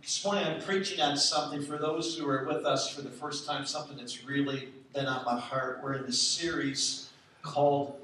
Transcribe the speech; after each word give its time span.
This 0.00 0.24
morning 0.24 0.46
I'm 0.46 0.60
preaching 0.60 1.00
on 1.00 1.16
something 1.16 1.62
for 1.62 1.76
those 1.76 2.16
who 2.16 2.28
are 2.28 2.44
with 2.44 2.64
us 2.64 2.88
for 2.88 3.02
the 3.02 3.10
first 3.10 3.46
time, 3.46 3.66
something 3.66 3.96
that's 3.96 4.24
really 4.24 4.68
been 4.94 5.06
on 5.06 5.24
my 5.24 5.38
heart. 5.38 5.80
We're 5.82 5.94
in 5.94 6.06
this 6.06 6.20
series 6.20 7.10
called 7.42 7.98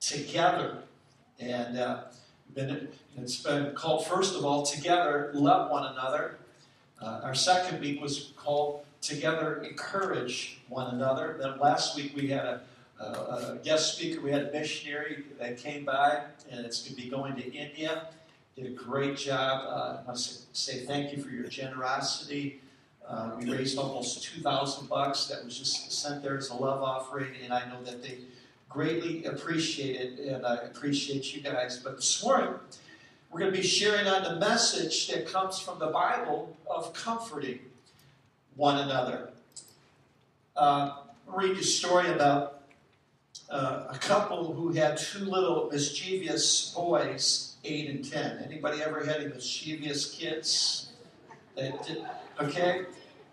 Together. 0.00 0.78
And 1.38 1.78
uh, 1.78 2.04
been, 2.54 2.88
it's 3.16 3.42
been 3.42 3.74
called, 3.74 4.06
first 4.06 4.34
of 4.34 4.44
all, 4.44 4.64
Together, 4.64 5.30
Love 5.34 5.70
One 5.70 5.84
Another. 5.84 6.38
Uh, 7.00 7.20
our 7.22 7.34
second 7.34 7.80
week 7.80 8.00
was 8.00 8.32
called 8.36 8.84
Together, 9.02 9.62
Encourage 9.62 10.60
One 10.68 10.94
Another. 10.94 11.36
Then 11.38 11.58
last 11.58 11.94
week 11.94 12.16
we 12.16 12.28
had 12.28 12.44
a, 12.44 12.60
a, 12.98 13.04
a 13.04 13.60
guest 13.62 13.96
speaker, 13.96 14.20
we 14.20 14.30
had 14.30 14.48
a 14.48 14.52
missionary 14.52 15.24
that 15.38 15.58
came 15.58 15.84
by, 15.84 16.22
and 16.50 16.64
it's 16.64 16.82
going 16.82 16.96
to 16.96 17.02
be 17.02 17.10
going 17.10 17.36
to 17.36 17.52
India 17.52 18.08
did 18.56 18.66
a 18.66 18.70
great 18.70 19.16
job. 19.16 19.64
Uh, 19.66 19.98
I 20.02 20.06
must 20.06 20.56
say 20.56 20.84
thank 20.84 21.14
you 21.14 21.22
for 21.22 21.30
your 21.30 21.48
generosity. 21.48 22.60
Uh, 23.06 23.32
we 23.38 23.50
raised 23.50 23.76
almost 23.76 24.22
2000 24.22 24.88
bucks 24.88 25.26
that 25.26 25.44
was 25.44 25.58
just 25.58 25.90
sent 25.92 26.22
there 26.22 26.38
as 26.38 26.50
a 26.50 26.54
love 26.54 26.82
offering, 26.82 27.32
and 27.42 27.52
I 27.52 27.68
know 27.68 27.82
that 27.82 28.02
they 28.02 28.18
greatly 28.68 29.24
appreciate 29.24 30.00
it, 30.00 30.18
and 30.20 30.46
I 30.46 30.56
appreciate 30.56 31.34
you 31.34 31.42
guys. 31.42 31.80
But 31.82 31.96
this 31.96 32.24
morning, 32.24 32.54
we're 33.30 33.40
going 33.40 33.52
to 33.52 33.58
be 33.58 33.66
sharing 33.66 34.06
on 34.06 34.22
the 34.22 34.36
message 34.36 35.08
that 35.08 35.26
comes 35.26 35.58
from 35.58 35.78
the 35.78 35.88
Bible 35.88 36.56
of 36.68 36.94
comforting 36.94 37.58
one 38.56 38.78
another. 38.78 39.30
Uh, 40.56 40.98
read 41.26 41.56
you 41.56 41.60
a 41.60 41.64
story 41.64 42.08
about 42.08 42.62
uh, 43.50 43.86
a 43.90 43.98
couple 43.98 44.54
who 44.54 44.72
had 44.72 44.96
two 44.96 45.24
little 45.24 45.68
mischievous 45.70 46.72
boys 46.74 47.53
eight 47.64 47.88
and 47.90 48.08
ten. 48.08 48.38
Anybody 48.44 48.82
ever 48.82 49.04
had 49.04 49.16
any 49.16 49.28
mischievous 49.28 50.12
kids? 50.12 50.90
That 51.56 51.86
did, 51.86 52.04
okay, 52.40 52.86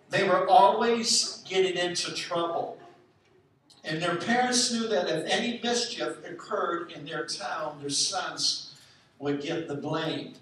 they 0.09 0.27
were 0.27 0.47
always 0.47 1.43
getting 1.47 1.75
into 1.75 2.13
trouble, 2.13 2.77
and 3.83 4.01
their 4.01 4.15
parents 4.15 4.71
knew 4.71 4.87
that 4.89 5.09
if 5.09 5.25
any 5.25 5.59
mischief 5.63 6.17
occurred 6.23 6.91
in 6.91 7.05
their 7.05 7.25
town, 7.25 7.79
their 7.79 7.89
sons 7.89 8.75
would 9.17 9.41
get 9.41 9.67
the 9.67 9.75
blame. 9.75 10.35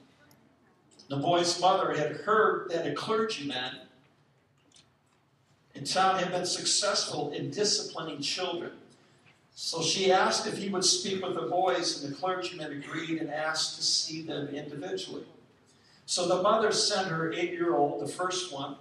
The 1.10 1.18
boy's 1.18 1.60
mother 1.60 1.94
had 1.94 2.18
heard 2.18 2.70
that 2.70 2.86
a 2.86 2.94
clergyman 2.94 3.80
in 5.74 5.86
town 5.86 6.20
had 6.20 6.32
been 6.32 6.46
successful 6.46 7.32
in 7.32 7.50
disciplining 7.50 8.22
children. 8.22 8.72
So 9.56 9.82
she 9.82 10.12
asked 10.12 10.48
if 10.48 10.58
he 10.58 10.70
would 10.70 10.86
speak 10.86 11.24
with 11.24 11.36
the 11.36 11.44
boys, 11.44 12.02
and 12.02 12.12
the 12.12 12.18
clergyman 12.18 12.72
agreed 12.72 13.20
and 13.22 13.30
asked 13.30 13.76
to 13.76 13.84
see 13.84 14.22
them 14.22 14.48
individually. 14.48 15.26
So 16.06 16.28
the 16.28 16.42
mother 16.42 16.72
sent 16.72 17.10
her 17.10 17.32
eight 17.34 17.52
year 17.52 17.76
old, 17.76 18.02
the 18.02 18.12
first 18.12 18.54
one, 18.54 18.78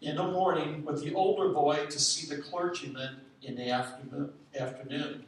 in 0.00 0.16
the 0.16 0.24
morning 0.24 0.84
with 0.84 1.02
the 1.02 1.14
older 1.14 1.50
boy 1.50 1.86
to 1.86 1.98
see 1.98 2.34
the 2.34 2.40
clergyman 2.40 3.20
in 3.42 3.56
the 3.56 3.70
afternoon. 3.70 5.24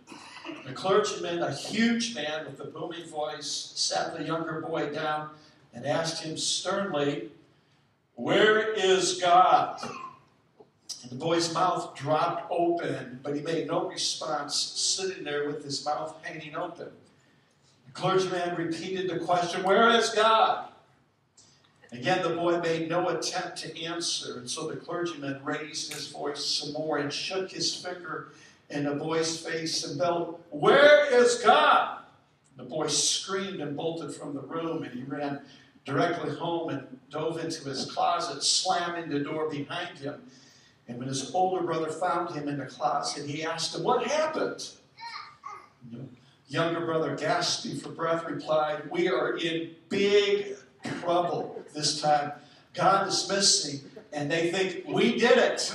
The 0.66 0.72
clergyman, 0.72 1.42
a 1.42 1.52
huge 1.52 2.14
man 2.14 2.46
with 2.46 2.60
a 2.60 2.64
booming 2.64 3.06
voice, 3.06 3.72
sat 3.76 4.16
the 4.16 4.24
younger 4.24 4.60
boy 4.60 4.90
down 4.90 5.30
and 5.72 5.86
asked 5.86 6.22
him 6.22 6.36
sternly, 6.36 7.30
Where 8.14 8.72
is 8.72 9.20
God? 9.20 9.80
And 11.02 11.12
the 11.12 11.16
boy's 11.16 11.52
mouth 11.54 11.94
dropped 11.94 12.50
open, 12.50 13.20
but 13.22 13.34
he 13.34 13.42
made 13.42 13.66
no 13.66 13.88
response, 13.88 14.54
sitting 14.56 15.24
there 15.24 15.46
with 15.46 15.64
his 15.64 15.84
mouth 15.84 16.14
hanging 16.22 16.56
open. 16.56 16.88
The 17.86 17.92
clergyman 17.92 18.56
repeated 18.56 19.10
the 19.10 19.24
question, 19.24 19.62
Where 19.62 19.90
is 19.90 20.10
God? 20.10 20.68
Again, 21.92 22.22
the 22.22 22.36
boy 22.36 22.60
made 22.60 22.88
no 22.88 23.08
attempt 23.08 23.58
to 23.58 23.84
answer, 23.84 24.38
and 24.38 24.48
so 24.48 24.68
the 24.68 24.76
clergyman 24.76 25.40
raised 25.42 25.92
his 25.92 26.08
voice 26.08 26.44
some 26.44 26.72
more 26.72 26.98
and 26.98 27.12
shook 27.12 27.50
his 27.50 27.74
finger 27.74 28.28
in 28.68 28.84
the 28.84 28.94
boy's 28.94 29.44
face 29.44 29.84
and 29.84 29.98
bellowed, 29.98 30.36
Where 30.50 31.12
is 31.12 31.36
God? 31.36 31.98
The 32.56 32.62
boy 32.62 32.86
screamed 32.86 33.60
and 33.60 33.76
bolted 33.76 34.14
from 34.14 34.34
the 34.34 34.40
room, 34.40 34.84
and 34.84 34.92
he 34.92 35.02
ran 35.02 35.40
directly 35.84 36.36
home 36.36 36.68
and 36.68 36.98
dove 37.10 37.42
into 37.42 37.68
his 37.68 37.90
closet, 37.90 38.44
slamming 38.44 39.08
the 39.08 39.20
door 39.20 39.48
behind 39.48 39.98
him. 39.98 40.22
And 40.90 40.98
when 40.98 41.06
his 41.06 41.32
older 41.32 41.62
brother 41.62 41.88
found 41.88 42.34
him 42.34 42.48
in 42.48 42.58
the 42.58 42.66
closet, 42.66 43.24
he 43.24 43.44
asked 43.44 43.76
him, 43.76 43.84
What 43.84 44.04
happened? 44.08 44.70
The 45.88 46.00
younger 46.48 46.84
brother, 46.84 47.14
gasping 47.14 47.76
for 47.78 47.90
breath, 47.90 48.24
replied, 48.28 48.90
We 48.90 49.08
are 49.08 49.36
in 49.36 49.70
big 49.88 50.56
trouble 51.00 51.64
this 51.72 52.00
time. 52.00 52.32
God 52.74 53.06
is 53.06 53.28
missing, 53.28 53.88
and 54.12 54.28
they 54.28 54.50
think 54.50 54.84
we 54.88 55.16
did 55.16 55.38
it. 55.38 55.72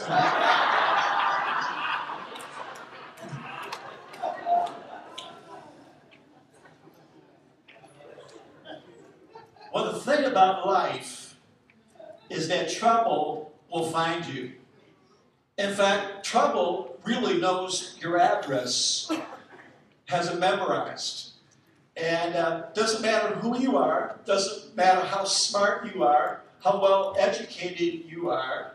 well, 9.73 9.93
the 9.93 9.99
thing 10.01 10.25
about 10.25 10.67
life 10.67 11.37
is 12.29 12.49
that 12.49 12.69
trouble 12.69 13.53
will 13.71 13.89
find 13.89 14.25
you. 14.25 14.51
In 15.57 15.73
fact, 15.73 16.25
trouble 16.25 16.97
really 17.05 17.39
knows 17.39 17.97
your 18.01 18.19
address, 18.19 19.09
has 20.05 20.27
it 20.27 20.37
memorized. 20.37 21.31
And 21.95 22.35
uh, 22.35 22.63
doesn't 22.73 23.01
matter 23.01 23.35
who 23.35 23.57
you 23.57 23.77
are, 23.77 24.19
doesn't 24.25 24.75
matter 24.75 24.99
how 24.99 25.23
smart 25.23 25.93
you 25.95 26.03
are, 26.03 26.41
how 26.61 26.81
well 26.81 27.15
educated 27.17 28.03
you 28.09 28.29
are, 28.29 28.73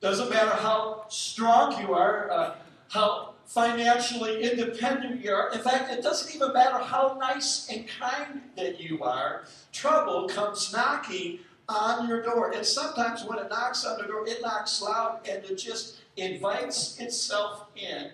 doesn't 0.00 0.28
matter 0.28 0.50
how 0.50 1.04
strong 1.08 1.80
you 1.80 1.94
are, 1.94 2.30
uh, 2.32 2.54
how 2.88 3.34
financially 3.46 4.42
independent 4.42 5.24
you 5.24 5.30
are. 5.30 5.52
In 5.52 5.60
fact, 5.60 5.92
it 5.92 6.02
doesn't 6.02 6.34
even 6.34 6.52
matter 6.52 6.78
how 6.78 7.16
nice 7.20 7.68
and 7.70 7.86
kind 7.86 8.42
that 8.56 8.80
you 8.80 9.02
are. 9.04 9.44
Trouble 9.72 10.28
comes 10.28 10.72
knocking 10.72 11.38
on 11.68 12.08
your 12.08 12.22
door. 12.22 12.50
And 12.52 12.64
sometimes 12.64 13.24
when 13.24 13.38
it 13.38 13.48
knocks 13.50 13.84
on 13.84 13.98
the 13.98 14.04
door, 14.06 14.26
it 14.26 14.40
knocks 14.42 14.82
loud 14.82 15.20
and 15.28 15.44
it 15.44 15.56
just 15.56 15.98
invites 16.20 16.98
itself 17.00 17.66
in, 17.76 18.10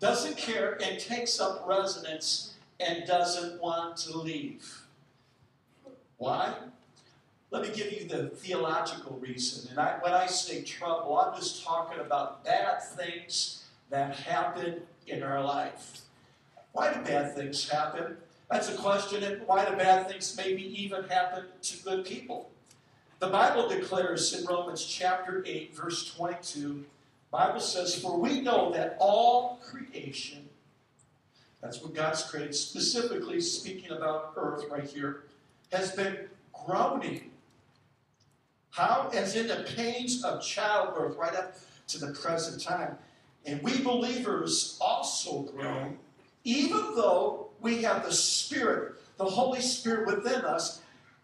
doesn't 0.00 0.36
care, 0.36 0.78
and 0.82 0.98
takes 0.98 1.40
up 1.40 1.64
residence 1.66 2.54
and 2.80 3.06
doesn't 3.06 3.60
want 3.60 3.96
to 3.98 4.18
leave. 4.18 4.82
Why? 6.18 6.54
Let 7.50 7.62
me 7.62 7.68
give 7.74 7.92
you 7.92 8.08
the 8.08 8.28
theological 8.28 9.18
reason. 9.18 9.70
And 9.70 9.78
I, 9.78 9.98
when 10.00 10.12
I 10.12 10.26
say 10.26 10.62
trouble, 10.62 11.18
I'm 11.18 11.38
just 11.38 11.64
talking 11.64 12.00
about 12.00 12.44
bad 12.44 12.82
things 12.82 13.64
that 13.90 14.16
happen 14.16 14.82
in 15.06 15.22
our 15.22 15.42
life. 15.44 16.00
Why 16.72 16.92
do 16.92 17.00
bad 17.00 17.34
things 17.34 17.68
happen? 17.68 18.16
That's 18.50 18.70
a 18.70 18.76
question. 18.76 19.22
And 19.22 19.46
why 19.46 19.64
do 19.64 19.76
bad 19.76 20.08
things 20.08 20.34
maybe 20.36 20.62
even 20.82 21.04
happen 21.04 21.44
to 21.60 21.82
good 21.82 22.04
people? 22.04 22.50
The 23.18 23.28
Bible 23.28 23.68
declares 23.68 24.32
in 24.32 24.46
Romans 24.46 24.84
chapter 24.84 25.44
8, 25.46 25.76
verse 25.76 26.12
22 26.14 26.84
Bible 27.32 27.60
says, 27.60 27.94
For 27.94 28.18
we 28.18 28.42
know 28.42 28.70
that 28.72 28.96
all 29.00 29.58
creation, 29.64 30.50
that's 31.62 31.82
what 31.82 31.94
God's 31.94 32.22
created, 32.24 32.54
specifically 32.54 33.40
speaking 33.40 33.90
about 33.90 34.34
earth 34.36 34.66
right 34.70 34.84
here, 34.84 35.24
has 35.72 35.92
been 35.92 36.28
groaning. 36.52 37.30
How? 38.70 39.10
As 39.14 39.34
in 39.34 39.48
the 39.48 39.66
pains 39.76 40.22
of 40.22 40.42
childbirth, 40.42 41.16
right 41.16 41.34
up 41.34 41.56
to 41.88 41.98
the 41.98 42.12
present 42.12 42.62
time. 42.62 42.98
And 43.46 43.62
we 43.62 43.82
believers 43.82 44.78
also 44.80 45.42
groan, 45.42 45.98
even 46.44 46.94
though 46.94 47.48
we 47.60 47.82
have 47.82 48.04
the 48.04 48.12
Spirit, 48.12 48.94
the 49.16 49.24
Holy 49.24 49.60
Spirit 49.60 50.06
within 50.06 50.42
us, 50.42 50.82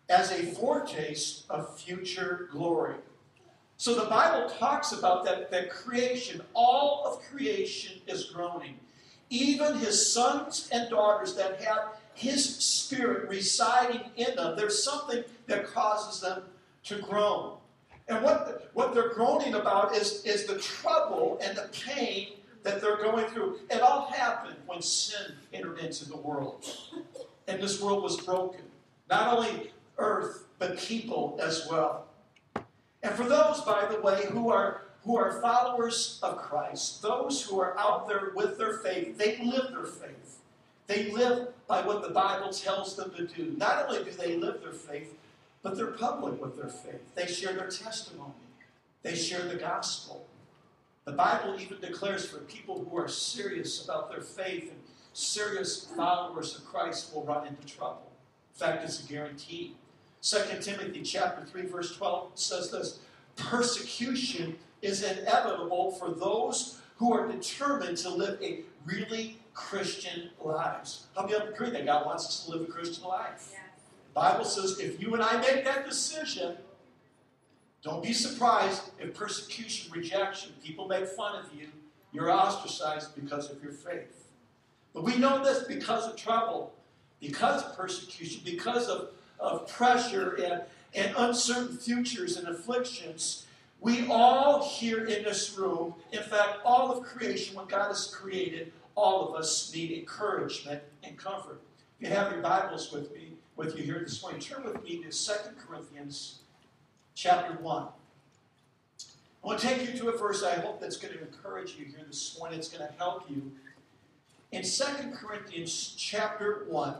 as 0.08 0.32
a 0.32 0.42
foretaste 0.54 1.44
of 1.50 1.78
future 1.78 2.48
glory. 2.50 2.94
So 3.78 3.94
the 3.94 4.10
Bible 4.10 4.50
talks 4.58 4.90
about 4.90 5.24
that, 5.24 5.52
that 5.52 5.70
creation, 5.70 6.42
all 6.52 7.04
of 7.06 7.22
creation 7.30 8.00
is 8.08 8.24
groaning. 8.24 8.74
Even 9.30 9.76
his 9.76 10.12
sons 10.12 10.68
and 10.72 10.90
daughters 10.90 11.36
that 11.36 11.60
have 11.62 11.96
his 12.12 12.56
spirit 12.56 13.28
residing 13.28 14.00
in 14.16 14.34
them, 14.34 14.56
there's 14.56 14.82
something 14.82 15.22
that 15.46 15.68
causes 15.68 16.20
them 16.20 16.42
to 16.84 16.98
groan. 16.98 17.56
And 18.08 18.24
what, 18.24 18.68
what 18.74 18.94
they're 18.94 19.10
groaning 19.10 19.54
about 19.54 19.94
is, 19.94 20.24
is 20.24 20.46
the 20.46 20.58
trouble 20.58 21.38
and 21.40 21.56
the 21.56 21.68
pain 21.86 22.30
that 22.64 22.80
they're 22.80 22.96
going 22.96 23.26
through. 23.26 23.60
It 23.70 23.80
all 23.80 24.06
happened 24.06 24.56
when 24.66 24.82
sin 24.82 25.34
entered 25.52 25.78
into 25.78 26.08
the 26.08 26.16
world. 26.16 26.66
And 27.46 27.62
this 27.62 27.80
world 27.80 28.02
was 28.02 28.20
broken. 28.20 28.62
Not 29.08 29.36
only 29.36 29.72
earth, 29.98 30.46
but 30.58 30.78
people 30.78 31.38
as 31.40 31.68
well. 31.70 32.07
And 33.02 33.14
for 33.14 33.24
those, 33.24 33.60
by 33.62 33.86
the 33.86 34.00
way, 34.00 34.26
who 34.30 34.50
are 34.50 34.82
who 35.04 35.16
are 35.16 35.40
followers 35.40 36.18
of 36.22 36.36
Christ, 36.36 37.00
those 37.00 37.42
who 37.42 37.60
are 37.60 37.78
out 37.78 38.08
there 38.08 38.32
with 38.34 38.58
their 38.58 38.74
faith, 38.78 39.16
they 39.16 39.38
live 39.38 39.70
their 39.70 39.84
faith. 39.84 40.38
They 40.86 41.10
live 41.12 41.48
by 41.66 41.86
what 41.86 42.02
the 42.02 42.10
Bible 42.10 42.50
tells 42.50 42.96
them 42.96 43.12
to 43.12 43.26
do. 43.26 43.54
Not 43.56 43.86
only 43.86 44.04
do 44.04 44.10
they 44.10 44.36
live 44.36 44.60
their 44.60 44.72
faith, 44.72 45.14
but 45.62 45.76
they're 45.76 45.86
public 45.88 46.40
with 46.42 46.56
their 46.56 46.68
faith. 46.68 47.00
They 47.14 47.26
share 47.26 47.54
their 47.54 47.68
testimony, 47.68 48.32
they 49.02 49.14
share 49.14 49.46
the 49.46 49.56
gospel. 49.56 50.26
The 51.04 51.12
Bible 51.12 51.58
even 51.58 51.80
declares 51.80 52.28
for 52.28 52.38
people 52.40 52.84
who 52.84 52.98
are 52.98 53.08
serious 53.08 53.82
about 53.82 54.10
their 54.10 54.20
faith 54.20 54.70
and 54.70 54.78
serious 55.14 55.88
followers 55.96 56.54
of 56.54 56.66
Christ 56.66 57.14
will 57.14 57.24
run 57.24 57.46
into 57.46 57.66
trouble. 57.66 58.10
In 58.52 58.58
fact, 58.58 58.84
it's 58.84 59.02
a 59.02 59.08
guarantee. 59.08 59.74
2 60.22 60.38
Timothy 60.60 61.02
chapter 61.02 61.44
3, 61.44 61.62
verse 61.66 61.96
12 61.96 62.32
says 62.34 62.70
this 62.70 63.00
persecution 63.36 64.56
is 64.82 65.02
inevitable 65.02 65.92
for 65.92 66.10
those 66.10 66.80
who 66.96 67.12
are 67.12 67.28
determined 67.28 67.96
to 67.98 68.10
live 68.10 68.40
a 68.42 68.60
really 68.84 69.38
Christian 69.54 70.30
lives. 70.40 71.06
How 71.16 71.22
many 71.22 71.34
of 71.34 71.44
you 71.44 71.48
agree 71.50 71.70
that 71.70 71.86
God 71.86 72.06
wants 72.06 72.26
us 72.26 72.44
to 72.44 72.52
live 72.52 72.68
a 72.68 72.72
Christian 72.72 73.04
life? 73.04 73.50
Yeah. 73.52 73.60
The 74.08 74.14
Bible 74.14 74.44
says 74.44 74.78
if 74.80 75.00
you 75.00 75.14
and 75.14 75.22
I 75.22 75.40
make 75.40 75.64
that 75.64 75.86
decision, 75.86 76.56
don't 77.82 78.02
be 78.02 78.12
surprised 78.12 78.90
if 78.98 79.14
persecution, 79.14 79.92
rejection, 79.92 80.52
people 80.64 80.88
make 80.88 81.06
fun 81.06 81.36
of 81.36 81.46
you, 81.56 81.68
you're 82.12 82.30
ostracized 82.30 83.14
because 83.14 83.50
of 83.50 83.62
your 83.62 83.72
faith. 83.72 84.28
But 84.92 85.04
we 85.04 85.16
know 85.16 85.44
this 85.44 85.64
because 85.64 86.08
of 86.08 86.16
trouble, 86.16 86.72
because 87.20 87.62
of 87.62 87.76
persecution, 87.76 88.42
because 88.44 88.88
of, 88.88 89.10
of 89.40 89.68
pressure 89.68 90.34
and, 90.42 90.62
and 90.94 91.14
uncertain 91.16 91.76
futures 91.76 92.36
and 92.36 92.48
afflictions. 92.48 93.46
We 93.80 94.08
all 94.10 94.68
here 94.68 95.04
in 95.04 95.22
this 95.22 95.56
room, 95.56 95.94
in 96.12 96.22
fact, 96.22 96.58
all 96.64 96.90
of 96.90 97.04
creation, 97.04 97.56
what 97.56 97.68
God 97.68 97.88
has 97.88 98.12
created, 98.12 98.72
all 98.94 99.28
of 99.28 99.34
us 99.36 99.72
need 99.72 99.92
encouragement 99.92 100.82
and 101.04 101.16
comfort. 101.16 101.60
If 102.00 102.08
you 102.08 102.14
have 102.14 102.32
your 102.32 102.42
Bibles 102.42 102.92
with 102.92 103.14
me, 103.14 103.34
with 103.56 103.76
you 103.76 103.84
here 103.84 104.00
this 104.00 104.20
morning, 104.22 104.40
turn 104.40 104.64
with 104.64 104.82
me 104.82 105.02
to 105.04 105.10
2 105.10 105.32
Corinthians 105.64 106.40
chapter 107.14 107.54
1. 107.62 107.86
I 109.42 109.46
want 109.46 109.60
to 109.60 109.66
take 109.66 109.88
you 109.88 109.98
to 109.98 110.08
a 110.08 110.18
verse 110.18 110.42
I 110.42 110.54
hope 110.60 110.80
that's 110.80 110.96
going 110.96 111.14
to 111.14 111.20
encourage 111.20 111.76
you 111.78 111.84
here 111.84 112.04
this 112.06 112.36
morning. 112.38 112.58
It's 112.58 112.68
going 112.68 112.86
to 112.86 112.92
help 112.98 113.30
you. 113.30 113.52
In 114.50 114.62
2 114.62 114.84
Corinthians 115.14 115.94
chapter 115.96 116.64
1, 116.68 116.94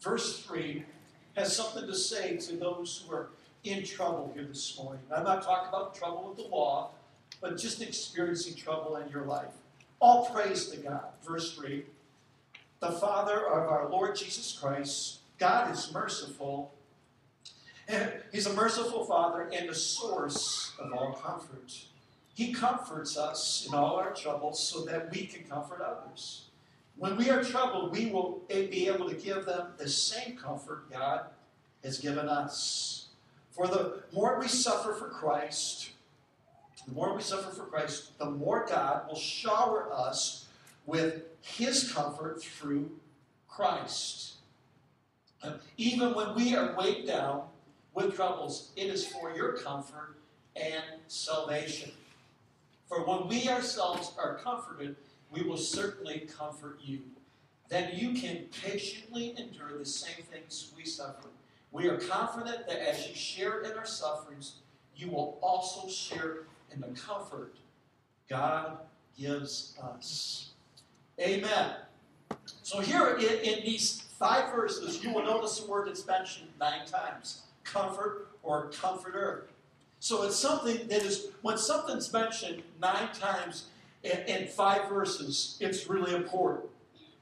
verse 0.00 0.40
3, 0.40 0.84
has 1.34 1.54
something 1.56 1.86
to 1.86 1.94
say 1.94 2.36
to 2.36 2.56
those 2.56 3.04
who 3.06 3.14
are 3.14 3.30
in 3.64 3.84
trouble 3.84 4.30
here 4.34 4.44
this 4.44 4.78
morning. 4.78 5.02
I'm 5.14 5.24
not 5.24 5.42
talking 5.42 5.68
about 5.68 5.94
trouble 5.94 6.28
with 6.28 6.36
the 6.36 6.54
law, 6.54 6.90
but 7.40 7.56
just 7.56 7.80
experiencing 7.80 8.54
trouble 8.54 8.96
in 8.96 9.08
your 9.08 9.24
life. 9.24 9.52
All 10.00 10.26
praise 10.26 10.66
to 10.70 10.78
God. 10.78 11.04
Verse 11.26 11.54
3 11.54 11.84
The 12.80 12.92
Father 12.92 13.46
of 13.46 13.68
our 13.68 13.88
Lord 13.88 14.16
Jesus 14.16 14.58
Christ, 14.60 15.18
God 15.38 15.72
is 15.72 15.92
merciful. 15.92 16.72
And 17.88 18.12
He's 18.32 18.46
a 18.46 18.52
merciful 18.54 19.04
Father 19.04 19.48
and 19.52 19.68
the 19.68 19.74
source 19.74 20.72
of 20.78 20.92
all 20.92 21.12
comfort. 21.12 21.86
He 22.34 22.52
comforts 22.52 23.16
us 23.16 23.66
in 23.68 23.74
all 23.74 23.96
our 23.96 24.12
troubles 24.12 24.66
so 24.66 24.84
that 24.86 25.12
we 25.12 25.26
can 25.26 25.44
comfort 25.44 25.80
others. 25.80 26.46
When 26.96 27.16
we 27.16 27.30
are 27.30 27.42
troubled, 27.42 27.92
we 27.92 28.06
will 28.06 28.42
be 28.48 28.88
able 28.88 29.08
to 29.08 29.14
give 29.14 29.44
them 29.44 29.68
the 29.76 29.88
same 29.88 30.36
comfort 30.36 30.90
God 30.90 31.26
has 31.82 31.98
given 31.98 32.28
us. 32.28 33.08
For 33.50 33.66
the 33.66 34.02
more 34.12 34.38
we 34.38 34.48
suffer 34.48 34.92
for 34.94 35.08
Christ, 35.08 35.90
the 36.86 36.92
more 36.92 37.14
we 37.14 37.22
suffer 37.22 37.50
for 37.50 37.64
Christ, 37.64 38.18
the 38.18 38.30
more 38.30 38.66
God 38.68 39.08
will 39.08 39.16
shower 39.16 39.92
us 39.92 40.46
with 40.86 41.22
His 41.40 41.92
comfort 41.92 42.42
through 42.42 42.90
Christ. 43.48 44.34
Even 45.76 46.14
when 46.14 46.34
we 46.34 46.54
are 46.54 46.76
weighed 46.76 47.06
down 47.06 47.42
with 47.94 48.14
troubles, 48.14 48.70
it 48.76 48.86
is 48.86 49.06
for 49.06 49.34
your 49.34 49.52
comfort 49.54 50.16
and 50.56 50.84
salvation. 51.08 51.90
For 52.88 53.04
when 53.04 53.28
we 53.28 53.48
ourselves 53.48 54.12
are 54.18 54.36
comforted, 54.36 54.96
we 55.32 55.42
will 55.42 55.56
certainly 55.56 56.28
comfort 56.38 56.78
you. 56.82 57.00
Then 57.68 57.90
you 57.94 58.12
can 58.12 58.44
patiently 58.62 59.34
endure 59.38 59.78
the 59.78 59.86
same 59.86 60.24
things 60.30 60.72
we 60.76 60.84
suffer. 60.84 61.28
We 61.70 61.88
are 61.88 61.96
confident 61.96 62.68
that 62.68 62.86
as 62.86 63.08
you 63.08 63.14
share 63.14 63.62
in 63.62 63.72
our 63.72 63.86
sufferings, 63.86 64.56
you 64.94 65.08
will 65.08 65.38
also 65.40 65.88
share 65.88 66.40
in 66.70 66.80
the 66.80 66.88
comfort 66.88 67.54
God 68.28 68.78
gives 69.18 69.76
us. 69.82 70.50
Amen. 71.20 71.72
So, 72.62 72.80
here 72.80 73.16
in, 73.16 73.38
in 73.40 73.64
these 73.64 74.02
five 74.18 74.52
verses, 74.54 75.02
you 75.04 75.12
will 75.12 75.24
notice 75.24 75.60
the 75.60 75.70
word 75.70 75.88
that's 75.88 76.06
mentioned 76.06 76.48
nine 76.58 76.86
times 76.86 77.42
comfort 77.64 78.28
or 78.42 78.70
comforter. 78.70 79.48
So, 80.00 80.22
it's 80.24 80.36
something 80.36 80.88
that 80.88 81.02
is, 81.02 81.28
when 81.42 81.58
something's 81.58 82.12
mentioned 82.12 82.62
nine 82.80 83.08
times 83.12 83.66
in 84.02 84.46
five 84.48 84.88
verses, 84.88 85.56
it's 85.60 85.88
really 85.88 86.14
important. 86.14 86.66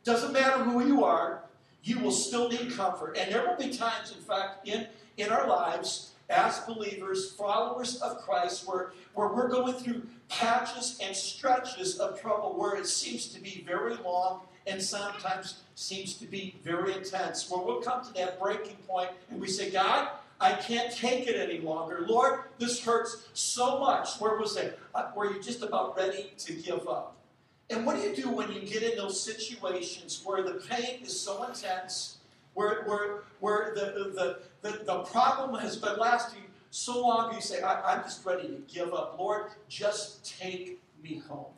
Doesn't 0.04 0.32
matter 0.32 0.64
who 0.64 0.86
you 0.86 1.04
are, 1.04 1.42
you 1.82 1.98
will 1.98 2.12
still 2.12 2.48
need 2.48 2.72
comfort. 2.72 3.16
And 3.18 3.32
there 3.32 3.46
will 3.46 3.56
be 3.56 3.74
times, 3.74 4.14
in 4.16 4.22
fact, 4.22 4.66
in, 4.66 4.86
in 5.16 5.30
our 5.30 5.46
lives 5.46 6.12
as 6.28 6.60
believers, 6.60 7.32
followers 7.32 8.00
of 8.00 8.18
Christ, 8.18 8.66
where, 8.66 8.92
where 9.14 9.28
we're 9.28 9.48
going 9.48 9.74
through 9.74 10.02
patches 10.28 10.98
and 11.02 11.14
stretches 11.14 11.98
of 11.98 12.20
trouble 12.20 12.54
where 12.56 12.76
it 12.76 12.86
seems 12.86 13.26
to 13.28 13.40
be 13.40 13.64
very 13.66 13.96
long 13.96 14.42
and 14.66 14.80
sometimes 14.80 15.62
seems 15.74 16.14
to 16.14 16.26
be 16.26 16.54
very 16.62 16.94
intense. 16.94 17.50
Where 17.50 17.64
we'll 17.64 17.80
come 17.80 18.04
to 18.04 18.12
that 18.14 18.40
breaking 18.40 18.76
point 18.86 19.10
and 19.30 19.40
we 19.40 19.48
say, 19.48 19.70
God, 19.70 20.08
I 20.40 20.52
can't 20.52 20.90
take 20.94 21.26
it 21.26 21.36
any 21.36 21.60
longer. 21.60 22.04
Lord, 22.08 22.40
this 22.58 22.82
hurts 22.82 23.28
so 23.34 23.78
much. 23.78 24.18
Where 24.18 24.38
was 24.38 24.56
it? 24.56 24.78
Uh, 24.94 25.08
where 25.12 25.30
you're 25.30 25.42
just 25.42 25.62
about 25.62 25.96
ready 25.96 26.32
to 26.38 26.52
give 26.54 26.88
up. 26.88 27.16
And 27.68 27.84
what 27.86 27.96
do 27.96 28.02
you 28.02 28.16
do 28.16 28.30
when 28.30 28.50
you 28.50 28.62
get 28.62 28.82
in 28.82 28.96
those 28.96 29.22
situations 29.22 30.22
where 30.24 30.42
the 30.42 30.54
pain 30.54 31.02
is 31.02 31.18
so 31.18 31.44
intense, 31.44 32.18
where, 32.54 32.84
where, 32.84 33.22
where 33.40 33.72
the, 33.74 34.12
the, 34.14 34.38
the, 34.62 34.84
the 34.84 34.98
problem 35.04 35.60
has 35.60 35.76
been 35.76 35.98
lasting 35.98 36.42
so 36.70 37.00
long, 37.00 37.34
you 37.34 37.40
say, 37.40 37.62
I, 37.62 37.96
am 37.96 38.04
just 38.04 38.24
ready 38.24 38.48
to 38.48 38.62
give 38.72 38.94
up. 38.94 39.16
Lord, 39.18 39.50
just 39.68 40.38
take 40.38 40.80
me 41.02 41.22
home. 41.28 41.52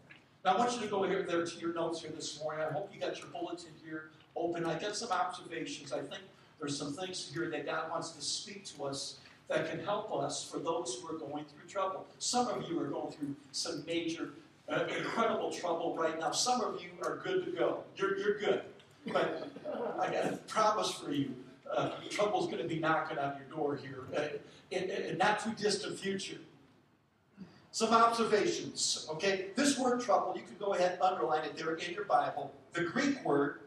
Now, 0.44 0.54
I 0.54 0.58
want 0.58 0.74
you 0.74 0.80
to 0.80 0.88
go 0.88 1.04
here 1.04 1.22
there 1.22 1.46
to 1.46 1.60
your 1.60 1.72
notes 1.72 2.00
here 2.00 2.10
this 2.10 2.42
morning. 2.42 2.66
I 2.68 2.72
hope 2.72 2.90
you 2.92 3.00
got 3.00 3.18
your 3.18 3.28
bulletin 3.28 3.70
here 3.84 4.10
open. 4.34 4.66
I 4.66 4.78
got 4.78 4.96
some 4.96 5.10
observations. 5.10 5.92
I 5.92 6.00
think 6.00 6.22
there's 6.62 6.78
some 6.78 6.92
things 6.92 7.28
here 7.34 7.50
that 7.50 7.66
God 7.66 7.90
wants 7.90 8.10
to 8.10 8.22
speak 8.22 8.64
to 8.76 8.84
us 8.84 9.18
that 9.48 9.68
can 9.68 9.84
help 9.84 10.14
us 10.14 10.48
for 10.48 10.60
those 10.60 10.94
who 10.94 11.12
are 11.12 11.18
going 11.18 11.44
through 11.44 11.68
trouble. 11.68 12.06
Some 12.20 12.46
of 12.46 12.70
you 12.70 12.78
are 12.80 12.86
going 12.86 13.10
through 13.10 13.34
some 13.50 13.82
major, 13.84 14.30
uh, 14.68 14.84
incredible 14.96 15.50
trouble 15.50 15.96
right 15.96 16.18
now. 16.20 16.30
Some 16.30 16.60
of 16.60 16.80
you 16.80 16.90
are 17.04 17.16
good 17.16 17.44
to 17.46 17.50
go. 17.50 17.82
You're, 17.96 18.16
you're 18.16 18.38
good. 18.38 18.62
But 19.12 19.50
I 19.98 20.06
got 20.06 20.32
a 20.32 20.36
promise 20.46 20.92
for 20.92 21.10
you 21.10 21.34
uh, 21.76 21.90
trouble's 22.10 22.46
going 22.46 22.62
to 22.62 22.68
be 22.68 22.78
knocking 22.78 23.18
on 23.18 23.34
your 23.38 23.56
door 23.56 23.76
here 23.76 24.04
uh, 24.16 24.36
in, 24.70 24.90
in 24.90 25.18
not 25.18 25.42
too 25.42 25.52
distant 25.60 25.98
future. 25.98 26.38
Some 27.72 27.92
observations, 27.94 29.08
okay? 29.10 29.46
This 29.56 29.78
word 29.78 30.00
trouble, 30.02 30.34
you 30.36 30.42
can 30.42 30.56
go 30.60 30.74
ahead 30.74 30.92
and 30.92 31.02
underline 31.02 31.44
it 31.44 31.56
there 31.56 31.74
in 31.74 31.94
your 31.94 32.04
Bible. 32.04 32.52
The 32.74 32.82
Greek 32.82 33.24
word, 33.24 33.60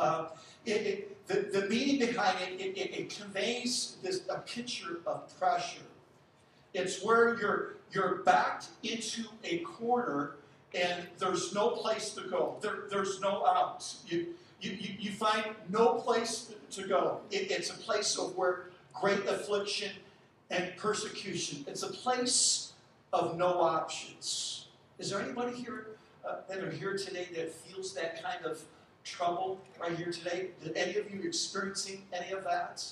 uh, 0.00 0.28
it, 0.64 0.72
it, 0.72 1.26
the, 1.26 1.60
the 1.60 1.68
meaning 1.68 1.98
behind 1.98 2.38
it, 2.40 2.60
it, 2.60 2.76
it, 2.76 3.10
conveys 3.10 3.96
this, 4.02 4.22
a 4.28 4.38
picture 4.38 5.00
of 5.06 5.38
pressure. 5.38 5.82
It's 6.72 7.04
where 7.04 7.38
you're, 7.38 7.76
you're 7.92 8.22
backed 8.24 8.68
into 8.82 9.24
a 9.44 9.58
corner 9.58 10.36
and 10.74 11.06
there's 11.18 11.54
no 11.54 11.70
place 11.70 12.10
to 12.14 12.22
go. 12.22 12.56
There, 12.62 12.84
there's 12.90 13.20
no 13.20 13.44
out. 13.46 13.84
You, 14.06 14.28
you, 14.60 14.72
you, 14.72 14.94
you 14.98 15.12
find 15.12 15.44
no 15.68 15.94
place 15.94 16.52
to 16.70 16.86
go. 16.86 17.20
It, 17.30 17.50
it's 17.50 17.70
a 17.70 17.74
place 17.74 18.16
of 18.16 18.36
where 18.36 18.70
great 18.94 19.26
affliction 19.26 19.90
and 20.50 20.74
persecution. 20.76 21.64
It's 21.66 21.82
a 21.82 21.90
place 21.90 22.72
of 23.12 23.36
no 23.36 23.60
options. 23.60 24.68
Is 24.98 25.10
there 25.10 25.20
anybody 25.20 25.56
here 25.56 25.88
uh, 26.26 26.36
that 26.48 26.58
are 26.58 26.70
here 26.70 26.96
today 26.96 27.28
that 27.34 27.52
feels 27.52 27.94
that 27.94 28.22
kind 28.22 28.44
of 28.46 28.62
trouble 29.10 29.60
right 29.80 29.96
here 29.96 30.12
today? 30.12 30.48
Did 30.62 30.76
any 30.76 30.96
of 30.96 31.10
you 31.10 31.20
experiencing 31.22 32.02
any 32.12 32.32
of 32.32 32.44
that? 32.44 32.84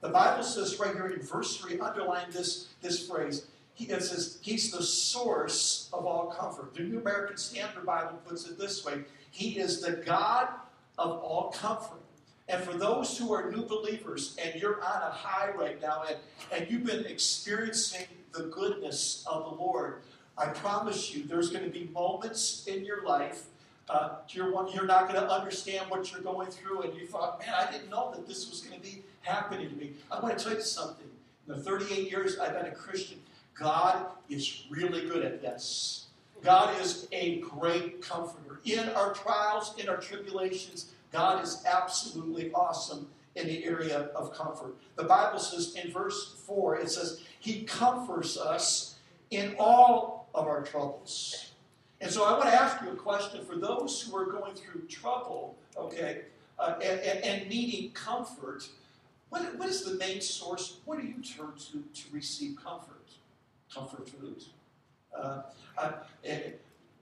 The 0.00 0.08
Bible 0.08 0.42
says 0.42 0.78
right 0.78 0.94
here 0.94 1.08
in 1.08 1.20
verse 1.20 1.56
3, 1.56 1.80
underline 1.80 2.30
this, 2.30 2.68
this 2.80 3.08
phrase. 3.08 3.46
He, 3.74 3.86
it 3.86 4.02
says, 4.02 4.38
He's 4.40 4.70
the 4.70 4.82
source 4.82 5.88
of 5.92 6.06
all 6.06 6.26
comfort. 6.26 6.74
The 6.74 6.82
New 6.82 7.00
American 7.00 7.36
Standard 7.36 7.84
Bible 7.84 8.18
puts 8.26 8.46
it 8.46 8.58
this 8.58 8.84
way 8.84 9.04
He 9.30 9.58
is 9.58 9.80
the 9.80 9.92
God 9.92 10.48
of 10.98 11.18
all 11.18 11.50
comfort. 11.50 12.00
And 12.48 12.62
for 12.62 12.74
those 12.74 13.18
who 13.18 13.32
are 13.34 13.50
new 13.50 13.64
believers 13.64 14.36
and 14.42 14.60
you're 14.60 14.76
on 14.76 15.02
a 15.02 15.10
high 15.10 15.50
right 15.50 15.80
now 15.82 16.04
and, 16.08 16.16
and 16.52 16.70
you've 16.70 16.84
been 16.84 17.04
experiencing 17.04 18.06
the 18.32 18.44
goodness 18.44 19.24
of 19.26 19.44
the 19.44 19.62
Lord, 19.62 20.02
I 20.38 20.46
promise 20.46 21.14
you 21.14 21.24
there's 21.24 21.50
going 21.50 21.64
to 21.64 21.70
be 21.70 21.90
moments 21.92 22.66
in 22.66 22.84
your 22.84 23.04
life 23.04 23.46
uh, 23.88 24.16
you're, 24.30 24.52
one, 24.52 24.70
you're 24.72 24.86
not 24.86 25.08
going 25.08 25.20
to 25.20 25.30
understand 25.30 25.88
what 25.90 26.10
you're 26.10 26.20
going 26.20 26.50
through, 26.50 26.82
and 26.82 26.94
you 26.94 27.06
thought, 27.06 27.38
man, 27.40 27.54
I 27.56 27.70
didn't 27.70 27.88
know 27.88 28.10
that 28.12 28.26
this 28.26 28.50
was 28.50 28.60
going 28.60 28.80
to 28.80 28.82
be 28.82 29.02
happening 29.22 29.68
to 29.70 29.76
me. 29.76 29.92
I 30.10 30.20
want 30.20 30.36
to 30.36 30.44
tell 30.44 30.54
you 30.54 30.62
something. 30.62 31.06
In 31.48 31.54
the 31.54 31.60
38 31.62 32.10
years 32.10 32.38
I've 32.38 32.54
been 32.54 32.66
a 32.66 32.74
Christian, 32.74 33.18
God 33.54 34.06
is 34.28 34.64
really 34.70 35.08
good 35.08 35.24
at 35.24 35.40
this. 35.40 36.06
God 36.42 36.80
is 36.80 37.08
a 37.12 37.38
great 37.40 38.02
comforter. 38.02 38.60
In 38.64 38.88
our 38.90 39.14
trials, 39.14 39.74
in 39.78 39.88
our 39.88 39.96
tribulations, 39.96 40.92
God 41.12 41.42
is 41.42 41.64
absolutely 41.66 42.52
awesome 42.52 43.08
in 43.36 43.46
the 43.46 43.64
area 43.64 44.10
of 44.14 44.34
comfort. 44.34 44.74
The 44.96 45.04
Bible 45.04 45.38
says 45.38 45.76
in 45.76 45.92
verse 45.92 46.34
4, 46.46 46.78
it 46.78 46.90
says, 46.90 47.22
He 47.38 47.62
comforts 47.62 48.36
us 48.36 48.96
in 49.30 49.54
all 49.58 50.28
of 50.34 50.46
our 50.46 50.62
troubles. 50.62 51.52
And 52.00 52.10
so 52.10 52.24
I 52.24 52.32
want 52.32 52.44
to 52.44 52.54
ask 52.54 52.82
you 52.82 52.90
a 52.90 52.94
question 52.94 53.44
for 53.44 53.56
those 53.56 54.02
who 54.02 54.16
are 54.16 54.26
going 54.26 54.54
through 54.54 54.82
trouble, 54.82 55.56
okay, 55.76 56.22
uh, 56.58 56.74
and, 56.82 57.24
and, 57.24 57.48
needing 57.48 57.90
comfort. 57.92 58.68
What, 59.30 59.42
what 59.58 59.68
is 59.68 59.82
the 59.82 59.94
main 59.94 60.20
source? 60.20 60.78
What 60.84 61.00
do 61.00 61.06
you 61.06 61.22
turn 61.22 61.52
to 61.70 61.82
to 62.02 62.12
receive 62.12 62.56
comfort? 62.62 63.08
Comfort 63.72 64.08
food. 64.08 64.44
Uh, 65.14 65.42
I, 65.78 65.92
I 66.28 66.52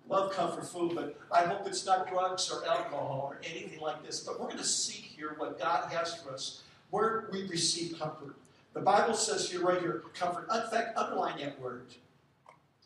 love 0.08 0.32
comfort 0.32 0.66
food, 0.66 0.94
but 0.94 1.18
I 1.30 1.42
hope 1.44 1.66
it's 1.66 1.84
not 1.86 2.08
drugs 2.08 2.50
or 2.50 2.66
alcohol 2.66 3.28
or 3.30 3.40
anything 3.48 3.80
like 3.80 4.04
this. 4.04 4.20
But 4.20 4.40
we're 4.40 4.46
going 4.46 4.58
to 4.58 4.64
see 4.64 5.00
here 5.00 5.34
what 5.38 5.58
God 5.58 5.92
has 5.92 6.16
for 6.16 6.32
us, 6.32 6.62
where 6.90 7.28
we 7.32 7.46
receive 7.46 7.98
comfort. 7.98 8.36
The 8.74 8.80
Bible 8.80 9.14
says 9.14 9.50
here, 9.50 9.64
right 9.64 9.80
here, 9.80 10.02
comfort. 10.14 10.48
In 10.52 10.70
fact, 10.70 10.96
underline 10.96 11.38
that 11.38 11.60
word 11.60 11.86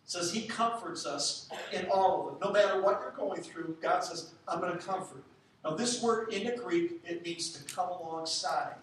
says 0.09 0.33
he 0.33 0.47
comforts 0.47 1.05
us 1.05 1.51
in 1.71 1.87
all 1.91 2.29
of 2.29 2.35
it. 2.35 2.45
No 2.45 2.51
matter 2.51 2.81
what 2.81 3.01
you're 3.03 3.13
going 3.13 3.43
through, 3.43 3.77
God 3.81 4.03
says, 4.03 4.33
I'm 4.49 4.59
going 4.59 4.73
to 4.73 4.79
comfort. 4.79 5.23
Now, 5.63 5.75
this 5.75 6.03
word 6.03 6.33
in 6.33 6.45
the 6.47 6.57
Greek, 6.57 7.03
it 7.05 7.23
means 7.23 7.53
to 7.53 7.75
come 7.75 7.91
alongside. 7.91 8.77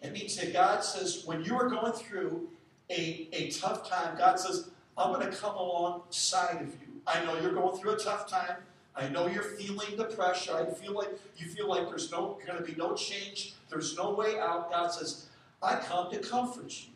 It 0.00 0.12
means 0.12 0.36
that 0.36 0.52
God 0.52 0.84
says, 0.84 1.24
when 1.26 1.42
you 1.42 1.56
are 1.56 1.68
going 1.68 1.92
through 1.92 2.48
a, 2.88 3.28
a 3.32 3.50
tough 3.50 3.90
time, 3.90 4.16
God 4.16 4.38
says, 4.38 4.70
I'm 4.96 5.12
going 5.12 5.28
to 5.28 5.36
come 5.36 5.56
alongside 5.56 6.62
of 6.62 6.68
you. 6.68 7.00
I 7.04 7.24
know 7.24 7.36
you're 7.40 7.52
going 7.52 7.76
through 7.76 7.92
a 7.94 7.98
tough 7.98 8.30
time. 8.30 8.58
I 8.94 9.08
know 9.08 9.26
you're 9.26 9.42
feeling 9.42 9.96
the 9.96 10.04
pressure. 10.04 10.54
I 10.54 10.66
feel 10.72 10.92
like 10.92 11.10
you 11.36 11.48
feel 11.48 11.68
like 11.68 11.88
there's 11.88 12.12
no 12.12 12.38
going 12.46 12.58
to 12.58 12.64
be 12.64 12.76
no 12.76 12.94
change. 12.94 13.54
There's 13.68 13.96
no 13.96 14.12
way 14.12 14.38
out. 14.38 14.70
God 14.70 14.92
says, 14.92 15.26
I 15.60 15.76
come 15.76 16.12
to 16.12 16.18
comfort 16.18 16.70
you. 16.80 16.92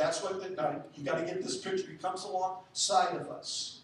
That's 0.00 0.22
what 0.22 0.42
the, 0.42 0.48
now, 0.48 0.82
you 0.94 1.04
got 1.04 1.18
to 1.18 1.26
get 1.26 1.42
this 1.42 1.58
picture. 1.58 1.90
He 1.90 1.98
comes 1.98 2.24
alongside 2.24 3.16
of 3.16 3.28
us. 3.28 3.80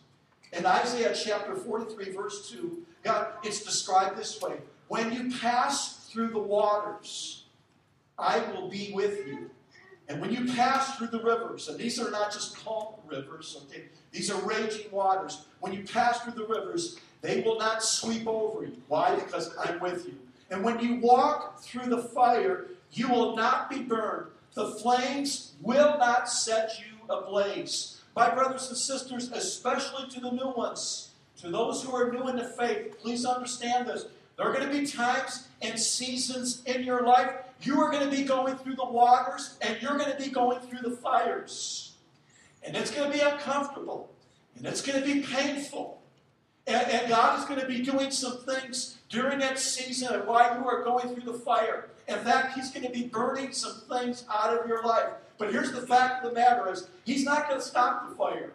In 0.51 0.65
Isaiah 0.65 1.15
chapter 1.15 1.55
43, 1.55 2.13
verse 2.13 2.51
2, 2.51 2.85
God, 3.03 3.27
it's 3.45 3.63
described 3.63 4.17
this 4.17 4.41
way 4.41 4.55
When 4.89 5.13
you 5.13 5.31
pass 5.39 6.09
through 6.09 6.29
the 6.29 6.39
waters, 6.39 7.45
I 8.19 8.39
will 8.51 8.71
be 8.71 8.93
with 8.95 9.27
you. 9.27 9.51
And 10.09 10.19
when 10.19 10.33
you 10.33 10.51
pass 10.55 10.97
through 10.97 11.09
the 11.09 11.23
rivers, 11.23 11.69
and 11.69 11.79
these 11.79 12.01
are 12.01 12.11
not 12.11 12.33
just 12.33 12.65
calm 12.65 12.95
rivers, 13.07 13.55
okay, 13.65 13.83
these 14.11 14.31
are 14.31 14.41
raging 14.41 14.91
waters. 14.91 15.45
When 15.61 15.75
you 15.75 15.83
pass 15.83 16.21
through 16.21 16.33
the 16.33 16.47
rivers, 16.47 16.99
they 17.21 17.43
will 17.43 17.59
not 17.59 17.83
sweep 17.83 18.27
over 18.27 18.65
you. 18.65 18.81
Why? 18.89 19.17
Because 19.17 19.55
I'm 19.59 19.81
with 19.81 20.07
you. 20.07 20.15
And 20.51 20.65
when 20.65 20.81
you 20.81 20.95
walk 20.95 21.61
through 21.61 21.91
the 21.91 21.99
fire, 22.03 22.69
you 22.93 23.09
will 23.09 23.37
not 23.37 23.69
be 23.69 23.83
burned, 23.83 24.29
the 24.57 24.73
flames 24.73 25.53
will 25.61 25.97
not 25.99 26.29
set 26.29 26.81
you 26.81 26.97
ablaze. 27.09 28.01
My 28.17 28.35
brothers 28.35 28.69
and 28.69 28.77
sisters, 28.77 29.31
especially 29.31 30.09
to 30.09 30.21
the 30.21 30.33
new 30.33 30.51
ones, 30.51 31.11
to 31.41 31.51
those 31.51 31.85
who 31.85 31.95
are 31.95 32.11
new 32.11 32.27
in 32.29 32.37
the 32.37 32.49
faith, 32.49 32.99
please 32.99 33.25
understand 33.25 33.87
this. 33.87 34.07
There 34.37 34.49
are 34.49 34.53
going 34.53 34.67
to 34.67 34.81
be 34.81 34.87
times 34.87 35.47
and 35.63 35.79
seasons 35.79 36.63
in 36.65 36.83
your 36.83 37.07
life 37.07 37.31
you 37.63 37.81
are 37.81 37.91
going 37.91 38.05
to 38.09 38.15
be 38.15 38.23
going 38.23 38.57
through 38.57 38.77
the 38.77 38.85
waters 38.87 39.57
and 39.63 39.81
you're 39.81 39.97
going 39.97 40.11
to 40.11 40.23
be 40.23 40.31
going 40.31 40.61
through 40.61 40.89
the 40.89 40.97
fires. 40.97 41.93
And 42.63 42.77
it's 42.77 42.91
going 42.91 43.11
to 43.11 43.17
be 43.17 43.23
uncomfortable 43.23 44.11
and 44.57 44.67
it's 44.67 44.83
going 44.83 45.01
to 45.01 45.07
be 45.07 45.21
painful. 45.21 46.03
And, 46.67 46.87
and 46.91 47.09
God 47.09 47.39
is 47.39 47.45
going 47.47 47.61
to 47.61 47.67
be 47.67 47.83
doing 47.83 48.11
some 48.11 48.39
things 48.39 48.99
during 49.09 49.39
that 49.39 49.59
season 49.59 50.15
and 50.15 50.27
while 50.27 50.59
you 50.59 50.67
are 50.67 50.83
going 50.83 51.15
through 51.15 51.33
the 51.33 51.39
fire. 51.39 51.89
In 52.09 52.19
fact, 52.19 52.55
he's 52.55 52.71
going 52.71 52.87
to 52.87 52.93
be 52.93 53.05
burning 53.05 53.53
some 53.53 53.83
things 53.91 54.25
out 54.31 54.57
of 54.57 54.69
your 54.69 54.83
life. 54.85 55.11
But 55.39 55.53
here's 55.53 55.73
the 55.73 55.87
fact 55.87 56.25
of 56.25 56.31
the 56.31 56.35
matter 56.35 56.71
is, 56.71 56.89
he's 57.05 57.25
not 57.25 57.49
going 57.49 57.61
to 57.61 57.67
stop 57.67 58.09
the 58.09 58.15
fire. 58.15 58.53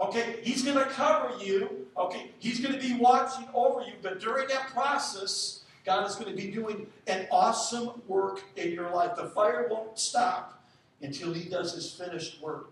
Okay, 0.00 0.40
he's 0.42 0.64
going 0.64 0.76
to 0.76 0.86
cover 0.86 1.42
you. 1.42 1.86
Okay, 1.96 2.32
he's 2.38 2.60
going 2.60 2.74
to 2.74 2.80
be 2.80 2.94
watching 2.94 3.46
over 3.54 3.82
you. 3.82 3.92
But 4.02 4.20
during 4.20 4.48
that 4.48 4.68
process, 4.68 5.62
God 5.84 6.08
is 6.08 6.16
going 6.16 6.30
to 6.30 6.36
be 6.36 6.50
doing 6.50 6.86
an 7.06 7.26
awesome 7.30 8.02
work 8.08 8.42
in 8.56 8.72
your 8.72 8.90
life. 8.90 9.16
The 9.16 9.26
fire 9.26 9.68
won't 9.70 9.98
stop 9.98 10.64
until 11.00 11.32
he 11.32 11.48
does 11.48 11.74
his 11.74 11.92
finished 11.92 12.42
work. 12.42 12.70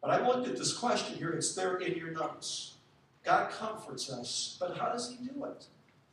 But 0.00 0.10
I 0.10 0.26
looked 0.26 0.48
at 0.48 0.56
this 0.56 0.72
question 0.72 1.16
here. 1.16 1.30
It's 1.30 1.54
there 1.54 1.76
in 1.76 1.96
your 1.96 2.12
notes. 2.12 2.74
God 3.24 3.50
comforts 3.50 4.10
us, 4.10 4.56
but 4.58 4.76
how 4.76 4.86
does 4.86 5.10
he 5.10 5.26
do 5.26 5.44
it? 5.44 5.66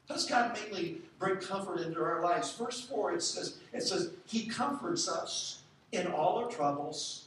Does 0.07 0.25
God 0.25 0.57
mainly 0.57 1.01
bring 1.19 1.37
comfort 1.37 1.81
into 1.81 2.01
our 2.01 2.21
lives? 2.21 2.55
Verse 2.55 2.81
4, 2.81 3.15
it 3.15 3.23
says, 3.23 3.57
it 3.73 3.83
says, 3.83 4.11
He 4.25 4.47
comforts 4.47 5.09
us 5.09 5.59
in 5.91 6.07
all 6.07 6.37
our 6.37 6.49
troubles 6.49 7.25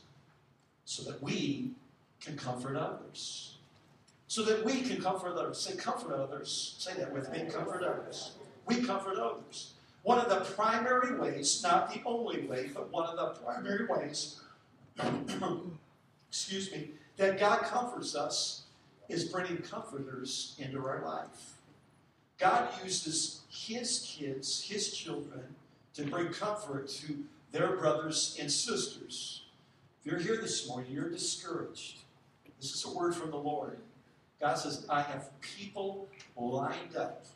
so 0.84 1.02
that 1.10 1.22
we 1.22 1.70
can 2.20 2.36
comfort 2.36 2.76
others. 2.76 3.56
So 4.28 4.42
that 4.44 4.64
we 4.64 4.82
can 4.82 5.02
comfort 5.02 5.36
others. 5.36 5.58
Say, 5.60 5.76
comfort 5.76 6.12
others. 6.12 6.76
Say 6.78 6.94
that 6.94 7.12
with 7.12 7.30
me. 7.32 7.44
Comfort 7.50 7.82
others. 7.82 8.32
We 8.66 8.82
comfort 8.82 9.18
others. 9.18 9.72
One 10.02 10.18
of 10.18 10.28
the 10.30 10.40
primary 10.54 11.18
ways, 11.18 11.62
not 11.62 11.92
the 11.92 12.00
only 12.06 12.42
way, 12.46 12.70
but 12.72 12.90
one 12.90 13.06
of 13.06 13.16
the 13.16 13.40
primary 13.42 13.86
ways, 13.86 14.40
excuse 16.28 16.72
me, 16.72 16.92
that 17.16 17.38
God 17.38 17.60
comforts 17.62 18.14
us 18.14 18.62
is 19.08 19.24
bringing 19.24 19.58
comforters 19.58 20.56
into 20.58 20.78
our 20.78 21.04
life. 21.04 21.59
God 22.40 22.68
uses 22.82 23.42
his 23.50 24.16
kids, 24.18 24.64
his 24.66 24.96
children, 24.96 25.42
to 25.94 26.04
bring 26.04 26.28
comfort 26.28 26.88
to 26.88 27.18
their 27.52 27.76
brothers 27.76 28.36
and 28.40 28.50
sisters. 28.50 29.42
If 30.00 30.10
you're 30.10 30.20
here 30.20 30.38
this 30.40 30.66
morning, 30.66 30.90
you're 30.90 31.10
discouraged. 31.10 31.98
This 32.58 32.74
is 32.74 32.84
a 32.84 32.96
word 32.96 33.14
from 33.14 33.30
the 33.30 33.36
Lord. 33.36 33.78
God 34.40 34.54
says, 34.54 34.86
I 34.88 35.02
have 35.02 35.28
people 35.42 36.08
lined 36.36 36.96
up, 36.96 37.26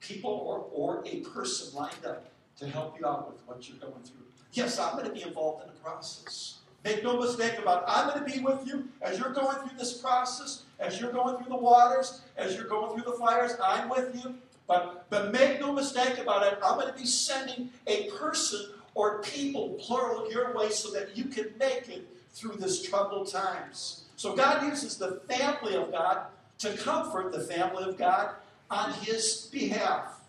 people 0.00 0.30
or, 0.30 0.66
or 0.72 1.02
a 1.04 1.20
person 1.20 1.76
lined 1.76 2.04
up 2.06 2.26
to 2.60 2.68
help 2.68 2.98
you 3.00 3.06
out 3.06 3.32
with 3.32 3.42
what 3.46 3.68
you're 3.68 3.78
going 3.78 4.02
through. 4.04 4.24
Yes, 4.52 4.78
I'm 4.78 4.92
going 4.92 5.06
to 5.06 5.12
be 5.12 5.22
involved 5.22 5.62
in 5.62 5.68
the 5.68 5.80
process. 5.80 6.58
Make 6.84 7.02
no 7.02 7.18
mistake 7.18 7.58
about 7.58 7.82
it. 7.82 7.84
I'm 7.88 8.08
going 8.08 8.24
to 8.24 8.38
be 8.38 8.44
with 8.44 8.64
you 8.64 8.88
as 9.02 9.18
you're 9.18 9.32
going 9.32 9.56
through 9.56 9.76
this 9.76 9.94
process, 9.94 10.62
as 10.78 11.00
you're 11.00 11.12
going 11.12 11.36
through 11.36 11.48
the 11.48 11.56
waters, 11.56 12.22
as 12.36 12.54
you're 12.54 12.68
going 12.68 12.94
through 12.94 13.10
the 13.10 13.18
fires. 13.18 13.52
I'm 13.62 13.88
with 13.88 14.14
you. 14.14 14.34
But, 14.66 15.06
but 15.10 15.32
make 15.32 15.60
no 15.60 15.72
mistake 15.72 16.18
about 16.18 16.44
it. 16.44 16.58
I'm 16.62 16.78
going 16.78 16.92
to 16.92 16.98
be 16.98 17.06
sending 17.06 17.70
a 17.86 18.10
person 18.10 18.70
or 18.94 19.22
people, 19.22 19.78
plural, 19.80 20.30
your 20.30 20.54
way 20.54 20.70
so 20.70 20.90
that 20.90 21.16
you 21.16 21.26
can 21.26 21.52
make 21.58 21.88
it 21.88 22.08
through 22.32 22.56
this 22.56 22.82
troubled 22.82 23.30
times. 23.30 24.04
So 24.16 24.34
God 24.34 24.64
uses 24.64 24.96
the 24.96 25.20
family 25.28 25.76
of 25.76 25.92
God 25.92 26.26
to 26.58 26.76
comfort 26.76 27.32
the 27.32 27.40
family 27.40 27.84
of 27.84 27.96
God 27.96 28.30
on 28.70 28.92
his 28.94 29.48
behalf. 29.52 30.20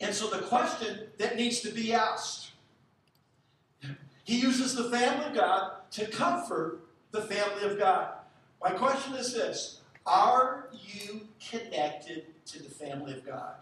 And 0.00 0.14
so 0.14 0.28
the 0.28 0.42
question 0.46 1.08
that 1.18 1.36
needs 1.36 1.60
to 1.60 1.70
be 1.70 1.92
asked 1.92 2.48
he 4.28 4.40
uses 4.40 4.74
the 4.74 4.90
family 4.90 5.24
of 5.24 5.34
God 5.34 5.70
to 5.92 6.06
comfort 6.06 6.80
the 7.10 7.22
family 7.22 7.64
of 7.64 7.78
God. 7.78 8.10
My 8.62 8.70
question 8.70 9.14
is 9.14 9.32
this 9.32 9.80
Are 10.06 10.68
you 10.72 11.28
connected 11.50 12.26
to 12.46 12.62
the 12.62 12.70
family 12.70 13.12
of 13.12 13.24
God? 13.24 13.54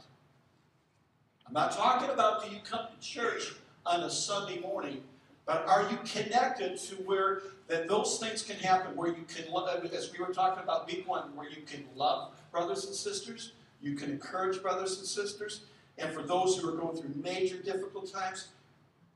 I'm 1.46 1.52
not 1.52 1.72
talking 1.72 2.10
about 2.10 2.44
do 2.44 2.50
you 2.50 2.60
come 2.68 2.86
to 2.92 3.06
church 3.06 3.54
on 3.84 4.02
a 4.02 4.10
Sunday 4.10 4.58
morning, 4.58 5.02
but 5.44 5.64
are 5.68 5.88
you 5.90 5.98
connected 5.98 6.76
to 6.78 6.96
where 6.96 7.42
that 7.68 7.88
those 7.88 8.18
things 8.18 8.42
can 8.42 8.56
happen, 8.56 8.96
where 8.96 9.08
you 9.08 9.24
can 9.28 9.50
love, 9.52 9.84
as 9.92 10.12
we 10.12 10.24
were 10.24 10.32
talking 10.32 10.62
about 10.62 10.86
week 10.86 11.06
one, 11.08 11.34
where 11.36 11.48
you 11.48 11.62
can 11.66 11.84
love 11.94 12.32
brothers 12.50 12.86
and 12.86 12.94
sisters, 12.94 13.52
you 13.80 13.94
can 13.94 14.10
encourage 14.10 14.60
brothers 14.60 14.98
and 14.98 15.06
sisters, 15.06 15.60
and 15.98 16.12
for 16.12 16.22
those 16.22 16.56
who 16.56 16.68
are 16.68 16.76
going 16.76 16.96
through 16.96 17.10
major 17.22 17.56
difficult 17.58 18.12
times, 18.12 18.48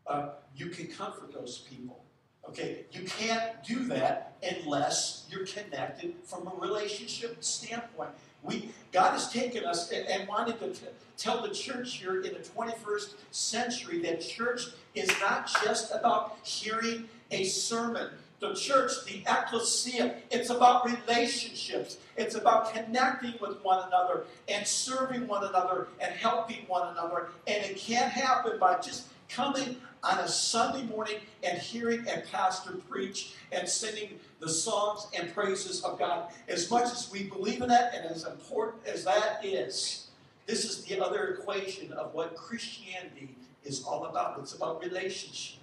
uh, 0.07 0.31
you 0.57 0.67
can 0.67 0.87
comfort 0.87 1.33
those 1.33 1.59
people. 1.71 2.05
Okay, 2.49 2.85
you 2.91 3.03
can't 3.05 3.63
do 3.65 3.85
that 3.85 4.37
unless 4.43 5.27
you're 5.31 5.47
connected 5.47 6.15
from 6.25 6.49
a 6.49 6.61
relationship 6.61 7.43
standpoint. 7.45 8.11
We 8.43 8.71
God 8.93 9.13
has 9.13 9.31
taken 9.31 9.65
us 9.65 9.93
and, 9.93 10.07
and 10.09 10.27
wanted 10.27 10.59
to 10.61 10.73
t- 10.73 10.87
tell 11.17 11.43
the 11.43 11.51
church 11.51 11.97
here 11.99 12.17
in 12.23 12.33
the 12.33 12.41
21st 12.41 13.15
century 13.31 14.01
that 14.03 14.21
church 14.21 14.63
is 14.95 15.09
not 15.21 15.51
just 15.63 15.95
about 15.95 16.39
hearing 16.43 17.09
a 17.31 17.45
sermon. 17.45 18.09
the 18.41 18.55
church, 18.55 18.93
the 19.05 19.23
ecclesia. 19.27 20.15
It's 20.31 20.49
about 20.49 20.87
relationships. 20.87 21.99
It's 22.17 22.35
about 22.35 22.73
connecting 22.73 23.35
with 23.39 23.63
one 23.63 23.87
another 23.87 24.25
and 24.49 24.67
serving 24.67 25.29
one 25.29 25.45
another 25.45 25.89
and 26.01 26.15
helping 26.15 26.65
one 26.67 26.89
another. 26.89 27.29
And 27.47 27.63
it 27.63 27.77
can't 27.77 28.11
happen 28.11 28.59
by 28.59 28.79
just 28.79 29.09
coming 29.29 29.77
on 30.03 30.19
a 30.19 30.29
Sunday 30.29 30.83
morning 30.85 31.17
and 31.43 31.59
hearing 31.59 32.07
a 32.09 32.23
pastor 32.31 32.73
preach 32.89 33.35
and 33.53 33.69
singing 33.69 34.19
the 34.41 34.49
songs 34.49 35.07
and 35.15 35.33
praises 35.35 35.83
of 35.83 35.99
God. 35.99 36.31
As 36.49 36.71
much 36.71 36.85
as 36.85 37.11
we 37.13 37.25
believe 37.25 37.61
in 37.61 37.69
that 37.69 37.95
and 37.95 38.07
as 38.07 38.27
important 38.27 38.87
as 38.87 39.05
that 39.05 39.45
is, 39.45 40.09
this 40.47 40.65
is 40.65 40.85
the 40.85 41.01
other 41.01 41.29
equation 41.29 41.93
of 41.93 42.15
what 42.15 42.35
Christianity 42.35 43.37
is 43.65 43.85
all 43.85 44.07
about. 44.07 44.39
It's 44.41 44.55
about 44.55 44.83
relationship. 44.83 45.61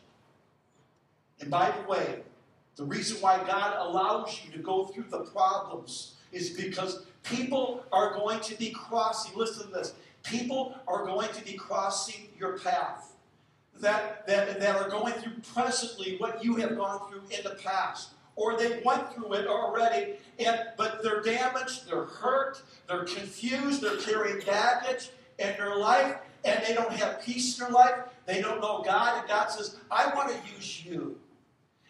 And 1.39 1.49
by 1.49 1.71
the 1.71 1.87
way, 1.89 2.21
the 2.75 2.83
reason 2.83 3.19
why 3.21 3.43
God 3.45 3.75
allows 3.77 4.39
you 4.45 4.51
to 4.51 4.59
go 4.59 4.85
through 4.85 5.05
the 5.09 5.19
problems 5.19 6.13
is 6.31 6.51
because 6.51 7.05
people 7.23 7.83
are 7.91 8.13
going 8.13 8.39
to 8.41 8.55
be 8.55 8.69
crossing. 8.69 9.35
Listen 9.35 9.67
to 9.67 9.73
this. 9.73 9.93
People 10.23 10.75
are 10.87 11.05
going 11.05 11.29
to 11.29 11.43
be 11.43 11.53
crossing 11.53 12.27
your 12.37 12.59
path 12.59 13.13
that, 13.81 14.25
that, 14.27 14.59
that 14.59 14.75
are 14.75 14.89
going 14.89 15.13
through 15.13 15.33
presently 15.53 16.17
what 16.17 16.43
you 16.43 16.55
have 16.55 16.77
gone 16.77 17.09
through 17.09 17.21
in 17.29 17.43
the 17.43 17.55
past. 17.63 18.11
Or 18.35 18.55
they 18.55 18.81
went 18.85 19.13
through 19.13 19.33
it 19.33 19.47
already, 19.47 20.13
and, 20.37 20.59
but 20.77 21.01
they're 21.01 21.21
damaged, 21.21 21.89
they're 21.89 22.05
hurt, 22.05 22.61
they're 22.87 23.03
confused, 23.03 23.81
they're 23.81 23.97
carrying 23.97 24.45
baggage 24.45 25.09
in 25.39 25.55
their 25.57 25.75
life, 25.75 26.17
and 26.45 26.63
they 26.65 26.73
don't 26.73 26.93
have 26.93 27.21
peace 27.23 27.57
in 27.57 27.65
their 27.65 27.73
life. 27.73 27.95
They 28.27 28.41
don't 28.41 28.61
know 28.61 28.83
God, 28.85 29.19
and 29.19 29.27
God 29.27 29.47
says, 29.47 29.77
I 29.89 30.13
want 30.13 30.29
to 30.29 30.53
use 30.53 30.85
you. 30.85 31.17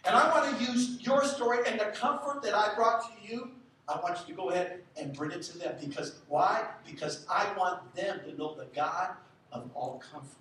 And 0.06 0.16
I 0.16 0.32
want 0.32 0.58
to 0.58 0.72
use 0.72 1.00
your 1.02 1.26
story 1.26 1.60
and 1.68 1.80
the 1.80 1.86
comfort 1.86 2.42
that 2.44 2.54
I 2.54 2.74
brought 2.76 3.02
to 3.02 3.28
you. 3.34 3.52
I 3.90 4.00
want 4.00 4.18
you 4.20 4.34
to 4.34 4.42
go 4.42 4.50
ahead 4.50 4.82
and 4.96 5.14
bring 5.14 5.32
it 5.32 5.42
to 5.44 5.58
them. 5.58 5.76
Because 5.82 6.20
why? 6.30 6.66
Because 6.86 7.26
I 7.30 7.52
want 7.58 7.94
them 7.94 8.22
to 8.26 8.38
know 8.38 8.56
the 8.56 8.68
God 8.74 9.12
of 9.52 9.70
all 9.76 10.02
comfort. 10.12 10.38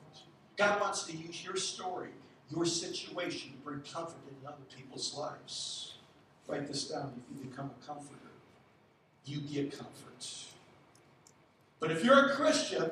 God 0.57 0.81
wants 0.81 1.05
to 1.05 1.17
use 1.17 1.45
your 1.45 1.57
story, 1.57 2.11
your 2.51 2.65
situation 2.65 3.53
to 3.53 3.57
bring 3.59 3.81
comfort 3.81 4.17
into 4.29 4.49
other 4.49 4.65
people's 4.75 5.15
lives. 5.15 5.95
Write 6.49 6.67
this 6.67 6.89
down. 6.89 7.13
If 7.31 7.37
you 7.37 7.51
become 7.51 7.71
a 7.71 7.87
comforter, 7.87 8.17
you 9.25 9.41
get 9.41 9.73
comfort. 9.77 10.27
But 11.81 11.91
if 11.91 12.05
you're 12.05 12.27
a 12.27 12.35
Christian 12.35 12.91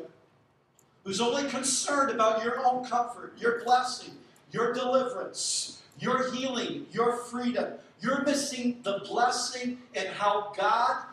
who's 1.05 1.21
only 1.21 1.49
concerned 1.49 2.11
about 2.11 2.45
your 2.45 2.65
own 2.67 2.85
comfort, 2.85 3.35
your 3.39 3.63
blessing, 3.65 4.15
your 4.51 4.73
deliverance, 4.73 5.83
your 5.99 6.33
healing, 6.33 6.87
your 6.91 7.17
freedom, 7.17 7.75
you're 8.01 8.23
missing 8.25 8.81
the 8.83 9.01
blessing 9.07 9.79
and 9.95 10.09
how 10.09 10.53
God 10.57 11.05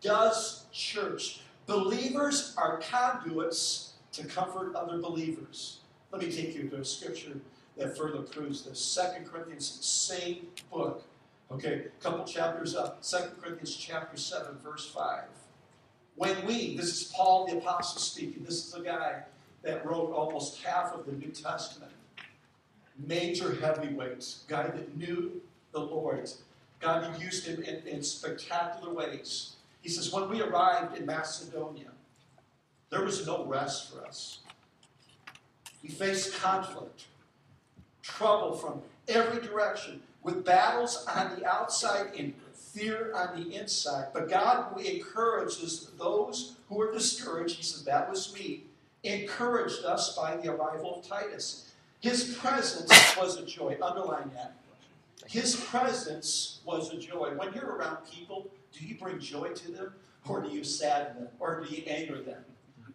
does 0.00 0.66
church. 0.72 1.40
Believers 1.66 2.54
are 2.56 2.78
conduits 2.78 3.94
to 4.12 4.24
comfort 4.24 4.74
other 4.74 4.98
believers. 4.98 5.80
Let 6.10 6.22
me 6.22 6.30
take 6.30 6.54
you 6.54 6.68
to 6.68 6.76
a 6.76 6.84
scripture 6.84 7.38
that 7.76 7.96
further 7.96 8.22
proves 8.22 8.62
this. 8.62 8.80
Second 8.80 9.26
Corinthians, 9.26 9.66
same 9.84 10.46
book. 10.70 11.04
Okay, 11.50 11.86
a 11.86 12.02
couple 12.02 12.24
chapters 12.24 12.74
up. 12.74 12.98
Second 13.04 13.40
Corinthians 13.40 13.76
chapter 13.76 14.16
7, 14.16 14.58
verse 14.64 14.90
5. 14.90 15.24
When 16.16 16.46
we, 16.46 16.76
this 16.76 16.86
is 16.86 17.12
Paul 17.14 17.46
the 17.46 17.58
Apostle 17.58 18.00
speaking, 18.00 18.42
this 18.44 18.66
is 18.66 18.74
a 18.74 18.80
guy 18.80 19.22
that 19.62 19.84
wrote 19.84 20.12
almost 20.12 20.62
half 20.62 20.92
of 20.92 21.06
the 21.06 21.12
New 21.12 21.28
Testament. 21.28 21.92
Major 23.06 23.54
heavyweights, 23.54 24.44
guy 24.48 24.68
that 24.68 24.96
knew 24.96 25.42
the 25.72 25.80
Lord. 25.80 26.30
God 26.80 27.20
used 27.20 27.46
him 27.46 27.62
in, 27.62 27.86
in 27.86 28.02
spectacular 28.02 28.92
ways. 28.92 29.56
He 29.82 29.88
says, 29.90 30.12
When 30.12 30.28
we 30.30 30.40
arrived 30.40 30.96
in 30.96 31.04
Macedonia, 31.04 31.90
there 32.90 33.04
was 33.04 33.26
no 33.26 33.44
rest 33.44 33.92
for 33.92 34.04
us. 34.06 34.40
We 35.86 35.92
face 35.92 36.36
conflict, 36.36 37.04
trouble 38.02 38.56
from 38.56 38.82
every 39.06 39.40
direction, 39.40 40.02
with 40.24 40.44
battles 40.44 41.06
on 41.06 41.38
the 41.38 41.46
outside 41.46 42.08
and 42.18 42.34
fear 42.52 43.12
on 43.14 43.40
the 43.40 43.54
inside. 43.54 44.08
But 44.12 44.28
God 44.28 44.80
encourages 44.80 45.92
those 45.96 46.56
who 46.68 46.80
are 46.80 46.92
discouraged. 46.92 47.56
He 47.56 47.62
says, 47.62 47.84
That 47.84 48.10
was 48.10 48.34
me. 48.34 48.64
Encouraged 49.04 49.84
us 49.84 50.16
by 50.16 50.36
the 50.36 50.52
arrival 50.52 50.96
of 50.96 51.06
Titus. 51.06 51.70
His 52.00 52.34
presence 52.34 53.16
was 53.16 53.36
a 53.36 53.46
joy. 53.46 53.76
Underline 53.80 54.32
that. 54.34 54.56
His 55.28 55.54
presence 55.54 56.62
was 56.64 56.92
a 56.92 56.98
joy. 56.98 57.30
When 57.36 57.52
you're 57.52 57.76
around 57.76 57.98
people, 58.10 58.48
do 58.72 58.84
you 58.84 58.96
bring 58.96 59.20
joy 59.20 59.50
to 59.50 59.70
them? 59.70 59.94
Or 60.26 60.42
do 60.42 60.48
you 60.48 60.64
sadden 60.64 61.22
them? 61.22 61.28
Or 61.38 61.60
do 61.60 61.72
you 61.72 61.84
anger 61.86 62.20
them? 62.20 62.44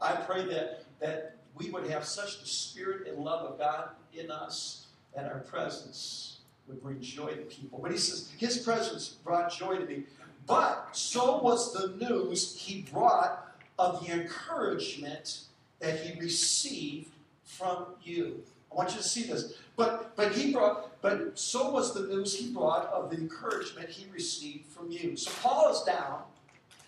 I 0.02 0.16
pray 0.16 0.44
that, 0.48 0.84
that 1.00 1.38
we 1.56 1.70
would 1.70 1.88
have 1.88 2.06
such 2.06 2.40
the 2.40 2.48
spirit 2.48 3.08
and 3.08 3.24
love 3.24 3.46
of 3.46 3.60
God 3.60 3.90
in 4.14 4.32
us 4.32 4.88
that 5.16 5.26
our 5.26 5.40
presence 5.40 6.38
would 6.68 6.82
bring 6.82 7.02
joy 7.02 7.32
to 7.32 7.42
people. 7.44 7.80
But 7.82 7.92
he 7.92 7.98
says, 7.98 8.32
His 8.38 8.58
presence 8.58 9.10
brought 9.10 9.52
joy 9.52 9.78
to 9.78 9.86
me. 9.86 10.04
But 10.48 10.90
so 10.92 11.42
was 11.42 11.74
the 11.74 11.96
news 12.06 12.56
he 12.60 12.82
brought 12.92 13.56
of 13.78 14.06
the 14.06 14.12
encouragement 14.14 15.42
that 15.80 16.00
he 16.00 16.20
received 16.20 17.12
from 17.44 17.86
you. 18.04 18.44
I 18.72 18.76
want 18.76 18.92
you 18.92 18.98
to 18.98 19.04
see 19.04 19.24
this. 19.24 19.54
But 19.76 20.16
but 20.16 20.32
he 20.32 20.52
brought, 20.54 21.02
but 21.02 21.38
so 21.38 21.72
was 21.72 21.94
the 21.94 22.02
news 22.02 22.38
he 22.38 22.52
brought 22.52 22.86
of 22.88 23.10
the 23.10 23.18
encouragement 23.18 23.90
he 23.90 24.10
received 24.12 24.66
from 24.68 24.92
you. 24.92 25.16
So 25.16 25.32
Paul 25.42 25.74
is 25.74 25.82
down. 25.82 26.24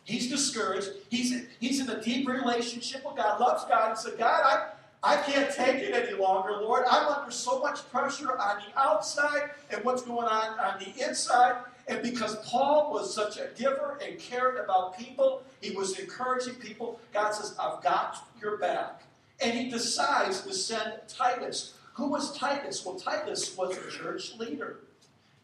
He's 0.04 0.30
discouraged. 0.30 0.90
He's, 1.10 1.46
he's 1.60 1.80
in 1.80 1.90
a 1.90 2.02
deep 2.02 2.28
relationship 2.28 3.06
with 3.06 3.16
God, 3.16 3.40
loves 3.40 3.64
God. 3.66 3.96
He 3.96 4.02
said, 4.04 4.18
God, 4.18 4.42
I, 4.44 4.70
I 5.04 5.22
can't 5.22 5.54
take 5.54 5.82
it 5.82 5.94
any 5.94 6.18
longer, 6.18 6.52
Lord. 6.62 6.86
I'm 6.90 7.08
under 7.08 7.32
so 7.32 7.60
much 7.60 7.90
pressure 7.92 8.38
on 8.38 8.58
the 8.58 8.80
outside 8.80 9.52
and 9.70 9.84
what's 9.84 10.02
going 10.02 10.28
on 10.28 10.60
on 10.60 10.80
the 10.80 11.08
inside. 11.08 11.56
And 11.88 12.02
because 12.02 12.36
Paul 12.48 12.92
was 12.92 13.14
such 13.14 13.38
a 13.38 13.50
giver 13.58 14.00
and 14.06 14.18
cared 14.20 14.58
about 14.58 14.98
people, 14.98 15.44
he 15.62 15.72
was 15.72 16.00
encouraging 16.00 16.56
people. 16.56 17.00
God 17.14 17.32
says, 17.32 17.56
I've 17.60 17.84
got 17.84 18.28
your 18.42 18.58
back. 18.58 19.04
And 19.42 19.58
he 19.58 19.70
decides 19.70 20.42
to 20.42 20.54
send 20.54 20.94
Titus. 21.08 21.74
Who 21.96 22.08
was 22.08 22.38
Titus? 22.38 22.86
Well, 22.86 22.96
Titus 22.96 23.56
was 23.58 23.78
a 23.78 23.92
church 23.92 24.36
leader. 24.38 24.78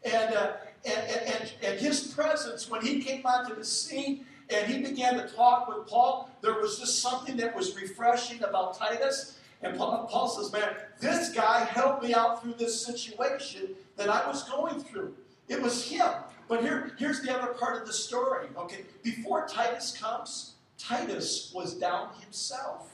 And, 0.04 0.34
uh, 0.34 0.52
and, 0.86 1.10
and, 1.10 1.52
and 1.62 1.78
his 1.78 2.08
presence, 2.14 2.70
when 2.70 2.80
he 2.80 3.02
came 3.02 3.26
onto 3.26 3.54
the 3.54 3.64
scene, 3.64 4.24
and 4.52 4.66
he 4.66 4.82
began 4.82 5.14
to 5.14 5.28
talk 5.28 5.68
with 5.68 5.86
Paul. 5.86 6.30
There 6.40 6.54
was 6.54 6.78
just 6.78 7.00
something 7.00 7.36
that 7.36 7.54
was 7.54 7.76
refreshing 7.76 8.42
about 8.42 8.78
Titus. 8.78 9.38
And 9.62 9.76
Paul, 9.76 10.08
Paul 10.10 10.28
says, 10.28 10.52
Man, 10.52 10.74
this 11.00 11.30
guy 11.30 11.64
helped 11.64 12.02
me 12.02 12.14
out 12.14 12.42
through 12.42 12.54
this 12.54 12.84
situation 12.84 13.70
that 13.96 14.08
I 14.08 14.26
was 14.26 14.44
going 14.44 14.80
through. 14.80 15.14
It 15.48 15.60
was 15.60 15.84
him. 15.84 16.08
But 16.48 16.62
here, 16.62 16.92
here's 16.98 17.22
the 17.22 17.36
other 17.36 17.52
part 17.52 17.80
of 17.80 17.86
the 17.86 17.92
story. 17.92 18.48
Okay, 18.56 18.84
before 19.02 19.46
Titus 19.46 19.96
comes, 19.96 20.54
Titus 20.78 21.52
was 21.54 21.74
down 21.74 22.08
himself. 22.20 22.90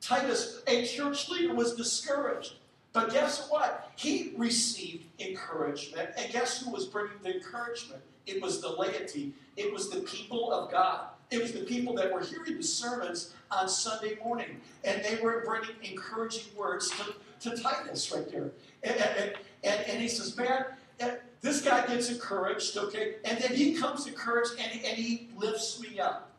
Titus, 0.00 0.62
a 0.66 0.86
church 0.86 1.28
leader, 1.28 1.54
was 1.54 1.74
discouraged. 1.74 2.54
But 2.92 3.10
guess 3.10 3.50
what? 3.50 3.90
He 3.96 4.32
received 4.36 5.04
encouragement. 5.18 6.10
And 6.16 6.32
guess 6.32 6.62
who 6.62 6.70
was 6.70 6.86
bringing 6.86 7.18
the 7.22 7.34
encouragement? 7.34 8.00
It 8.26 8.40
was 8.40 8.60
the 8.60 8.70
laity. 8.70 9.32
It 9.56 9.72
was 9.72 9.90
the 9.90 10.00
people 10.00 10.52
of 10.52 10.70
God. 10.70 11.06
It 11.30 11.40
was 11.40 11.52
the 11.52 11.60
people 11.60 11.94
that 11.94 12.12
were 12.12 12.20
hearing 12.20 12.56
the 12.56 12.62
sermons 12.62 13.34
on 13.50 13.68
Sunday 13.68 14.18
morning. 14.24 14.60
And 14.84 15.02
they 15.04 15.16
were 15.22 15.42
bringing 15.44 15.76
encouraging 15.82 16.54
words 16.56 16.90
to, 16.90 17.50
to 17.50 17.62
Titus 17.62 18.12
right 18.12 18.30
there. 18.30 18.50
And, 18.82 18.96
and, 18.96 19.32
and, 19.62 19.80
and 19.88 20.02
he 20.02 20.08
says, 20.08 20.36
Man, 20.36 20.64
eh, 21.00 21.16
this 21.40 21.62
guy 21.62 21.86
gets 21.86 22.10
encouraged, 22.10 22.76
okay? 22.76 23.16
And 23.24 23.38
then 23.38 23.54
he 23.54 23.74
comes 23.74 24.06
encouraged 24.06 24.52
and, 24.58 24.84
and 24.84 24.96
he 24.96 25.28
lifts 25.36 25.80
me 25.80 26.00
up. 26.00 26.30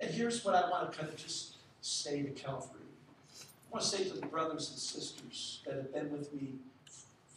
And 0.00 0.10
here's 0.10 0.44
what 0.44 0.54
I 0.54 0.68
want 0.70 0.90
to 0.90 0.98
kind 0.98 1.08
of 1.08 1.16
just 1.16 1.56
say 1.80 2.22
to 2.22 2.30
Calvary. 2.30 2.80
I 3.40 3.70
want 3.70 3.84
to 3.84 3.88
say 3.90 4.04
to 4.04 4.14
the 4.14 4.26
brothers 4.26 4.70
and 4.70 4.78
sisters 4.78 5.60
that 5.66 5.74
have 5.76 5.92
been 5.92 6.10
with 6.12 6.32
me 6.32 6.54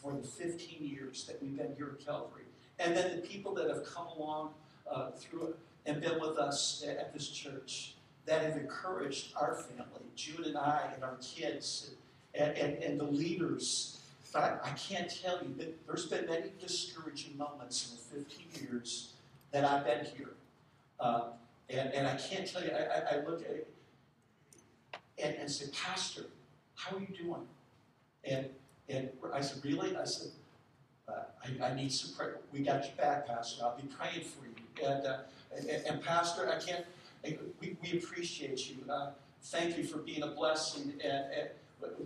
for 0.02 0.14
the 0.14 0.28
15 0.28 0.86
years 0.86 1.26
that 1.26 1.42
we've 1.42 1.58
been 1.58 1.74
here 1.76 1.98
at 2.00 2.06
Calvary, 2.06 2.44
and 2.80 2.96
then 2.96 3.16
the 3.16 3.28
people 3.28 3.54
that 3.56 3.68
have 3.70 3.84
come 3.84 4.08
along 4.08 4.52
uh, 4.92 5.12
through 5.12 5.54
and 5.86 6.02
been 6.02 6.20
with 6.20 6.38
us 6.38 6.84
at 6.88 7.14
this 7.14 7.30
church 7.30 7.94
that 8.26 8.42
have 8.44 8.58
encouraged 8.58 9.34
our 9.40 9.56
family, 9.56 10.06
June 10.16 10.44
and 10.46 10.58
I, 10.58 10.92
and 10.94 11.04
our 11.04 11.18
kids, 11.22 11.92
and, 12.36 12.56
and, 12.58 12.84
and 12.84 13.00
the 13.00 13.06
leaders. 13.06 14.00
I, 14.36 14.58
I 14.64 14.70
can't 14.72 15.10
tell 15.10 15.40
you 15.42 15.54
that 15.58 15.88
there's 15.88 16.06
been 16.06 16.26
many 16.28 16.52
discouraging 16.60 17.38
moments 17.38 17.90
in 17.90 18.20
the 18.20 18.26
15 18.26 18.68
years 18.70 19.14
that 19.52 19.64
I've 19.64 19.86
been 19.86 20.06
here. 20.06 20.34
Uh, 21.00 21.30
and, 21.70 21.94
and 21.94 22.08
I 22.08 22.16
can't 22.16 22.52
tell 22.52 22.64
you, 22.64 22.72
I, 22.72 23.16
I, 23.16 23.26
look 23.26 23.42
at 23.42 23.52
it 23.52 23.74
and, 25.22 25.36
and 25.36 25.52
say, 25.52 25.66
Pastor, 25.72 26.24
how 26.76 26.98
are 26.98 27.00
you 27.00 27.08
doing? 27.08 27.46
And, 28.24 28.48
and 28.90 29.10
I 29.34 29.42
said, 29.42 29.64
Really? 29.64 29.96
I 29.96 30.06
said, 30.06 30.32
uh, 31.08 31.12
I, 31.44 31.68
I, 31.68 31.76
need 31.76 31.92
some 31.92 32.16
prayer. 32.16 32.38
We 32.52 32.60
got 32.60 32.84
your 32.84 32.96
back, 32.96 33.28
Pastor. 33.28 33.64
I'll 33.64 33.78
be 33.78 33.88
praying 33.88 34.26
for 34.26 34.46
you. 34.46 34.47
And, 34.84 35.06
uh, 35.06 35.18
and, 35.56 35.70
and, 35.70 36.02
Pastor, 36.02 36.50
I 36.50 36.60
can't, 36.64 36.86
we, 37.60 37.78
we 37.82 37.98
appreciate 37.98 38.70
you. 38.70 38.78
Uh, 38.90 39.12
thank 39.44 39.78
you 39.78 39.84
for 39.84 40.00
being 40.00 40.24
a 40.24 40.28
blessing. 40.28 40.94
And, 41.04 41.26
and, 41.34 41.50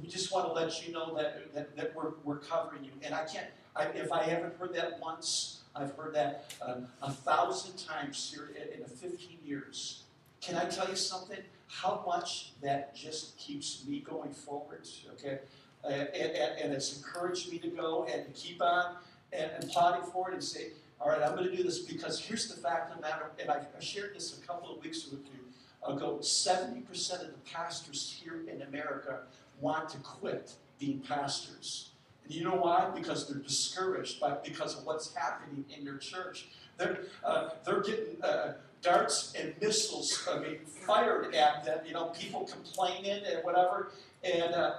we 0.01 0.09
just 0.09 0.33
want 0.33 0.47
to 0.47 0.51
let 0.51 0.85
you 0.85 0.93
know 0.93 1.15
that, 1.15 1.53
that, 1.53 1.75
that 1.77 1.95
we're, 1.95 2.11
we're 2.25 2.39
covering 2.39 2.83
you. 2.83 2.91
And 3.03 3.15
I 3.15 3.23
can't, 3.23 3.47
I, 3.73 3.85
if 3.85 4.11
I 4.11 4.23
haven't 4.23 4.57
heard 4.57 4.75
that 4.75 4.99
once, 4.99 5.61
I've 5.73 5.95
heard 5.95 6.13
that 6.13 6.53
uh, 6.61 6.81
a 7.01 7.11
thousand 7.11 7.77
times 7.77 8.33
here 8.33 8.51
in, 8.53 8.81
in 8.81 8.85
15 8.85 9.37
years. 9.45 10.03
Can 10.41 10.57
I 10.57 10.65
tell 10.65 10.89
you 10.89 10.97
something? 10.97 11.37
How 11.67 12.03
much 12.05 12.51
that 12.61 12.93
just 12.93 13.37
keeps 13.37 13.85
me 13.87 14.01
going 14.01 14.33
forward, 14.33 14.85
okay? 15.13 15.39
and, 15.83 16.09
and, 16.13 16.59
and, 16.61 16.73
it's 16.73 16.97
encouraged 16.97 17.51
me 17.51 17.57
to 17.59 17.67
go 17.67 18.05
and 18.11 18.33
keep 18.35 18.61
on 18.61 18.95
and, 19.33 19.49
and 19.51 19.69
plotting 19.69 20.03
forward 20.11 20.33
and 20.33 20.43
say, 20.43 20.67
all 21.01 21.09
right, 21.09 21.21
I'm 21.23 21.35
going 21.35 21.49
to 21.49 21.55
do 21.55 21.63
this 21.63 21.79
because 21.79 22.19
here's 22.19 22.47
the 22.47 22.61
fact 22.61 22.91
of 22.91 22.97
the 22.97 23.01
matter, 23.01 23.31
and 23.39 23.49
I, 23.49 23.61
shared 23.79 24.15
this 24.15 24.37
a 24.37 24.45
couple 24.45 24.75
of 24.75 24.83
weeks 24.83 25.07
with 25.09 25.21
you 25.25 25.93
ago 25.93 26.19
70% 26.21 26.85
of 27.21 27.27
the 27.27 27.51
pastors 27.51 28.21
here 28.21 28.41
in 28.47 28.61
America 28.61 29.21
want 29.59 29.89
to 29.89 29.97
quit 29.97 30.53
being 30.79 30.99
pastors. 30.99 31.89
And 32.23 32.33
you 32.33 32.43
know 32.43 32.55
why? 32.55 32.91
Because 32.93 33.27
they're 33.27 33.41
discouraged 33.41 34.19
by 34.19 34.35
because 34.43 34.77
of 34.77 34.85
what's 34.85 35.15
happening 35.15 35.65
in 35.75 35.83
their 35.83 35.97
church. 35.97 36.49
They're, 36.77 36.99
uh, 37.23 37.49
they're 37.65 37.81
getting 37.81 38.21
uh, 38.23 38.53
darts 38.83 39.33
and 39.37 39.55
missiles 39.59 40.27
I 40.31 40.39
mean, 40.39 40.59
fired 40.65 41.33
at 41.33 41.65
them, 41.65 41.79
you 41.85 41.93
know, 41.93 42.07
people 42.07 42.45
complaining 42.45 43.23
and 43.25 43.43
whatever. 43.43 43.91
And, 44.23 44.53
uh, 44.53 44.73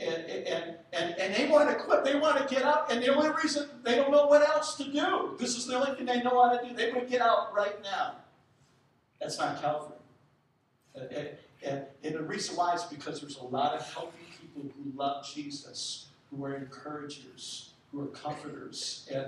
and, 0.00 0.24
and, 0.26 0.76
and, 0.92 1.14
and 1.18 1.34
they 1.34 1.48
want 1.48 1.68
to 1.70 1.76
quit. 1.76 2.04
They 2.04 2.18
want 2.18 2.36
to 2.36 2.52
get 2.52 2.64
out. 2.64 2.90
And 2.90 3.02
the 3.02 3.14
only 3.14 3.30
reason 3.42 3.68
they 3.84 3.94
don't 3.94 4.10
know 4.10 4.26
what 4.26 4.46
else 4.46 4.76
to 4.76 4.84
do. 4.84 5.36
This 5.38 5.56
is 5.56 5.66
the 5.66 5.76
only 5.76 5.96
thing 5.96 6.06
they 6.06 6.22
know 6.22 6.42
how 6.42 6.56
to 6.56 6.68
do. 6.68 6.74
They 6.74 6.90
want 6.90 7.04
to 7.04 7.10
get 7.10 7.20
out 7.20 7.54
right 7.54 7.80
now. 7.82 8.16
That's 9.20 9.38
not 9.38 9.60
Calvary. 9.60 9.96
And, 10.94 11.28
and, 11.64 11.82
and 12.02 12.14
the 12.14 12.22
reason 12.22 12.56
why 12.56 12.74
is 12.74 12.82
because 12.84 13.20
there's 13.20 13.38
a 13.38 13.44
lot 13.44 13.74
of 13.74 13.92
healthy 13.92 14.18
people 14.40 14.70
who 14.76 14.98
love 14.98 15.26
Jesus, 15.26 16.06
who 16.30 16.44
are 16.44 16.54
encouragers, 16.54 17.70
who 17.90 18.02
are 18.02 18.06
comforters. 18.08 19.08
And, 19.12 19.26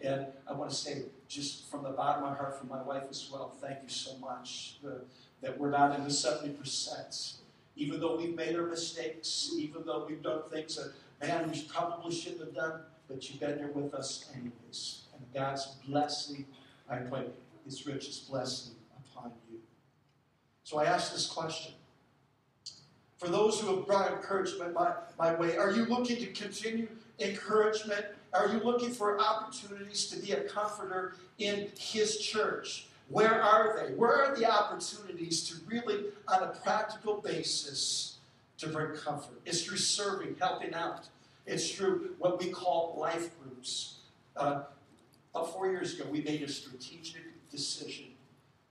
and 0.00 0.26
I 0.48 0.52
want 0.52 0.70
to 0.70 0.76
say, 0.76 1.02
just 1.28 1.70
from 1.70 1.84
the 1.84 1.90
bottom 1.90 2.24
of 2.24 2.30
my 2.30 2.36
heart, 2.36 2.58
from 2.58 2.68
my 2.68 2.82
wife 2.82 3.04
as 3.08 3.28
well, 3.32 3.52
thank 3.60 3.78
you 3.82 3.88
so 3.88 4.16
much 4.18 4.76
the, 4.82 5.00
that 5.42 5.58
we're 5.58 5.70
not 5.70 5.96
in 5.96 6.04
the 6.04 6.10
70% 6.10 7.34
even 7.78 8.00
though 8.00 8.16
we've 8.16 8.34
made 8.34 8.56
our 8.56 8.66
mistakes, 8.66 9.52
even 9.56 9.84
though 9.86 10.04
we've 10.06 10.22
done 10.22 10.42
things 10.50 10.76
that, 10.76 10.92
man, 11.26 11.50
we 11.50 11.62
probably 11.62 12.14
shouldn't 12.14 12.40
have 12.40 12.54
done, 12.54 12.80
but 13.06 13.30
you've 13.30 13.40
been 13.40 13.56
there 13.56 13.68
with 13.68 13.94
us 13.94 14.28
anyways. 14.34 15.04
And 15.14 15.24
God's 15.32 15.76
blessing, 15.86 16.44
I 16.90 16.96
pray, 16.96 17.26
His 17.64 17.86
richest 17.86 18.28
blessing 18.28 18.74
upon 19.14 19.32
you. 19.50 19.58
So 20.64 20.78
I 20.78 20.84
ask 20.84 21.12
this 21.12 21.26
question. 21.26 21.72
For 23.16 23.28
those 23.28 23.60
who 23.60 23.76
have 23.76 23.86
brought 23.86 24.12
encouragement 24.12 24.74
my, 24.74 24.92
my 25.18 25.34
way, 25.36 25.56
are 25.56 25.70
you 25.70 25.84
looking 25.86 26.16
to 26.16 26.26
continue 26.26 26.88
encouragement? 27.20 28.04
Are 28.32 28.48
you 28.48 28.58
looking 28.58 28.90
for 28.90 29.20
opportunities 29.20 30.06
to 30.08 30.20
be 30.20 30.32
a 30.32 30.42
comforter 30.42 31.14
in 31.38 31.68
His 31.78 32.18
church? 32.18 32.87
Where 33.08 33.42
are 33.42 33.78
they? 33.78 33.94
Where 33.94 34.12
are 34.12 34.36
the 34.36 34.50
opportunities 34.50 35.48
to 35.48 35.56
really, 35.66 36.06
on 36.28 36.42
a 36.42 36.48
practical 36.48 37.20
basis, 37.20 38.18
to 38.58 38.68
bring 38.68 38.96
comfort? 38.96 39.40
It's 39.46 39.62
through 39.62 39.78
serving, 39.78 40.36
helping 40.38 40.74
out. 40.74 41.08
It's 41.46 41.70
through 41.70 42.14
what 42.18 42.38
we 42.38 42.50
call 42.50 42.96
life 42.98 43.30
groups. 43.40 43.96
Uh, 44.36 44.62
about 45.34 45.52
four 45.52 45.70
years 45.70 45.94
ago, 45.94 46.04
we 46.10 46.20
made 46.20 46.42
a 46.42 46.48
strategic 46.48 47.22
decision. 47.50 48.06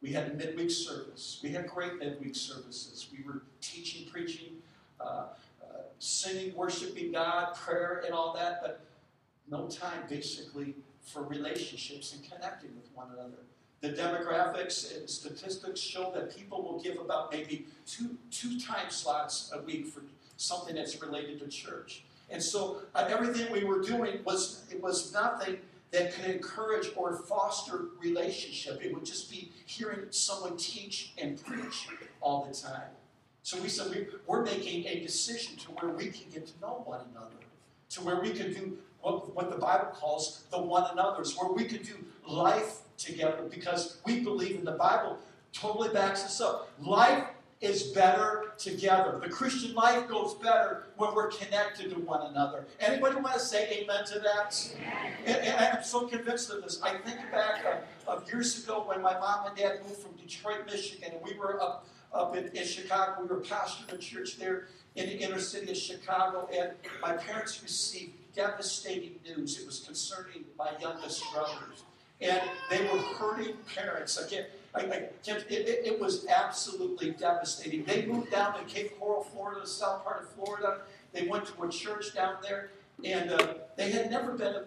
We 0.01 0.11
had 0.11 0.31
a 0.31 0.33
midweek 0.35 0.69
service. 0.69 1.39
We 1.41 1.49
had 1.49 1.67
great 1.67 1.97
midweek 1.97 2.35
services. 2.35 3.07
We 3.11 3.23
were 3.23 3.41
teaching, 3.61 4.07
preaching, 4.11 4.61
uh, 5.01 5.03
uh, 5.03 5.77
singing, 5.97 6.55
worshiping 6.55 7.11
God, 7.11 7.55
prayer, 7.55 8.03
and 8.05 8.13
all 8.13 8.33
that, 8.33 8.61
but 8.61 8.81
no 9.49 9.67
time 9.67 10.03
basically 10.07 10.75
for 11.01 11.23
relationships 11.23 12.13
and 12.13 12.23
connecting 12.23 12.75
with 12.75 12.89
one 12.93 13.07
another. 13.13 13.41
The 13.81 13.89
demographics 13.89 14.97
and 14.97 15.07
statistics 15.09 15.79
show 15.79 16.11
that 16.15 16.35
people 16.35 16.63
will 16.63 16.79
give 16.79 16.97
about 16.99 17.31
maybe 17.31 17.67
two, 17.85 18.17
two 18.31 18.59
time 18.59 18.89
slots 18.89 19.51
a 19.53 19.61
week 19.61 19.87
for 19.87 20.01
something 20.37 20.75
that's 20.75 20.99
related 21.01 21.39
to 21.39 21.47
church. 21.47 22.03
And 22.29 22.41
so 22.41 22.81
uh, 22.95 23.07
everything 23.07 23.51
we 23.51 23.63
were 23.63 23.81
doing 23.81 24.19
was 24.23 24.65
it 24.71 24.81
was 24.81 25.13
nothing 25.13 25.57
that 25.91 26.13
could 26.13 26.25
encourage 26.25 26.87
or 26.95 27.15
foster 27.15 27.85
relationship. 28.01 28.83
It 28.83 28.93
would 28.93 29.05
just 29.05 29.29
be 29.31 29.51
hearing 29.65 30.07
someone 30.09 30.57
teach 30.57 31.13
and 31.17 31.41
preach 31.43 31.87
all 32.19 32.45
the 32.45 32.53
time. 32.53 32.89
So 33.43 33.61
we 33.61 33.69
said 33.69 33.91
we, 33.91 34.07
we're 34.25 34.43
making 34.43 34.85
a 34.87 34.99
decision 34.99 35.55
to 35.57 35.71
where 35.71 35.93
we 35.93 36.07
can 36.07 36.29
get 36.33 36.47
to 36.47 36.59
know 36.59 36.81
one 36.83 36.99
another, 37.11 37.37
to 37.91 38.01
where 38.01 38.19
we 38.19 38.31
can 38.31 38.53
do 38.53 38.77
what, 39.01 39.33
what 39.33 39.49
the 39.49 39.57
Bible 39.57 39.91
calls 39.93 40.43
the 40.51 40.61
one 40.61 40.85
another's, 40.91 41.37
where 41.37 41.53
we 41.53 41.63
could 41.63 41.83
do 41.83 41.95
life 42.27 42.79
together 42.97 43.43
because 43.49 43.97
we 44.05 44.19
believe 44.19 44.55
in 44.55 44.65
the 44.65 44.71
Bible 44.71 45.17
totally 45.53 45.89
backs 45.89 46.23
us 46.23 46.41
up. 46.41 46.69
Life 46.79 47.25
is 47.59 47.83
better 47.83 48.51
together. 48.57 49.19
The 49.21 49.29
Christian 49.29 49.73
life 49.73 50.07
goes 50.07 50.35
better 50.35 50.87
when 50.97 51.15
we're 51.15 51.29
connected 51.29 51.89
to 51.89 51.99
one 52.01 52.29
another. 52.29 52.65
Anybody 52.79 53.15
want 53.15 53.33
to 53.33 53.39
say 53.39 53.81
amen 53.81 54.05
to 54.05 54.19
that? 54.19 54.75
And, 55.25 55.37
and 55.37 55.77
I'm 55.77 55.83
so 55.83 56.07
convinced 56.07 56.51
of 56.51 56.61
this. 56.61 56.79
I 56.83 56.97
think 56.97 57.17
back 57.31 57.65
of, 58.07 58.21
of, 58.21 58.31
years 58.31 58.63
ago 58.63 58.83
when 58.85 59.01
my 59.01 59.13
mom 59.13 59.47
and 59.47 59.55
dad 59.55 59.79
moved 59.83 60.01
from 60.01 60.11
Detroit, 60.13 60.67
Michigan, 60.67 61.13
and 61.13 61.21
we 61.23 61.37
were 61.37 61.59
up, 61.61 61.87
up 62.13 62.35
in, 62.35 62.47
in 62.55 62.65
Chicago. 62.65 63.21
We 63.21 63.27
were 63.27 63.41
pastoring 63.41 63.91
a 63.91 63.97
church 63.97 64.37
there 64.37 64.67
in 64.95 65.07
the 65.07 65.17
inner 65.17 65.39
city 65.39 65.71
of 65.71 65.77
Chicago, 65.77 66.47
and 66.53 66.71
my 67.01 67.13
parents 67.13 67.61
received 67.63 68.13
devastating 68.35 69.15
news. 69.25 69.59
It 69.59 69.65
was 69.65 69.79
concerning 69.79 70.45
my 70.59 70.71
youngest 70.79 71.23
brothers 71.33 71.83
and 72.21 72.41
they 72.69 72.81
were 72.83 72.99
hurting 72.99 73.55
parents. 73.75 74.17
I 74.17 74.29
can't, 74.29 74.47
I, 74.73 74.79
I 74.81 75.09
can't 75.23 75.43
it, 75.49 75.67
it, 75.67 75.85
it, 75.85 75.99
was 75.99 76.25
absolutely 76.27 77.11
devastating. 77.11 77.83
They 77.83 78.05
moved 78.05 78.31
down 78.31 78.57
to 78.57 78.65
Cape 78.65 78.99
Coral, 78.99 79.23
Florida, 79.23 79.61
the 79.61 79.67
south 79.67 80.03
part 80.03 80.23
of 80.23 80.29
Florida. 80.29 80.81
They 81.13 81.27
went 81.27 81.45
to 81.47 81.63
a 81.63 81.69
church 81.69 82.13
down 82.15 82.37
there, 82.41 82.71
and 83.03 83.31
uh, 83.31 83.53
they 83.75 83.91
had 83.91 84.09
never 84.09 84.33
been 84.33 84.55
uh, 84.55 84.63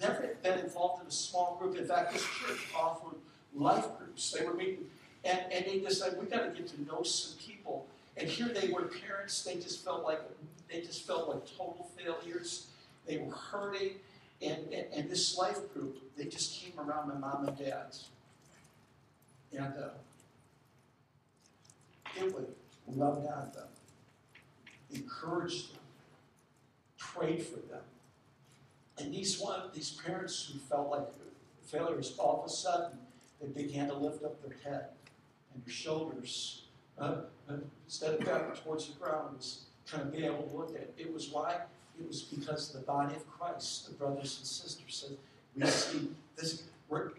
never 0.00 0.36
been 0.42 0.58
involved 0.58 1.02
in 1.02 1.08
a 1.08 1.12
small 1.12 1.56
group. 1.60 1.76
In 1.76 1.86
fact, 1.86 2.12
this 2.12 2.22
church 2.22 2.68
offered 2.76 3.18
life 3.54 3.86
groups. 3.98 4.30
They 4.32 4.44
were 4.44 4.54
meeting, 4.54 4.86
and, 5.24 5.40
and 5.52 5.66
they 5.66 5.80
decided 5.80 6.18
we 6.18 6.26
got 6.26 6.54
to 6.54 6.60
get 6.60 6.68
to 6.68 6.82
know 6.82 7.02
some 7.02 7.38
people. 7.38 7.86
And 8.16 8.28
here 8.28 8.48
they 8.48 8.68
were 8.68 8.82
parents. 8.82 9.42
They 9.42 9.56
just 9.56 9.84
felt 9.84 10.04
like 10.04 10.20
they 10.70 10.80
just 10.80 11.06
felt 11.06 11.28
like 11.28 11.46
total 11.46 11.90
failures. 11.96 12.68
They 13.06 13.18
were 13.18 13.32
hurting. 13.32 13.92
And, 14.42 14.72
and, 14.72 14.86
and, 14.94 15.10
this 15.10 15.38
life 15.38 15.72
group, 15.72 15.98
they 16.16 16.24
just 16.26 16.60
came 16.60 16.78
around 16.78 17.08
my 17.08 17.14
mom 17.14 17.48
and 17.48 17.56
dad's. 17.56 18.08
And 19.52 19.72
uh, 19.78 19.88
it 22.16 22.34
would 22.34 22.48
love 22.88 23.18
on 23.18 23.52
them, 23.52 23.68
encourage 24.92 25.68
them, 25.68 25.80
prayed 26.98 27.42
for 27.42 27.60
them. 27.60 27.82
And 28.98 29.12
these 29.12 29.40
one, 29.40 29.62
these 29.72 29.92
parents 29.92 30.50
who 30.52 30.58
felt 30.58 30.90
like 30.90 31.06
failures, 31.66 32.14
all 32.18 32.40
of 32.40 32.46
a 32.46 32.52
sudden, 32.52 32.98
they 33.40 33.62
began 33.62 33.88
to 33.88 33.94
lift 33.94 34.24
up 34.24 34.40
their 34.42 34.56
head 34.64 34.88
and 35.52 35.64
their 35.64 35.72
shoulders. 35.72 36.62
Uh, 36.98 37.22
uh, 37.48 37.54
instead 37.84 38.14
of 38.14 38.24
back 38.24 38.62
towards 38.62 38.88
the 38.88 38.98
ground, 38.98 39.44
kind 39.90 40.02
of 40.02 40.12
be 40.12 40.24
able 40.24 40.42
to 40.42 40.56
look 40.56 40.70
at 40.70 40.82
it. 40.82 40.94
It 40.96 41.12
was 41.12 41.30
why 41.30 41.56
it 41.98 42.06
was 42.06 42.22
because 42.22 42.72
the 42.72 42.80
body 42.80 43.14
of 43.14 43.28
Christ, 43.28 43.88
the 43.88 43.94
brothers 43.94 44.38
and 44.38 44.46
sisters, 44.46 45.06
said, 45.08 45.16
we 45.56 45.66
see 45.66 46.08
this, 46.36 46.64
we're, 46.88 47.12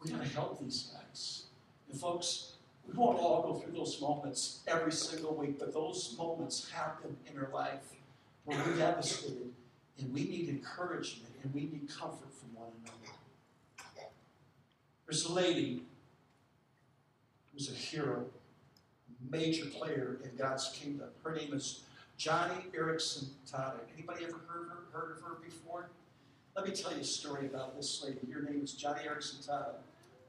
we're 0.00 0.10
going 0.10 0.22
to 0.22 0.34
help 0.34 0.60
these 0.60 0.90
guys. 0.92 1.44
And 1.90 1.98
folks, 1.98 2.52
we 2.86 2.94
won't 2.94 3.18
all 3.18 3.42
go 3.42 3.54
through 3.54 3.72
those 3.72 4.00
moments 4.00 4.60
every 4.66 4.92
single 4.92 5.34
week, 5.34 5.58
but 5.58 5.72
those 5.72 6.14
moments 6.18 6.70
happen 6.70 7.16
in 7.30 7.38
our 7.38 7.50
life 7.52 7.80
where 8.44 8.58
we're 8.66 8.76
devastated 8.76 9.52
and 9.98 10.12
we 10.12 10.24
need 10.24 10.48
encouragement 10.48 11.32
and 11.42 11.52
we 11.54 11.62
need 11.62 11.88
comfort 11.88 12.32
from 12.34 12.54
one 12.54 12.68
another. 12.82 14.08
There's 15.06 15.24
a 15.24 15.32
lady 15.32 15.82
who's 17.52 17.70
a 17.70 17.74
hero, 17.74 18.26
major 19.30 19.66
player 19.66 20.18
in 20.22 20.36
God's 20.36 20.70
kingdom. 20.70 21.08
Her 21.24 21.34
name 21.34 21.52
is 21.52 21.80
Joni 22.18 22.70
Eareckson 22.76 23.26
Tada. 23.50 23.74
Anybody 23.94 24.24
ever 24.24 24.40
heard, 24.48 24.70
heard 24.92 25.16
of 25.16 25.22
her 25.22 25.36
before? 25.44 25.90
Let 26.56 26.66
me 26.66 26.74
tell 26.74 26.92
you 26.92 27.00
a 27.00 27.04
story 27.04 27.46
about 27.46 27.76
this 27.76 28.02
lady. 28.04 28.32
Her 28.32 28.42
name 28.42 28.60
is 28.64 28.72
Joni 28.74 29.06
Eareckson 29.06 29.46
Tada. 29.48 29.74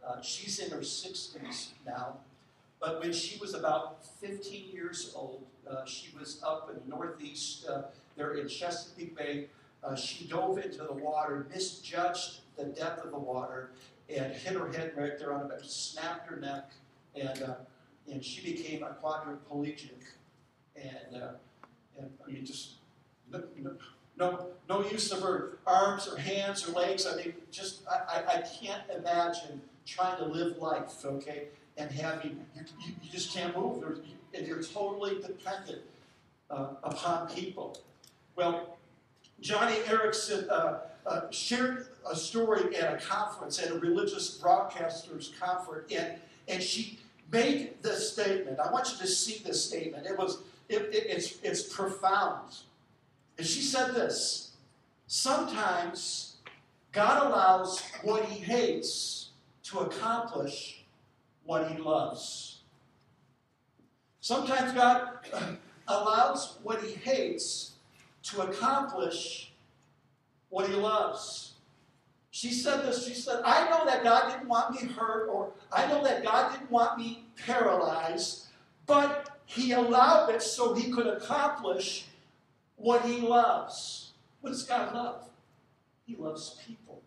Uh, 0.07 0.21
she's 0.21 0.59
in 0.59 0.69
her 0.71 0.77
60s 0.77 1.69
now, 1.85 2.17
but 2.79 3.01
when 3.01 3.11
she 3.11 3.37
was 3.39 3.53
about 3.53 4.05
15 4.21 4.69
years 4.71 5.11
old, 5.15 5.43
uh, 5.69 5.83
she 5.85 6.15
was 6.17 6.41
up 6.45 6.69
in 6.69 6.75
the 6.81 6.95
Northeast. 6.95 7.65
Uh, 7.67 7.83
they're 8.15 8.35
in 8.35 8.47
Chesapeake 8.47 9.17
Bay. 9.17 9.47
uh, 9.83 9.95
she 9.95 10.25
dove 10.25 10.57
into 10.57 10.83
the 10.83 10.93
water, 10.93 11.47
misjudged 11.53 12.41
the 12.57 12.65
depth 12.65 13.03
of 13.03 13.11
the 13.11 13.19
water, 13.19 13.71
and 14.09 14.33
hit 14.33 14.53
her 14.53 14.71
head 14.71 14.93
right 14.95 15.17
there 15.17 15.33
on 15.33 15.51
it, 15.51 15.61
snapped 15.63 16.29
her 16.29 16.37
neck, 16.37 16.71
and 17.15 17.41
uh, 17.41 17.55
and 18.11 18.23
she 18.23 18.41
became 18.41 18.83
a 18.83 18.95
quadriplegic, 19.03 19.91
and 20.75 21.21
uh, 21.21 21.27
and 21.99 22.09
I 22.25 22.31
mean 22.31 22.45
just 22.45 22.75
no, 23.31 23.43
no 24.17 24.47
no 24.67 24.89
use 24.89 25.11
of 25.11 25.21
her 25.21 25.57
arms 25.65 26.07
or 26.07 26.17
hands 26.17 26.67
or 26.67 26.71
legs. 26.73 27.05
I 27.05 27.15
mean, 27.15 27.33
just 27.51 27.81
I, 27.87 28.21
I, 28.21 28.37
I 28.37 28.41
can't 28.41 28.83
imagine 28.95 29.61
trying 29.85 30.17
to 30.17 30.25
live 30.25 30.57
life, 30.57 31.05
okay, 31.05 31.47
and 31.77 31.91
having 31.91 32.45
you, 32.55 32.61
you, 32.85 32.93
you 33.01 33.11
just 33.11 33.33
can't 33.33 33.55
move, 33.57 33.83
and 34.33 34.47
you're 34.47 34.61
totally 34.61 35.15
dependent 35.21 35.81
uh, 36.49 36.67
upon 36.83 37.27
people. 37.29 37.79
Well, 38.35 38.77
Joni 39.41 39.81
Eareckson 39.83 40.49
uh, 40.49 40.79
uh, 41.05 41.21
shared 41.31 41.87
a 42.09 42.15
story 42.15 42.75
at 42.75 42.93
a 42.93 42.97
conference, 42.97 43.59
at 43.59 43.71
a 43.71 43.79
religious 43.79 44.39
broadcasters 44.39 45.37
conference, 45.39 45.91
and, 45.91 46.15
and 46.47 46.61
she 46.61 46.99
made 47.31 47.81
this 47.81 48.11
statement. 48.13 48.59
I 48.59 48.71
want 48.71 48.91
you 48.91 48.97
to 48.97 49.07
see 49.07 49.43
this 49.43 49.63
statement. 49.63 50.05
It 50.05 50.17
was 50.17 50.43
it, 50.69 50.93
it, 50.93 51.05
it's, 51.09 51.39
it's 51.43 51.63
profound. 51.63 52.55
And 53.37 53.45
she 53.45 53.61
said 53.61 53.93
this 53.93 54.53
Sometimes 55.07 56.37
God 56.91 57.27
allows 57.27 57.81
what 58.03 58.25
he 58.25 58.39
hates 58.39 59.29
to 59.63 59.79
accomplish 59.79 60.85
what 61.43 61.71
he 61.71 61.77
loves. 61.77 62.61
Sometimes 64.21 64.71
God 64.73 65.09
allows 65.87 66.59
what 66.63 66.83
he 66.83 66.93
hates 66.93 67.73
to 68.23 68.41
accomplish 68.41 69.51
what 70.49 70.67
he 70.67 70.75
loves. 70.75 71.53
She 72.31 72.51
said 72.51 72.83
this. 72.83 73.07
She 73.07 73.13
said, 73.13 73.41
I 73.43 73.69
know 73.69 73.85
that 73.85 74.03
God 74.03 74.31
didn't 74.31 74.47
want 74.47 74.79
me 74.79 74.87
hurt, 74.87 75.29
or 75.29 75.51
I 75.71 75.87
know 75.87 76.03
that 76.03 76.23
God 76.23 76.51
didn't 76.51 76.69
want 76.69 76.97
me 76.97 77.23
paralyzed, 77.45 78.45
but 78.85 79.28
he 79.49 79.71
allowed 79.71 80.29
it 80.29 80.43
so 80.43 80.75
he 80.75 80.91
could 80.91 81.07
accomplish 81.07 82.05
what 82.75 83.03
he 83.03 83.19
loves. 83.19 84.11
What 84.41 84.51
does 84.51 84.61
God 84.61 84.93
love? 84.93 85.27
He 86.05 86.15
loves 86.15 86.61
people. 86.67 87.01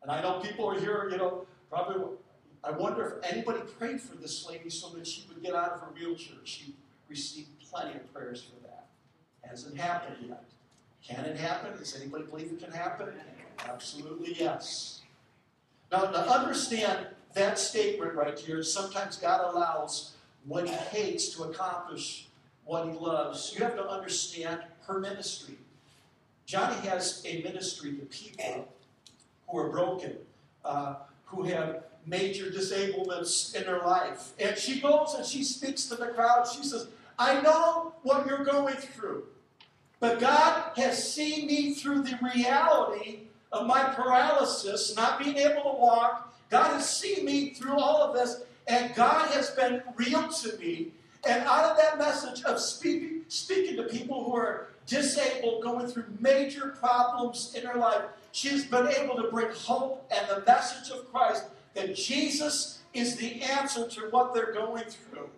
And 0.00 0.10
I 0.10 0.22
know 0.22 0.40
people 0.40 0.70
are 0.70 0.80
here, 0.80 1.10
you 1.10 1.18
know, 1.18 1.44
probably, 1.70 2.16
I 2.64 2.70
wonder 2.70 3.20
if 3.22 3.30
anybody 3.30 3.60
prayed 3.78 4.00
for 4.00 4.16
this 4.16 4.48
lady 4.48 4.70
so 4.70 4.88
that 4.96 5.06
she 5.06 5.26
would 5.28 5.42
get 5.42 5.54
out 5.54 5.72
of 5.72 5.80
her 5.80 5.88
wheelchair. 5.94 6.38
She 6.44 6.74
received 7.06 7.48
plenty 7.70 7.96
of 7.96 8.10
prayers 8.14 8.42
for 8.42 8.66
that. 8.66 8.86
Hasn't 9.42 9.76
happened 9.76 10.26
yet. 10.26 10.44
Can 11.06 11.26
it 11.26 11.36
happen? 11.36 11.76
Does 11.76 11.94
anybody 12.00 12.24
believe 12.24 12.50
it 12.50 12.64
can 12.64 12.72
happen? 12.72 13.08
Absolutely 13.68 14.36
yes. 14.40 15.02
Now, 15.90 16.06
to 16.06 16.18
understand 16.18 17.08
that 17.34 17.58
statement 17.58 18.14
right 18.14 18.38
here, 18.38 18.62
sometimes 18.62 19.18
God 19.18 19.52
allows 19.52 20.11
what 20.46 20.68
he 20.68 20.74
hates 20.74 21.28
to 21.30 21.44
accomplish 21.44 22.28
what 22.64 22.88
he 22.88 22.92
loves. 22.92 23.54
You 23.56 23.64
have 23.64 23.76
to 23.76 23.88
understand 23.88 24.60
her 24.86 24.98
ministry. 24.98 25.54
Joni 26.46 26.80
has 26.80 27.22
a 27.24 27.42
ministry 27.42 27.92
to 27.92 28.04
people 28.06 28.68
who 29.48 29.58
are 29.58 29.68
broken, 29.68 30.16
uh, 30.64 30.96
who 31.26 31.44
have 31.44 31.84
major 32.06 32.50
disablements 32.50 33.54
in 33.54 33.64
their 33.64 33.80
life. 33.80 34.32
And 34.38 34.56
she 34.56 34.80
goes 34.80 35.14
and 35.14 35.24
she 35.24 35.44
speaks 35.44 35.84
to 35.86 35.94
the 35.94 36.08
crowd. 36.08 36.46
She 36.48 36.64
says, 36.64 36.88
I 37.18 37.40
know 37.40 37.94
what 38.02 38.26
you're 38.26 38.44
going 38.44 38.74
through, 38.74 39.24
but 40.00 40.18
God 40.18 40.72
has 40.76 41.12
seen 41.12 41.46
me 41.46 41.74
through 41.74 42.02
the 42.02 42.18
reality 42.34 43.20
of 43.52 43.66
my 43.66 43.82
paralysis, 43.84 44.96
not 44.96 45.18
being 45.18 45.36
able 45.36 45.62
to 45.62 45.78
walk. 45.78 46.34
God 46.50 46.72
has 46.72 46.88
seen 46.88 47.24
me 47.24 47.50
through 47.50 47.78
all 47.78 48.02
of 48.02 48.14
this, 48.14 48.42
and 48.66 48.94
God 48.94 49.30
has 49.30 49.50
been 49.50 49.82
real 49.96 50.28
to 50.28 50.56
me. 50.58 50.92
And 51.26 51.42
out 51.44 51.70
of 51.70 51.76
that 51.76 51.98
message 51.98 52.42
of 52.44 52.58
speaking, 52.58 53.22
speaking 53.28 53.76
to 53.76 53.84
people 53.84 54.24
who 54.24 54.34
are 54.36 54.68
disabled, 54.86 55.62
going 55.62 55.86
through 55.86 56.04
major 56.18 56.68
problems 56.80 57.54
in 57.56 57.64
their 57.64 57.76
life, 57.76 58.02
she's 58.32 58.66
been 58.66 58.88
able 58.88 59.16
to 59.16 59.28
bring 59.30 59.48
hope 59.54 60.10
and 60.14 60.28
the 60.28 60.44
message 60.46 60.90
of 60.90 61.10
Christ 61.12 61.44
that 61.74 61.94
Jesus 61.94 62.80
is 62.92 63.16
the 63.16 63.42
answer 63.42 63.86
to 63.88 64.00
what 64.10 64.34
they're 64.34 64.52
going 64.52 64.84
through. 64.84 65.30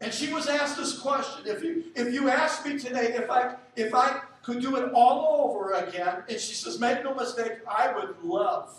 And 0.00 0.12
she 0.12 0.32
was 0.32 0.46
asked 0.46 0.76
this 0.76 0.98
question: 0.98 1.46
If 1.46 1.62
you 1.62 1.84
if 1.94 2.12
you 2.12 2.28
asked 2.28 2.66
me 2.66 2.78
today 2.78 3.14
if 3.14 3.30
I 3.30 3.54
if 3.76 3.94
I 3.94 4.20
could 4.46 4.60
do 4.60 4.76
it 4.76 4.92
all 4.94 5.50
over 5.50 5.72
again, 5.72 6.22
and 6.28 6.38
she 6.38 6.54
says, 6.54 6.78
make 6.78 7.02
no 7.02 7.12
mistake, 7.14 7.54
I 7.68 7.92
would 7.92 8.14
love 8.22 8.72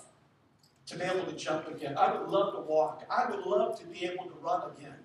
to 0.87 0.97
be 0.97 1.03
able 1.03 1.25
to 1.25 1.33
jump 1.33 1.67
again. 1.67 1.95
I 1.97 2.11
would 2.11 2.29
love 2.29 2.53
to 2.55 2.61
walk. 2.61 3.05
I 3.09 3.29
would 3.29 3.45
love 3.45 3.79
to 3.79 3.85
be 3.85 4.05
able 4.05 4.25
to 4.25 4.33
run 4.41 4.61
again. 4.77 4.95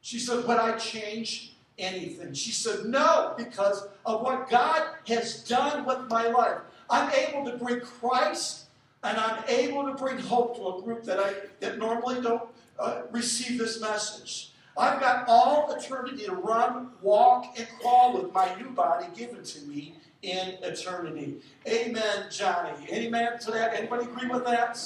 She 0.00 0.18
said, 0.18 0.46
Would 0.46 0.58
I 0.58 0.76
change 0.78 1.56
anything? 1.76 2.32
She 2.32 2.52
said, 2.52 2.86
No, 2.86 3.34
because 3.36 3.88
of 4.06 4.22
what 4.22 4.48
God 4.48 4.82
has 5.06 5.44
done 5.44 5.84
with 5.84 6.08
my 6.08 6.28
life. 6.28 6.58
I'm 6.88 7.12
able 7.12 7.50
to 7.50 7.56
bring 7.58 7.80
Christ 7.80 8.66
and 9.02 9.18
I'm 9.18 9.44
able 9.48 9.86
to 9.86 9.94
bring 9.94 10.18
hope 10.18 10.56
to 10.56 10.68
a 10.68 10.82
group 10.82 11.04
that 11.04 11.18
I 11.18 11.34
that 11.60 11.78
normally 11.78 12.20
don't 12.20 12.48
uh, 12.78 13.02
receive 13.10 13.58
this 13.58 13.80
message. 13.80 14.52
I've 14.78 15.00
got 15.00 15.24
all 15.28 15.74
eternity 15.76 16.24
to 16.26 16.34
run, 16.34 16.90
walk, 17.02 17.58
and 17.58 17.66
crawl 17.80 18.20
with 18.20 18.32
my 18.32 18.54
new 18.54 18.70
body 18.70 19.06
given 19.14 19.42
to 19.42 19.60
me 19.62 19.96
in 20.22 20.56
eternity. 20.62 21.40
Amen, 21.66 22.26
Joni. 22.28 22.88
Amen 22.88 23.38
to 23.40 23.50
that? 23.50 23.74
Anybody 23.74 24.04
agree 24.04 24.28
with 24.28 24.44
that? 24.44 24.76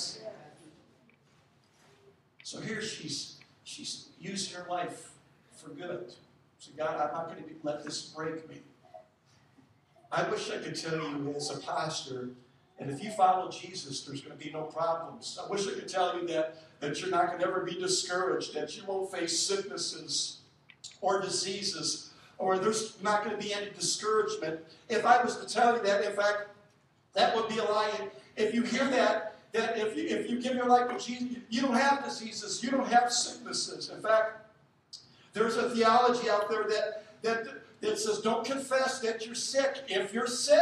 So 2.42 2.61
here 2.61 2.83
she's 2.83 3.37
she's 3.64 4.09
using 4.18 4.59
her 4.59 4.68
life 4.68 5.12
for 5.55 5.70
good. 5.70 6.12
So 6.59 6.70
God, 6.76 6.96
I'm 6.96 7.12
not 7.14 7.28
going 7.28 7.42
to 7.42 7.50
let 7.62 7.85
this 7.85 8.02
break 8.02 8.48
me. 8.48 8.57
I 10.11 10.28
wish 10.28 10.50
I 10.50 10.59
could 10.59 10.76
tell 10.76 10.96
you 10.96 11.35
as 11.37 11.50
a 11.50 11.59
pastor, 11.61 12.28
and 12.83 12.90
if 12.90 13.03
you 13.03 13.11
follow 13.11 13.49
Jesus, 13.49 14.03
there's 14.03 14.21
going 14.21 14.37
to 14.37 14.45
be 14.45 14.53
no 14.53 14.62
problems. 14.62 15.38
I 15.42 15.49
wish 15.49 15.68
I 15.68 15.73
could 15.73 15.88
tell 15.88 16.18
you 16.18 16.27
that 16.29 16.57
that 16.81 17.01
you're 17.01 17.11
not 17.11 17.29
going 17.29 17.38
to 17.38 17.47
ever 17.47 17.61
be 17.61 17.77
discouraged, 17.77 18.55
that 18.55 18.77
you 18.77 18.83
won't 18.88 19.11
face 19.12 19.38
sicknesses 19.38 20.38
or 21.01 21.21
diseases, 21.21 22.11
or 22.38 22.59
there's 22.59 23.01
not 23.01 23.25
going 23.25 23.37
to 23.37 23.40
be 23.40 23.55
any 23.55 23.71
discouragement. 23.71 24.59
If 24.88 25.07
I 25.07 25.23
was 25.23 25.37
to 25.37 25.47
tell 25.47 25.77
you 25.77 25.83
that, 25.85 26.05
in 26.05 26.12
fact, 26.12 26.49
that 27.14 27.37
would 27.37 27.49
be 27.49 27.59
a 27.59 27.64
lie. 27.64 28.09
If 28.37 28.53
you 28.53 28.62
hear 28.62 28.85
that, 28.88 29.37
that 29.53 29.79
if 29.79 29.97
you, 29.97 30.09
if 30.09 30.29
you 30.29 30.40
give 30.40 30.57
your 30.57 30.66
life 30.66 30.88
to 30.88 30.99
Jesus, 30.99 31.38
you 31.51 31.62
don't 31.62 31.75
have 31.75 32.05
diseases, 32.05 32.64
you 32.64 32.73
don't 32.73 32.88
have 32.88 33.12
sicknesses. 33.12 33.92
In 33.95 34.03
fact, 34.03 34.53
there's 35.35 35.57
a 35.57 35.71
theology 35.71 36.29
out 36.29 36.51
there 36.51 36.64
that, 36.64 37.05
that, 37.23 37.47
that 37.81 37.99
says 38.01 38.18
don't 38.18 38.45
confess 38.45 38.99
that 39.01 39.25
you're 39.25 39.37
sick 39.37 39.85
if 39.87 40.12
you're 40.12 40.27
sick. 40.27 40.59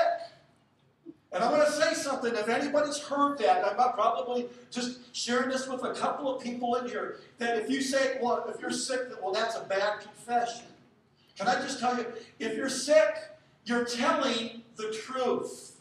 And 1.33 1.45
I'm 1.45 1.51
going 1.51 1.65
to 1.65 1.73
say 1.73 1.95
something. 1.95 2.35
If 2.35 2.49
anybody's 2.49 2.99
heard 2.99 3.39
that, 3.39 3.65
I'm 3.65 3.93
probably 3.93 4.49
just 4.71 5.15
sharing 5.15 5.51
this 5.51 5.69
with 5.69 5.85
a 5.85 5.95
couple 5.95 6.35
of 6.35 6.43
people 6.43 6.75
in 6.77 6.89
here. 6.89 7.19
That 7.39 7.57
if 7.57 7.71
you 7.71 7.81
say, 7.81 8.19
well, 8.21 8.45
if 8.53 8.61
you're 8.61 8.73
sick, 8.73 9.01
well, 9.23 9.33
that's 9.33 9.57
a 9.57 9.61
bad 9.61 10.01
confession. 10.01 10.67
Can 11.39 11.47
I 11.47 11.55
just 11.63 11.79
tell 11.79 11.97
you, 11.97 12.07
if 12.41 12.57
you're 12.57 12.69
sick, 12.69 13.17
you're 13.65 13.85
telling 13.85 14.63
the 14.77 14.91
truth. 14.91 15.77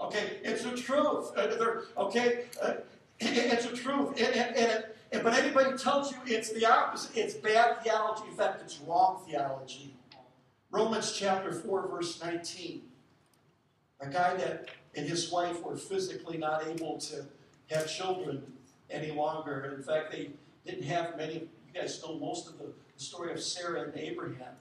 Okay, 0.00 0.38
it's 0.44 0.62
the 0.62 0.76
truth. 0.76 1.32
Uh, 1.36 2.02
okay, 2.02 2.44
uh, 2.62 2.74
it's 3.18 3.66
the 3.66 3.76
truth. 3.76 4.10
And, 4.20 4.34
and, 4.34 4.84
and, 5.12 5.22
but 5.24 5.34
anybody 5.34 5.76
tells 5.76 6.12
you 6.12 6.18
it's 6.26 6.52
the 6.52 6.66
opposite, 6.66 7.16
it's 7.16 7.34
bad 7.34 7.82
theology. 7.82 8.22
In 8.30 8.36
fact, 8.36 8.62
it's 8.62 8.78
wrong 8.86 9.24
theology. 9.28 9.94
Romans 10.70 11.12
chapter 11.12 11.50
4, 11.50 11.88
verse 11.88 12.22
19. 12.22 12.82
A 14.00 14.06
guy 14.06 14.36
that 14.36 14.68
and 14.94 15.08
his 15.08 15.30
wife 15.30 15.62
were 15.62 15.76
physically 15.76 16.38
not 16.38 16.66
able 16.66 16.98
to 16.98 17.24
have 17.70 17.88
children 17.88 18.42
any 18.90 19.10
longer. 19.10 19.74
In 19.76 19.82
fact, 19.82 20.12
they 20.12 20.30
didn't 20.66 20.84
have 20.84 21.16
many. 21.16 21.34
You 21.34 21.80
guys 21.80 22.02
know 22.02 22.18
most 22.18 22.48
of 22.48 22.58
the, 22.58 22.66
the 22.96 23.02
story 23.02 23.32
of 23.32 23.40
Sarah 23.40 23.82
and 23.82 23.96
Abraham. 23.96 24.54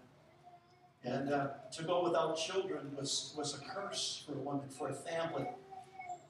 And 1.04 1.32
uh, 1.32 1.48
to 1.72 1.84
go 1.84 2.04
without 2.04 2.38
children 2.38 2.96
was, 2.98 3.34
was 3.38 3.56
a 3.56 3.60
curse 3.60 4.24
for 4.26 4.34
a 4.34 4.42
woman, 4.42 4.68
for 4.70 4.90
a 4.90 4.94
family. 4.94 5.48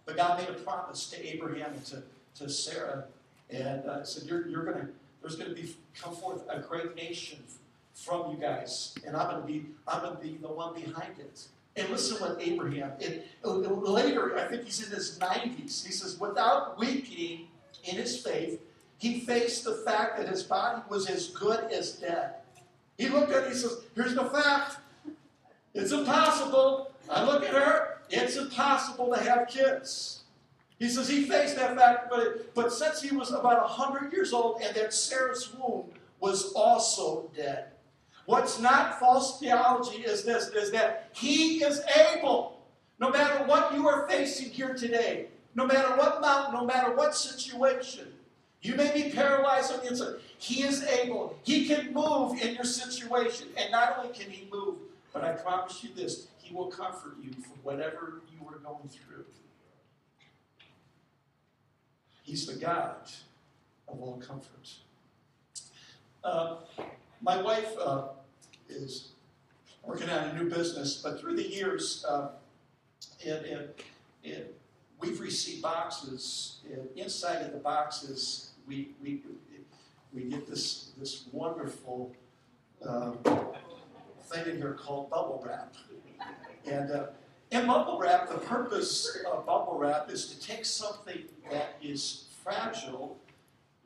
But 0.06 0.18
God 0.18 0.40
made 0.40 0.50
a 0.50 0.60
promise 0.60 1.10
to 1.10 1.34
Abraham 1.34 1.74
and 1.74 1.86
to, 1.86 2.04
to 2.36 2.50
Sarah, 2.50 3.06
and 3.50 3.86
uh, 3.86 4.04
said, 4.04 4.30
"You're, 4.30 4.48
you're 4.48 4.64
gonna, 4.64 4.88
there's 5.22 5.36
going 5.36 5.50
to 5.50 5.56
be 5.56 5.76
come 6.00 6.16
forth 6.16 6.44
a 6.50 6.60
great 6.60 6.96
nation 6.96 7.40
from 7.94 8.32
you 8.32 8.38
guys, 8.38 8.96
and 9.06 9.18
I'm 9.18 9.30
going 9.30 9.42
to 9.42 9.48
be, 9.48 9.66
I'm 9.88 10.02
going 10.02 10.16
to 10.16 10.22
be 10.22 10.38
the 10.38 10.48
one 10.48 10.74
behind 10.74 11.20
it." 11.20 11.48
And 11.78 11.90
listen 11.90 12.18
what 12.18 12.42
Abraham, 12.42 12.94
and 13.00 13.22
uh, 13.46 13.52
later, 13.52 14.36
I 14.36 14.48
think 14.48 14.64
he's 14.64 14.84
in 14.84 14.92
his 14.94 15.20
90s, 15.20 15.86
he 15.86 15.92
says, 15.92 16.20
without 16.20 16.80
weakening 16.80 17.50
in 17.84 17.96
his 17.96 18.20
faith, 18.20 18.60
he 18.98 19.20
faced 19.20 19.64
the 19.64 19.76
fact 19.86 20.18
that 20.18 20.28
his 20.28 20.42
body 20.42 20.82
was 20.90 21.08
as 21.08 21.28
good 21.28 21.72
as 21.72 21.92
dead. 21.94 22.34
He 22.98 23.10
looked 23.10 23.32
at 23.32 23.44
it, 23.44 23.50
he 23.50 23.54
says, 23.54 23.82
here's 23.94 24.16
the 24.16 24.26
fact. 24.26 24.78
It's 25.76 25.92
impossible. 25.92 26.92
I 27.08 27.24
look 27.24 27.44
at 27.44 27.54
her, 27.54 28.00
it's 28.10 28.38
impossible 28.38 29.14
to 29.14 29.24
have 29.24 29.48
kids. 29.48 30.24
He 30.80 30.90
says 30.90 31.08
he 31.08 31.24
faced 31.26 31.58
that 31.58 31.76
fact, 31.76 32.10
but, 32.10 32.56
but 32.56 32.74
since 32.74 33.04
he 33.04 33.16
was 33.16 33.30
about 33.30 33.62
100 33.62 34.12
years 34.12 34.34
old 34.34 34.62
and 34.64 34.76
that 34.76 34.94
Sarah's 34.94 35.54
womb 35.54 35.86
was 36.20 36.54
also 36.54 37.30
dead. 37.36 37.68
What's 38.28 38.60
not 38.60 39.00
false 39.00 39.40
theology 39.40 40.02
is 40.02 40.24
this, 40.24 40.50
is 40.50 40.70
that 40.72 41.10
he 41.14 41.64
is 41.64 41.82
able, 42.14 42.60
no 43.00 43.10
matter 43.10 43.46
what 43.46 43.74
you 43.74 43.88
are 43.88 44.06
facing 44.10 44.50
here 44.50 44.74
today, 44.74 45.28
no 45.56 45.66
matter 45.66 45.96
what 45.96 46.20
mountain, 46.20 46.54
no 46.54 46.66
matter 46.66 46.94
what 46.94 47.16
situation, 47.16 48.10
you 48.62 48.76
may 48.76 48.92
be 48.94 49.12
paralyzed 49.12 49.72
on 49.72 49.80
the 49.80 49.88
inside. 49.88 50.16
He 50.40 50.64
is 50.64 50.84
able. 50.84 51.40
He 51.44 51.70
can 51.70 51.94
move 51.94 52.42
in 52.42 52.56
your 52.56 52.66
situation. 52.66 53.48
And 53.56 53.72
not 53.72 53.98
only 53.98 54.14
can 54.14 54.30
he 54.30 54.50
move, 54.52 54.76
but 55.14 55.24
I 55.24 55.32
promise 55.32 55.82
you 55.82 55.92
this, 55.96 56.28
he 56.40 56.54
will 56.54 56.68
comfort 56.68 57.16
you 57.24 57.32
for 57.32 57.56
whatever 57.64 58.22
you 58.30 58.46
are 58.46 58.58
going 58.58 58.90
through. 58.90 59.24
He's 62.24 62.46
the 62.46 62.56
God 62.56 63.10
of 63.88 64.02
all 64.02 64.18
comfort. 64.18 64.70
Uh, 66.26 66.58
my 67.22 67.42
wife 67.42 67.74
uh, 67.80 68.04
is 68.70 69.10
working 69.84 70.10
on 70.10 70.30
a 70.30 70.34
new 70.34 70.50
business, 70.50 71.02
but 71.02 71.20
through 71.20 71.36
the 71.36 71.48
years, 71.48 72.06
uh, 72.08 72.30
it, 73.20 73.46
it, 73.46 73.86
it, 74.24 74.60
we've 75.00 75.20
received 75.20 75.62
boxes. 75.62 76.58
inside 76.96 77.42
of 77.42 77.52
the 77.52 77.58
boxes, 77.58 78.52
we, 78.68 78.90
we, 79.02 79.22
we 80.14 80.24
get 80.24 80.48
this, 80.48 80.92
this 80.98 81.26
wonderful 81.32 82.14
uh, 82.86 83.12
thing 84.24 84.46
in 84.50 84.58
here 84.58 84.74
called 84.74 85.10
bubble 85.10 85.44
wrap. 85.46 85.74
And 86.66 86.92
uh, 86.92 87.06
in 87.52 87.66
bubble 87.66 87.98
wrap, 87.98 88.30
the 88.30 88.40
purpose 88.40 89.18
of 89.32 89.46
bubble 89.46 89.78
wrap 89.80 90.12
is 90.12 90.28
to 90.34 90.40
take 90.46 90.66
something 90.66 91.24
that 91.50 91.76
is 91.82 92.26
fragile 92.44 93.18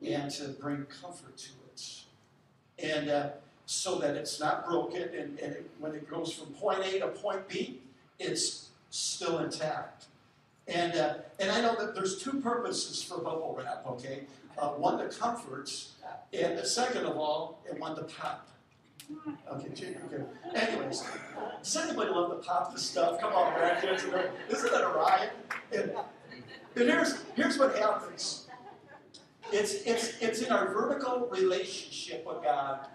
and 0.04 0.30
to 0.32 0.48
bring 0.48 0.84
comfort 0.86 1.36
to 1.36 1.50
it. 1.50 1.61
And 2.78 3.08
uh, 3.08 3.28
so 3.66 3.98
that 3.98 4.16
it's 4.16 4.40
not 4.40 4.66
broken, 4.66 5.02
and, 5.02 5.38
and 5.38 5.52
it, 5.54 5.70
when 5.78 5.92
it 5.94 6.08
goes 6.10 6.32
from 6.34 6.48
point 6.54 6.80
A 6.84 6.98
to 7.00 7.08
point 7.08 7.48
B, 7.48 7.80
it's 8.18 8.68
still 8.90 9.38
intact. 9.38 10.06
And, 10.68 10.94
uh, 10.94 11.14
and 11.38 11.50
I 11.50 11.60
know 11.60 11.74
that 11.76 11.94
there's 11.94 12.22
two 12.22 12.40
purposes 12.40 13.02
for 13.02 13.18
bubble 13.18 13.54
wrap, 13.58 13.84
okay? 13.86 14.24
Uh, 14.58 14.68
one 14.68 14.98
to 14.98 15.08
comfort, 15.16 15.70
and 16.32 16.58
the 16.58 16.64
second 16.66 17.06
of 17.06 17.16
all, 17.16 17.60
and 17.68 17.80
one 17.80 17.96
to 17.96 18.02
pop. 18.02 18.48
Okay, 19.50 19.96
okay. 20.06 20.24
Anyways, 20.54 21.04
does 21.62 21.76
anybody 21.76 22.10
love 22.10 22.30
to 22.30 22.46
pop 22.46 22.72
this 22.72 22.82
stuff? 22.82 23.20
Come 23.20 23.32
on, 23.32 23.52
grandkids. 23.54 24.04
Isn't 24.48 24.72
that 24.72 24.82
a 24.82 24.88
riot? 24.88 25.32
And, 25.72 25.92
and 26.76 26.88
here's, 26.88 27.22
here's 27.34 27.58
what 27.58 27.76
happens. 27.76 28.41
It's, 29.52 29.74
it's, 29.84 30.18
it's 30.22 30.40
in 30.40 30.50
our 30.50 30.72
vertical 30.72 31.28
relationship 31.30 32.24
with 32.26 32.42
God. 32.42 32.86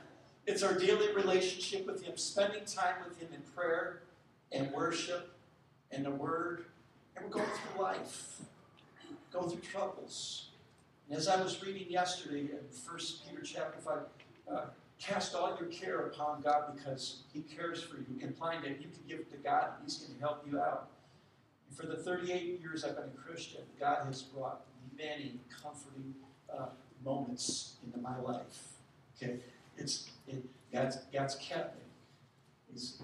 It's 0.48 0.64
our 0.64 0.74
daily 0.74 1.14
relationship 1.14 1.86
with 1.86 2.04
Him, 2.04 2.18
spending 2.18 2.66
time 2.66 2.96
with 3.08 3.20
Him 3.20 3.28
in 3.32 3.42
prayer 3.56 4.02
and 4.52 4.72
worship 4.72 5.38
and 5.92 6.04
the 6.04 6.10
Word. 6.10 6.66
And 7.16 7.26
we're 7.26 7.32
going 7.32 7.46
through 7.46 7.84
life, 7.84 8.42
going 9.32 9.52
through 9.52 9.62
troubles. 9.62 10.48
And 11.08 11.18
as 11.18 11.28
I 11.28 11.40
was 11.42 11.64
reading 11.64 11.92
yesterday 11.92 12.40
in 12.40 12.48
1 12.48 13.00
Peter 13.30 13.42
chapter 13.44 13.80
5, 13.80 13.98
uh, 14.52 14.62
cast 15.00 15.36
all 15.36 15.56
your 15.60 15.70
care 15.70 16.08
upon 16.08 16.42
God 16.42 16.76
because 16.76 17.22
He 17.34 17.42
cares 17.42 17.84
for 17.84 17.98
you, 17.98 18.08
implying 18.20 18.62
that 18.62 18.82
you 18.82 18.88
can 18.88 19.04
give 19.08 19.20
it 19.20 19.32
to 19.32 19.38
God 19.38 19.74
and 19.76 19.84
He's 19.84 19.98
going 19.98 20.16
to 20.16 20.20
help 20.20 20.44
you 20.50 20.60
out. 20.60 20.88
And 21.70 21.78
for 21.78 21.86
the 21.86 22.02
38 22.02 22.60
years 22.60 22.84
I've 22.84 22.96
been 22.96 23.06
a 23.06 23.30
Christian, 23.30 23.62
God 23.80 24.06
has 24.08 24.24
brought 24.24 24.62
many 24.98 25.40
comforting 25.62 26.16
uh, 26.56 26.68
moments 27.04 27.76
into 27.86 28.00
my 28.00 28.18
life. 28.20 28.74
Okay, 29.16 29.38
it's 29.78 30.10
it, 30.28 30.44
God's 30.72 30.98
God's 31.14 31.36
kept 31.36 31.76
me. 31.76 31.84
He's, 32.72 33.02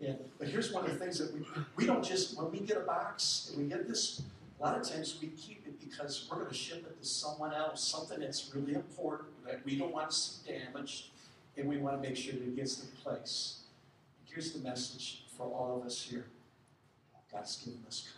yeah, 0.00 0.12
but 0.38 0.48
here's 0.48 0.72
one 0.72 0.84
of 0.84 0.90
the 0.90 0.96
things 0.96 1.18
that 1.18 1.32
we 1.32 1.40
we 1.76 1.86
don't 1.86 2.04
just 2.04 2.36
when 2.38 2.50
we 2.50 2.60
get 2.60 2.76
a 2.76 2.80
box 2.80 3.50
and 3.50 3.62
we 3.62 3.68
get 3.68 3.88
this. 3.88 4.22
A 4.58 4.62
lot 4.62 4.80
of 4.80 4.88
times 4.88 5.18
we 5.20 5.28
keep 5.28 5.66
it 5.66 5.78
because 5.78 6.26
we're 6.30 6.38
going 6.38 6.48
to 6.48 6.54
ship 6.54 6.78
it 6.78 6.98
to 6.98 7.06
someone 7.06 7.52
else, 7.52 7.86
something 7.86 8.18
that's 8.20 8.54
really 8.54 8.72
important 8.72 9.28
that 9.44 9.62
we 9.66 9.76
don't 9.76 9.92
want 9.92 10.08
to 10.08 10.16
see 10.16 10.50
damaged, 10.50 11.10
and 11.58 11.68
we 11.68 11.76
want 11.76 12.02
to 12.02 12.08
make 12.08 12.16
sure 12.16 12.32
that 12.32 12.42
it 12.42 12.56
gets 12.56 12.76
the 12.76 12.86
place. 12.96 13.60
Here's 14.24 14.52
the 14.52 14.60
message 14.60 15.24
for 15.36 15.44
all 15.44 15.78
of 15.78 15.86
us 15.86 16.00
here 16.02 16.24
God's 17.30 17.56
given 17.56 17.80
us. 17.86 18.08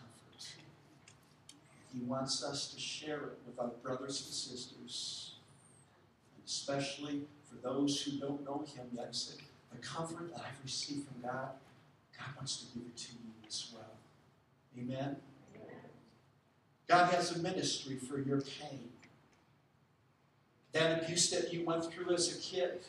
He 1.92 2.00
wants 2.04 2.44
us 2.44 2.72
to 2.72 2.80
share 2.80 3.18
it 3.18 3.38
with 3.46 3.58
our 3.58 3.70
brothers 3.82 4.24
and 4.24 4.34
sisters, 4.34 5.34
and 6.36 6.44
especially 6.46 7.22
for 7.48 7.56
those 7.56 8.02
who 8.02 8.18
don't 8.18 8.44
know 8.44 8.64
Him 8.74 8.86
yet. 8.92 9.14
Say, 9.14 9.34
the 9.72 9.78
comfort 9.78 10.32
that 10.32 10.40
I've 10.40 10.64
received 10.64 11.06
from 11.08 11.22
God, 11.22 11.50
God 12.16 12.36
wants 12.36 12.56
to 12.58 12.78
give 12.78 12.86
it 12.86 12.96
to 12.96 13.12
you 13.12 13.46
as 13.46 13.70
well. 13.74 13.84
Amen? 14.78 15.16
God 16.86 17.12
has 17.12 17.36
a 17.36 17.38
ministry 17.40 17.96
for 17.96 18.18
your 18.18 18.40
pain. 18.40 18.88
That 20.72 21.02
abuse 21.02 21.30
that 21.30 21.52
you 21.52 21.64
went 21.64 21.92
through 21.92 22.14
as 22.14 22.34
a 22.34 22.40
kid, 22.40 22.80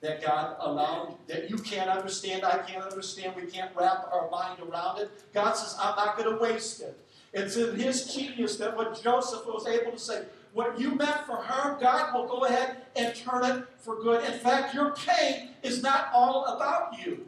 that 0.00 0.22
God 0.22 0.56
allowed, 0.60 1.16
that 1.28 1.48
you 1.48 1.56
can't 1.56 1.88
understand, 1.88 2.44
I 2.44 2.58
can't 2.58 2.84
understand, 2.84 3.34
we 3.36 3.46
can't 3.46 3.70
wrap 3.76 4.08
our 4.12 4.28
mind 4.30 4.60
around 4.60 4.98
it. 5.00 5.10
God 5.32 5.52
says, 5.54 5.76
I'm 5.80 5.96
not 5.96 6.16
going 6.16 6.30
to 6.30 6.42
waste 6.42 6.82
it. 6.82 6.98
It's 7.34 7.56
in 7.56 7.74
His 7.76 8.14
genius 8.14 8.56
that 8.58 8.76
what 8.76 9.02
Joseph 9.02 9.44
was 9.44 9.66
able 9.66 9.90
to 9.92 9.98
say, 9.98 10.22
what 10.52 10.78
you 10.78 10.94
meant 10.94 11.26
for 11.26 11.36
harm, 11.36 11.80
God 11.80 12.14
will 12.14 12.28
go 12.28 12.44
ahead 12.44 12.76
and 12.94 13.12
turn 13.14 13.44
it 13.44 13.64
for 13.78 13.96
good. 14.00 14.24
In 14.24 14.38
fact, 14.38 14.72
your 14.72 14.94
pain 14.94 15.50
is 15.64 15.82
not 15.82 16.10
all 16.14 16.44
about 16.44 17.04
you. 17.04 17.26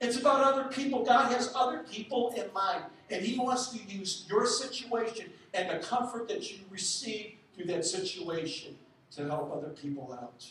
It's 0.00 0.16
about 0.16 0.44
other 0.44 0.70
people. 0.70 1.04
God 1.04 1.32
has 1.32 1.52
other 1.56 1.84
people 1.90 2.32
in 2.36 2.52
mind, 2.54 2.84
and 3.10 3.24
He 3.24 3.36
wants 3.36 3.70
to 3.70 3.78
use 3.82 4.26
your 4.30 4.46
situation 4.46 5.32
and 5.52 5.68
the 5.68 5.84
comfort 5.84 6.28
that 6.28 6.50
you 6.52 6.58
receive 6.70 7.32
through 7.54 7.66
that 7.66 7.84
situation 7.84 8.76
to 9.16 9.26
help 9.26 9.52
other 9.52 9.70
people 9.70 10.16
out. 10.22 10.46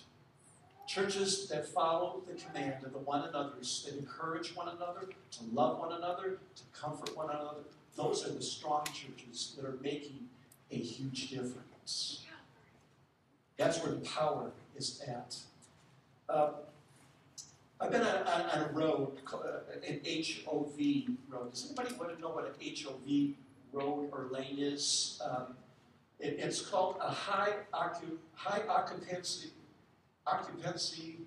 Churches 0.86 1.48
that 1.48 1.66
follow 1.66 2.22
the 2.28 2.34
command 2.34 2.84
of 2.84 2.92
the 2.92 3.00
one 3.00 3.22
another, 3.22 3.54
that 3.62 3.98
encourage 3.98 4.54
one 4.54 4.68
another, 4.68 5.08
to 5.32 5.40
love 5.54 5.80
one 5.80 5.94
another, 5.94 6.40
to 6.56 6.64
comfort 6.80 7.16
one 7.16 7.30
another, 7.30 7.62
those 7.96 8.26
are 8.26 8.32
the 8.32 8.42
strong 8.42 8.86
churches 8.86 9.56
that 9.58 9.66
are 9.66 9.78
making 9.82 10.28
a 10.72 10.78
huge 10.78 11.30
difference. 11.30 12.26
That's 13.58 13.84
where 13.84 13.94
the 13.94 14.02
power 14.02 14.52
is 14.76 15.02
at. 15.08 15.36
Uh, 16.30 16.52
I've 17.82 17.92
been 17.92 18.02
on, 18.02 18.28
on, 18.28 18.42
on 18.42 18.70
a 18.70 18.72
road, 18.74 19.18
an 19.88 20.00
HOV 20.06 20.78
road. 21.30 21.52
Does 21.52 21.66
anybody 21.66 21.96
want 21.96 22.16
to 22.16 22.22
know 22.22 22.30
what 22.30 22.46
an 22.46 22.54
HOV 22.62 23.36
road 23.74 24.10
or 24.12 24.28
lane 24.32 24.58
is? 24.60 25.22
Um, 25.24 25.56
it, 26.20 26.38
it's 26.40 26.62
called 26.62 26.98
a 27.02 27.10
high, 27.10 27.54
high 27.74 28.62
occupancy 28.68 29.52
occupancy 30.28 31.18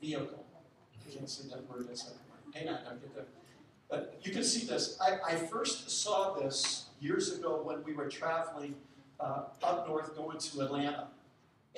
vehicle. 0.00 0.44
I 0.94 1.10
can't 1.10 1.28
say 1.28 1.48
that 1.48 1.68
word. 1.68 1.88
Hang 2.52 2.68
on, 2.68 2.78
I'll 2.86 2.96
get 2.96 3.14
that. 3.14 3.39
But 3.90 4.20
you 4.22 4.32
can 4.32 4.44
see 4.44 4.66
this. 4.66 4.98
I, 5.00 5.18
I 5.32 5.34
first 5.34 5.90
saw 5.90 6.34
this 6.34 6.86
years 7.00 7.36
ago 7.36 7.60
when 7.62 7.82
we 7.82 7.92
were 7.92 8.08
traveling 8.08 8.76
uh, 9.18 9.42
up 9.62 9.88
north 9.88 10.16
going 10.16 10.38
to 10.38 10.60
Atlanta. 10.60 11.08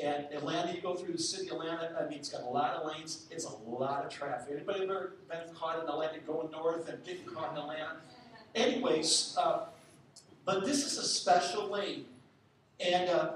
And 0.02 0.26
Atlanta, 0.32 0.74
you 0.74 0.80
go 0.80 0.94
through 0.94 1.12
the 1.12 1.22
city 1.22 1.48
of 1.48 1.56
Atlanta, 1.56 1.96
I 1.98 2.08
mean, 2.08 2.18
it's 2.18 2.30
got 2.30 2.42
a 2.42 2.46
lot 2.46 2.74
of 2.76 2.90
lanes, 2.90 3.26
it's 3.30 3.44
a 3.44 3.54
lot 3.66 4.04
of 4.04 4.10
traffic. 4.10 4.54
Anybody 4.54 4.84
ever 4.84 5.14
been 5.28 5.54
caught 5.54 5.82
in 5.82 5.88
Atlanta 5.88 6.18
going 6.20 6.50
north 6.50 6.88
and 6.88 7.04
getting 7.04 7.26
caught 7.26 7.52
in 7.52 7.58
Atlanta? 7.58 7.96
Anyways, 8.54 9.36
uh, 9.38 9.66
but 10.44 10.64
this 10.64 10.84
is 10.84 10.98
a 10.98 11.04
special 11.04 11.68
lane. 11.68 12.06
And 12.80 13.10
uh, 13.10 13.32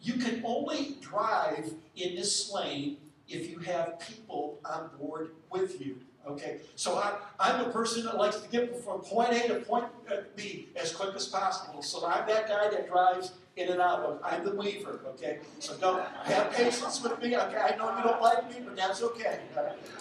you 0.00 0.14
can 0.14 0.42
only 0.44 0.96
drive 1.00 1.72
in 1.96 2.14
this 2.14 2.52
lane 2.52 2.98
if 3.28 3.50
you 3.50 3.58
have 3.58 3.98
people 3.98 4.58
on 4.64 4.90
board 4.98 5.30
with 5.50 5.84
you. 5.84 5.96
Okay, 6.26 6.58
so 6.74 6.96
I, 6.96 7.18
I'm 7.38 7.64
the 7.64 7.70
person 7.70 8.04
that 8.04 8.16
likes 8.16 8.40
to 8.40 8.48
get 8.48 8.82
from 8.82 9.00
point 9.00 9.30
A 9.30 9.46
to 9.48 9.54
point 9.60 9.84
uh, 10.10 10.22
B 10.34 10.68
as 10.74 10.92
quick 10.92 11.14
as 11.14 11.26
possible. 11.26 11.82
So 11.82 12.04
I'm 12.04 12.26
that 12.26 12.48
guy 12.48 12.68
that 12.68 12.88
drives 12.88 13.34
in 13.56 13.68
and 13.68 13.80
out. 13.80 14.00
Of. 14.00 14.20
I'm 14.24 14.44
the 14.44 14.50
weaver. 14.50 15.00
Okay, 15.06 15.38
so 15.60 15.76
don't 15.76 16.02
have 16.24 16.52
patience 16.52 17.00
with 17.00 17.22
me. 17.22 17.36
Okay, 17.36 17.56
I 17.56 17.76
know 17.76 17.96
you 17.96 18.02
don't 18.02 18.20
like 18.20 18.50
me, 18.50 18.56
but 18.64 18.74
that's 18.74 19.02
okay. 19.02 19.38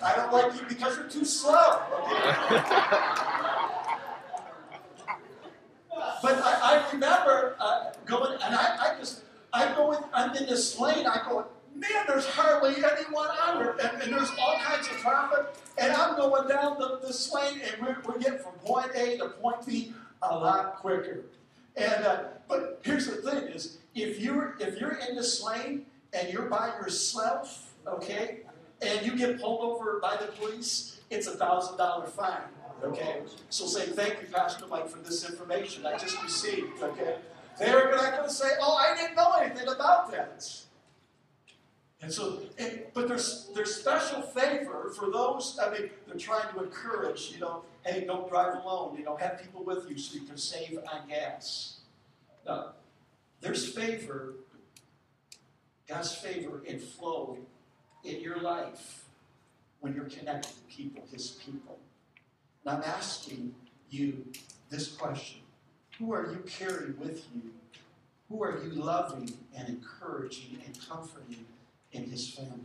I 0.04 0.16
don't 0.16 0.34
like 0.34 0.54
you 0.56 0.66
because 0.68 0.98
you're 0.98 1.10
too 1.10 1.26
slow. 1.26 1.80
Okay. 1.94 2.22
but 6.24 6.42
I, 6.44 6.60
I 6.64 6.92
remember 6.92 7.56
uh, 7.60 7.92
going, 8.06 8.34
and 8.42 8.56
I, 8.56 8.78
I 8.80 8.96
just 8.98 9.22
I 9.54 9.74
go 9.76 9.92
in, 9.94 10.00
I'm 10.12 10.36
in 10.36 10.48
this 10.48 10.78
lane, 10.80 11.06
I 11.06 11.22
go, 11.24 11.46
man, 11.76 12.06
there's 12.08 12.26
hardly 12.26 12.76
anyone 12.76 13.28
on 13.28 13.60
there. 13.60 13.72
And, 13.72 14.02
and 14.02 14.12
there's 14.12 14.32
all 14.40 14.58
kinds 14.58 14.88
of 14.88 14.98
traffic. 14.98 15.46
And 15.78 15.92
I'm 15.92 16.16
going 16.16 16.48
down 16.48 16.78
the, 16.80 17.00
this 17.02 17.32
lane, 17.34 17.62
and 17.62 17.82
we're, 17.82 17.98
we're 18.06 18.20
getting 18.20 18.40
from 18.40 18.54
point 18.64 18.92
A 18.96 19.18
to 19.18 19.30
point 19.30 19.66
B 19.66 19.94
a 20.22 20.36
lot 20.36 20.78
quicker. 20.78 21.26
And 21.76 22.06
uh, 22.06 22.24
but 22.48 22.80
here's 22.84 23.08
the 23.08 23.18
thing: 23.18 23.50
is 23.50 23.78
if 23.94 24.20
you're 24.20 24.56
if 24.60 24.80
you're 24.80 24.98
in 25.10 25.16
the 25.16 25.42
lane 25.46 25.86
and 26.14 26.32
you're 26.32 26.46
by 26.46 26.68
yourself, 26.80 27.74
okay, 27.86 28.42
and 28.82 29.06
you 29.06 29.18
get 29.18 29.42
pulled 29.42 29.62
over 29.62 30.00
by 30.00 30.16
the 30.18 30.28
police, 30.28 31.02
it's 31.10 31.28
a 31.28 31.36
thousand 31.36 31.78
dollar 31.78 32.06
fine. 32.06 32.42
Okay, 32.84 33.22
so 33.50 33.66
say 33.66 33.88
thank 33.88 34.22
you, 34.22 34.28
Pastor 34.34 34.68
Mike, 34.68 34.88
for 34.88 35.00
this 35.00 35.30
information 35.30 35.86
I 35.86 35.98
just 35.98 36.22
received. 36.24 36.82
Okay, 36.82 37.16
they're 37.60 37.92
not 37.92 38.14
going 38.14 38.24
to 38.24 38.34
say, 38.34 38.50
"Oh, 38.62 38.76
I 38.76 38.96
didn't 38.96 39.16
know 39.16 39.34
anything 39.34 39.68
about 39.68 40.12
that." 40.12 40.65
And 42.06 42.14
so, 42.14 42.38
and, 42.60 42.82
but 42.94 43.08
there's 43.08 43.50
there's 43.56 43.74
special 43.74 44.22
favor 44.22 44.94
for 44.96 45.10
those. 45.10 45.58
I 45.60 45.72
mean, 45.72 45.90
they're 46.06 46.16
trying 46.16 46.54
to 46.54 46.64
encourage. 46.64 47.32
You 47.34 47.40
know, 47.40 47.64
hey, 47.84 48.06
don't 48.06 48.30
drive 48.30 48.64
alone. 48.64 48.96
You 48.96 49.04
know, 49.04 49.16
have 49.16 49.42
people 49.42 49.64
with 49.64 49.90
you 49.90 49.98
so 49.98 50.14
you 50.14 50.22
can 50.22 50.38
save 50.38 50.78
on 50.94 51.10
gas. 51.10 51.78
Now, 52.46 52.74
there's 53.42 53.74
favor, 53.74 54.36
God's 55.90 56.14
favor 56.14 56.62
in 56.64 56.78
flow 56.78 57.40
in 58.04 58.22
your 58.22 58.40
life 58.40 59.06
when 59.80 59.96
you're 59.96 60.06
connected 60.06 60.52
to 60.52 60.76
people, 60.76 61.08
His 61.12 61.32
people. 61.44 61.80
And 62.64 62.76
I'm 62.76 62.84
asking 62.84 63.56
you 63.90 64.28
this 64.70 64.90
question 64.90 65.42
Who 65.98 66.14
are 66.14 66.32
you 66.32 66.44
carrying 66.46 67.00
with 67.00 67.26
you? 67.34 67.50
Who 68.30 68.44
are 68.44 68.62
you 68.64 68.70
loving 68.74 69.34
and 69.58 69.70
encouraging 69.70 70.60
and 70.68 70.78
comforting 70.88 71.46
in 71.96 72.10
His 72.10 72.30
family? 72.30 72.60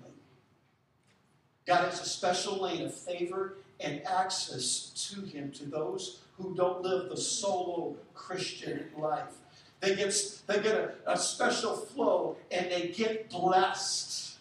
God 1.66 1.84
has 1.84 2.00
a 2.00 2.06
special 2.06 2.62
lane 2.62 2.84
of 2.84 2.94
favor 2.94 3.54
and 3.78 4.02
access 4.06 5.10
to 5.10 5.22
Him 5.22 5.52
to 5.52 5.64
those 5.64 6.20
who 6.36 6.54
don't 6.54 6.82
live 6.82 7.08
the 7.08 7.16
solo 7.16 7.96
Christian 8.14 8.86
life. 8.96 9.36
They 9.80 9.94
get, 9.94 10.14
they 10.46 10.60
get 10.60 10.74
a, 10.74 11.12
a 11.12 11.16
special 11.16 11.76
flow 11.76 12.36
and 12.50 12.70
they 12.70 12.88
get 12.88 13.30
blessed. 13.30 14.38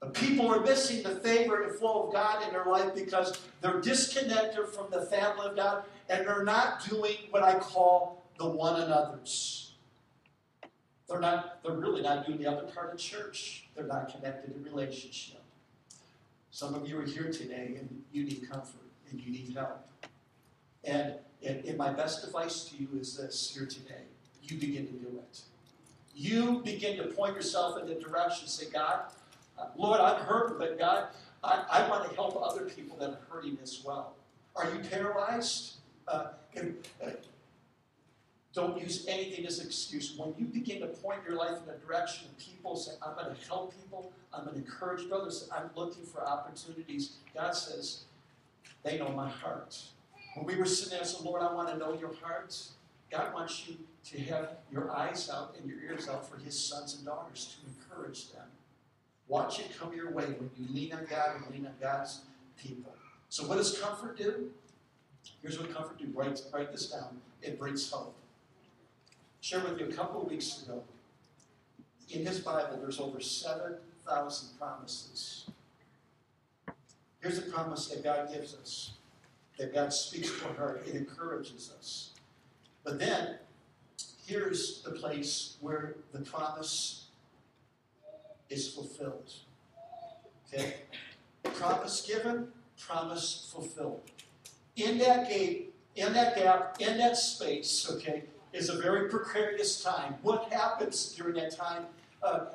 The 0.00 0.08
people 0.08 0.48
are 0.48 0.60
missing 0.60 1.02
the 1.02 1.16
favor 1.16 1.62
and 1.62 1.76
flow 1.76 2.06
of 2.06 2.12
God 2.12 2.46
in 2.46 2.52
their 2.52 2.66
life 2.66 2.94
because 2.94 3.40
they're 3.60 3.80
disconnected 3.80 4.68
from 4.68 4.86
the 4.90 5.02
family 5.06 5.48
of 5.48 5.56
God 5.56 5.84
and 6.08 6.26
they're 6.26 6.44
not 6.44 6.88
doing 6.88 7.16
what 7.30 7.42
I 7.42 7.58
call 7.58 8.22
the 8.38 8.48
one 8.48 8.80
another's. 8.80 9.67
They're 11.08 11.20
not, 11.20 11.62
they're 11.62 11.76
really 11.76 12.02
not 12.02 12.26
doing 12.26 12.38
the 12.38 12.46
other 12.46 12.66
part 12.66 12.92
of 12.92 12.98
church. 12.98 13.66
They're 13.74 13.86
not 13.86 14.12
connected 14.14 14.54
in 14.54 14.62
relationship. 14.62 15.40
Some 16.50 16.74
of 16.74 16.88
you 16.88 16.98
are 16.98 17.04
here 17.04 17.30
today 17.30 17.76
and 17.78 18.02
you 18.12 18.24
need 18.24 18.48
comfort 18.50 18.90
and 19.10 19.20
you 19.20 19.32
need 19.32 19.54
help. 19.54 19.86
And, 20.84 21.14
and, 21.44 21.64
and 21.64 21.78
my 21.78 21.92
best 21.92 22.24
advice 22.24 22.64
to 22.64 22.76
you 22.76 22.88
is 23.00 23.16
this 23.16 23.52
here 23.54 23.66
today 23.66 24.04
you 24.50 24.58
begin 24.58 24.86
to 24.86 24.92
do 24.92 25.18
it. 25.18 25.40
You 26.14 26.62
begin 26.64 26.96
to 26.96 27.04
point 27.04 27.34
yourself 27.34 27.78
in 27.80 27.86
the 27.86 27.94
direction, 27.94 28.48
say, 28.48 28.66
God, 28.72 29.02
Lord, 29.76 30.00
I'm 30.00 30.20
hurt, 30.22 30.58
but 30.58 30.78
God, 30.78 31.08
I, 31.44 31.64
I, 31.70 31.88
want 31.88 32.08
to 32.08 32.14
help 32.16 32.40
other 32.42 32.64
people 32.64 32.96
that 32.98 33.10
are 33.10 33.18
hurting 33.30 33.58
as 33.62 33.82
well. 33.84 34.14
Are 34.56 34.64
you 34.72 34.80
paralyzed? 34.80 35.74
Uh, 36.06 36.28
and, 36.56 36.76
uh, 37.04 37.10
don't 38.58 38.80
use 38.80 39.06
anything 39.06 39.46
as 39.46 39.60
an 39.60 39.66
excuse. 39.66 40.16
When 40.16 40.34
you 40.36 40.46
begin 40.46 40.80
to 40.80 40.88
point 40.88 41.20
your 41.26 41.36
life 41.36 41.58
in 41.64 41.72
a 41.72 41.78
direction 41.78 42.28
people 42.38 42.74
say, 42.76 42.92
I'm 43.04 43.14
going 43.14 43.34
to 43.34 43.48
help 43.48 43.72
people, 43.80 44.12
I'm 44.34 44.44
going 44.44 44.60
to 44.60 44.64
encourage 44.64 45.08
brothers, 45.08 45.48
I'm 45.54 45.70
looking 45.76 46.04
for 46.04 46.26
opportunities, 46.26 47.18
God 47.34 47.52
says, 47.54 48.02
they 48.82 48.98
know 48.98 49.10
my 49.10 49.28
heart. 49.28 49.80
When 50.34 50.46
we 50.46 50.56
were 50.56 50.64
sitting 50.64 50.90
there 50.90 51.00
and 51.00 51.08
said, 51.08 51.24
Lord, 51.24 51.42
I 51.42 51.52
want 51.52 51.68
to 51.68 51.76
know 51.76 51.96
your 51.98 52.14
heart, 52.22 52.56
God 53.10 53.32
wants 53.32 53.68
you 53.68 53.76
to 54.10 54.20
have 54.24 54.56
your 54.72 54.90
eyes 54.90 55.30
out 55.30 55.54
and 55.58 55.68
your 55.68 55.80
ears 55.80 56.08
out 56.08 56.28
for 56.28 56.38
his 56.38 56.58
sons 56.58 56.96
and 56.96 57.06
daughters 57.06 57.56
to 57.56 57.68
encourage 57.68 58.32
them. 58.32 58.46
Watch 59.28 59.60
it 59.60 59.66
come 59.78 59.94
your 59.94 60.10
way 60.10 60.24
when 60.24 60.50
you 60.58 60.74
lean 60.74 60.92
on 60.92 61.06
God 61.08 61.36
and 61.36 61.54
lean 61.54 61.66
on 61.66 61.74
God's 61.80 62.22
people. 62.60 62.92
So, 63.28 63.46
what 63.46 63.58
does 63.58 63.78
comfort 63.78 64.16
do? 64.16 64.50
Here's 65.42 65.58
what 65.58 65.72
comfort 65.74 65.98
do. 65.98 66.06
Write, 66.14 66.40
write 66.52 66.72
this 66.72 66.90
down. 66.90 67.20
It 67.42 67.58
brings 67.58 67.90
hope. 67.90 68.17
Share 69.40 69.60
with 69.60 69.78
you 69.78 69.86
a 69.86 69.92
couple 69.92 70.22
of 70.22 70.28
weeks 70.28 70.62
ago. 70.62 70.82
In 72.10 72.24
his 72.24 72.40
Bible, 72.40 72.78
there's 72.80 73.00
over 73.00 73.20
7,000 73.20 74.58
promises. 74.58 75.50
Here's 77.20 77.38
a 77.38 77.42
promise 77.42 77.88
that 77.88 78.02
God 78.02 78.32
gives 78.32 78.54
us, 78.54 78.92
that 79.58 79.74
God 79.74 79.92
speaks 79.92 80.30
to 80.40 80.48
heart. 80.54 80.82
It 80.86 80.94
encourages 80.94 81.72
us. 81.76 82.10
But 82.84 82.98
then 82.98 83.36
here's 84.24 84.82
the 84.82 84.92
place 84.92 85.56
where 85.60 85.96
the 86.12 86.20
promise 86.20 87.06
is 88.50 88.72
fulfilled. 88.72 89.32
Okay? 90.46 90.74
Promise 91.42 92.06
given, 92.06 92.48
promise 92.78 93.50
fulfilled. 93.52 94.00
In 94.76 94.98
that 94.98 95.28
gate, 95.28 95.74
in 95.96 96.12
that 96.12 96.36
gap, 96.36 96.76
in 96.80 96.96
that 96.98 97.16
space, 97.16 97.90
okay, 97.90 98.24
is 98.58 98.68
a 98.68 98.76
very 98.76 99.08
precarious 99.08 99.82
time. 99.82 100.16
What 100.22 100.52
happens 100.52 101.14
during 101.14 101.36
that 101.36 101.56
time? 101.56 101.86
Uh, 102.22 102.46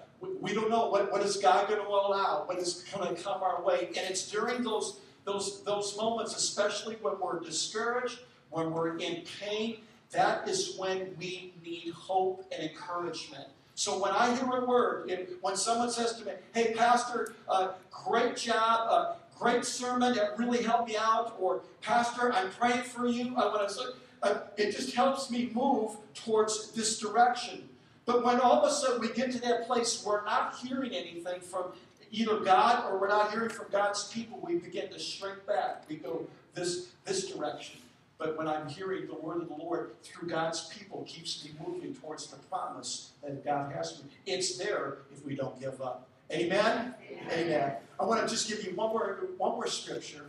we, 0.41 0.53
don't 0.53 0.69
know. 0.69 0.89
What, 0.89 1.11
what 1.11 1.21
is 1.21 1.37
God 1.37 1.67
going 1.67 1.81
to 1.81 1.87
allow? 1.87 2.43
What 2.45 2.57
is 2.59 2.85
going 2.93 3.15
to 3.15 3.21
come 3.21 3.41
our 3.41 3.61
way? 3.63 3.87
And 3.87 4.09
it's 4.09 4.29
during 4.29 4.63
those, 4.63 4.99
those, 5.23 5.63
those 5.63 5.95
moments, 5.97 6.35
especially 6.35 6.95
when 7.01 7.19
we're 7.19 7.39
discouraged, 7.39 8.19
when 8.49 8.71
we're 8.71 8.97
in 8.97 9.23
pain, 9.39 9.77
that 10.11 10.47
is 10.47 10.75
when 10.77 11.15
we 11.17 11.53
need 11.63 11.91
hope 11.93 12.45
and 12.51 12.69
encouragement. 12.69 13.47
So 13.75 13.99
when 13.99 14.11
I 14.11 14.35
hear 14.35 14.47
a 14.47 14.65
word, 14.65 15.11
when 15.41 15.55
someone 15.55 15.89
says 15.89 16.13
to 16.19 16.25
me, 16.25 16.33
"Hey, 16.53 16.75
Pastor, 16.75 17.33
uh, 17.49 17.69
great 17.89 18.37
job, 18.37 18.87
uh, 18.87 19.13
great 19.39 19.65
sermon 19.65 20.13
that 20.13 20.37
really 20.37 20.61
helped 20.61 20.89
me 20.89 20.95
out," 20.95 21.35
or 21.39 21.61
"Pastor, 21.81 22.31
I'm 22.31 22.51
praying 22.51 22.83
for 22.83 23.07
you," 23.07 23.33
I 23.35 23.47
want 23.47 23.67
to 23.67 23.73
say, 23.73 23.83
uh, 24.23 24.39
it 24.57 24.71
just 24.71 24.95
helps 24.95 25.29
me 25.29 25.51
move 25.53 25.91
towards 26.13 26.71
this 26.71 26.99
direction. 26.99 27.69
But 28.05 28.25
when 28.25 28.39
all 28.39 28.63
of 28.63 28.69
a 28.69 28.73
sudden 28.73 28.99
we 28.99 29.09
get 29.09 29.31
to 29.33 29.41
that 29.41 29.67
place, 29.67 30.03
we're 30.05 30.25
not 30.25 30.55
hearing 30.57 30.93
anything 30.93 31.41
from 31.41 31.65
either 32.11 32.39
God 32.39 32.89
or 32.89 32.99
we're 32.99 33.07
not 33.07 33.31
hearing 33.31 33.49
from 33.49 33.67
God's 33.71 34.07
people. 34.11 34.39
We 34.41 34.55
begin 34.55 34.89
to 34.89 34.99
shrink 34.99 35.45
back. 35.45 35.83
We 35.89 35.97
go 35.97 36.25
this 36.53 36.89
this 37.05 37.31
direction. 37.31 37.79
But 38.17 38.37
when 38.37 38.47
I'm 38.47 38.69
hearing 38.69 39.07
the 39.07 39.15
word 39.15 39.41
of 39.41 39.49
the 39.49 39.55
Lord 39.55 39.91
through 40.03 40.29
God's 40.29 40.67
people, 40.67 41.03
keeps 41.07 41.43
me 41.43 41.51
moving 41.65 41.93
towards 41.95 42.27
the 42.27 42.37
promise 42.49 43.11
that 43.21 43.43
God 43.43 43.73
has 43.73 43.97
for 43.97 44.05
me. 44.05 44.11
It's 44.25 44.57
there 44.57 44.99
if 45.11 45.25
we 45.25 45.35
don't 45.35 45.59
give 45.59 45.81
up. 45.81 46.07
Amen? 46.31 46.95
Amen. 47.11 47.27
Amen. 47.31 47.73
I 47.99 48.05
want 48.05 48.21
to 48.21 48.27
just 48.27 48.47
give 48.47 48.63
you 48.63 48.75
one 48.75 48.89
more, 48.89 49.27
one 49.37 49.51
more 49.51 49.67
scripture. 49.67 50.27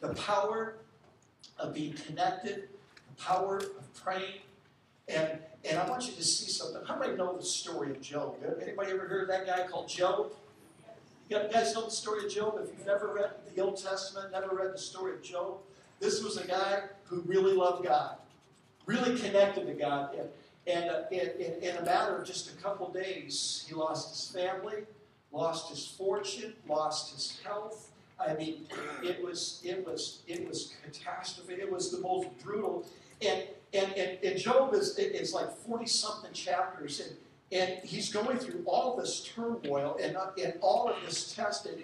The 0.00 0.14
power 0.14 0.76
of 1.58 1.74
being 1.74 1.92
connected, 1.92 2.68
power 3.18 3.58
of 3.58 3.94
praying. 4.02 4.40
And, 5.08 5.38
and 5.68 5.78
I 5.78 5.88
want 5.88 6.06
you 6.06 6.12
to 6.12 6.24
see 6.24 6.50
something. 6.50 6.82
How 6.86 6.98
many 6.98 7.16
know 7.16 7.36
the 7.36 7.42
story 7.42 7.90
of 7.90 8.00
Job? 8.00 8.36
Anybody 8.60 8.92
ever 8.92 9.08
heard 9.08 9.22
of 9.22 9.28
that 9.28 9.46
guy 9.46 9.66
called 9.66 9.88
Job? 9.88 10.32
You 11.28 11.38
guys 11.52 11.74
know 11.74 11.84
the 11.84 11.90
story 11.90 12.24
of 12.24 12.30
Job? 12.30 12.58
If 12.62 12.70
you've 12.76 12.86
never 12.86 13.12
read 13.12 13.30
the 13.54 13.62
Old 13.62 13.82
Testament, 13.82 14.32
never 14.32 14.54
read 14.54 14.72
the 14.72 14.78
story 14.78 15.12
of 15.12 15.22
Job, 15.22 15.58
this 16.00 16.22
was 16.22 16.36
a 16.36 16.46
guy 16.46 16.82
who 17.04 17.20
really 17.26 17.52
loved 17.52 17.84
God, 17.84 18.16
really 18.86 19.18
connected 19.18 19.66
to 19.66 19.74
God. 19.74 20.14
And, 20.14 20.28
and 20.66 20.90
uh, 20.90 21.02
in, 21.10 21.30
in, 21.40 21.62
in, 21.62 21.76
a 21.76 21.84
matter 21.84 22.16
of 22.16 22.26
just 22.26 22.52
a 22.52 22.62
couple 22.62 22.90
days, 22.90 23.64
he 23.68 23.74
lost 23.74 24.10
his 24.10 24.30
family, 24.30 24.84
lost 25.32 25.70
his 25.70 25.86
fortune, 25.86 26.52
lost 26.68 27.14
his 27.14 27.40
health. 27.44 27.90
I 28.20 28.34
mean, 28.34 28.66
it 29.02 29.22
was 29.24 29.60
it 29.64 29.86
was 29.86 30.22
it 30.26 30.46
was 30.48 30.74
catastrophe. 30.84 31.54
It 31.54 31.70
was 31.70 31.90
the 31.90 32.00
most 32.00 32.28
brutal. 32.42 32.84
And 33.20 33.42
and 33.74 33.92
and, 33.92 34.18
and 34.22 34.38
Job 34.38 34.74
is 34.74 34.96
it's 34.98 35.32
like 35.32 35.50
forty 35.50 35.86
something 35.86 36.32
chapters, 36.32 37.00
and 37.00 37.16
and 37.50 37.84
he's 37.84 38.12
going 38.12 38.38
through 38.38 38.62
all 38.66 38.96
this 38.96 39.24
turmoil 39.34 39.96
and 40.00 40.16
and 40.42 40.54
all 40.60 40.88
of 40.88 40.96
this 41.04 41.34
test, 41.34 41.66
and, 41.66 41.82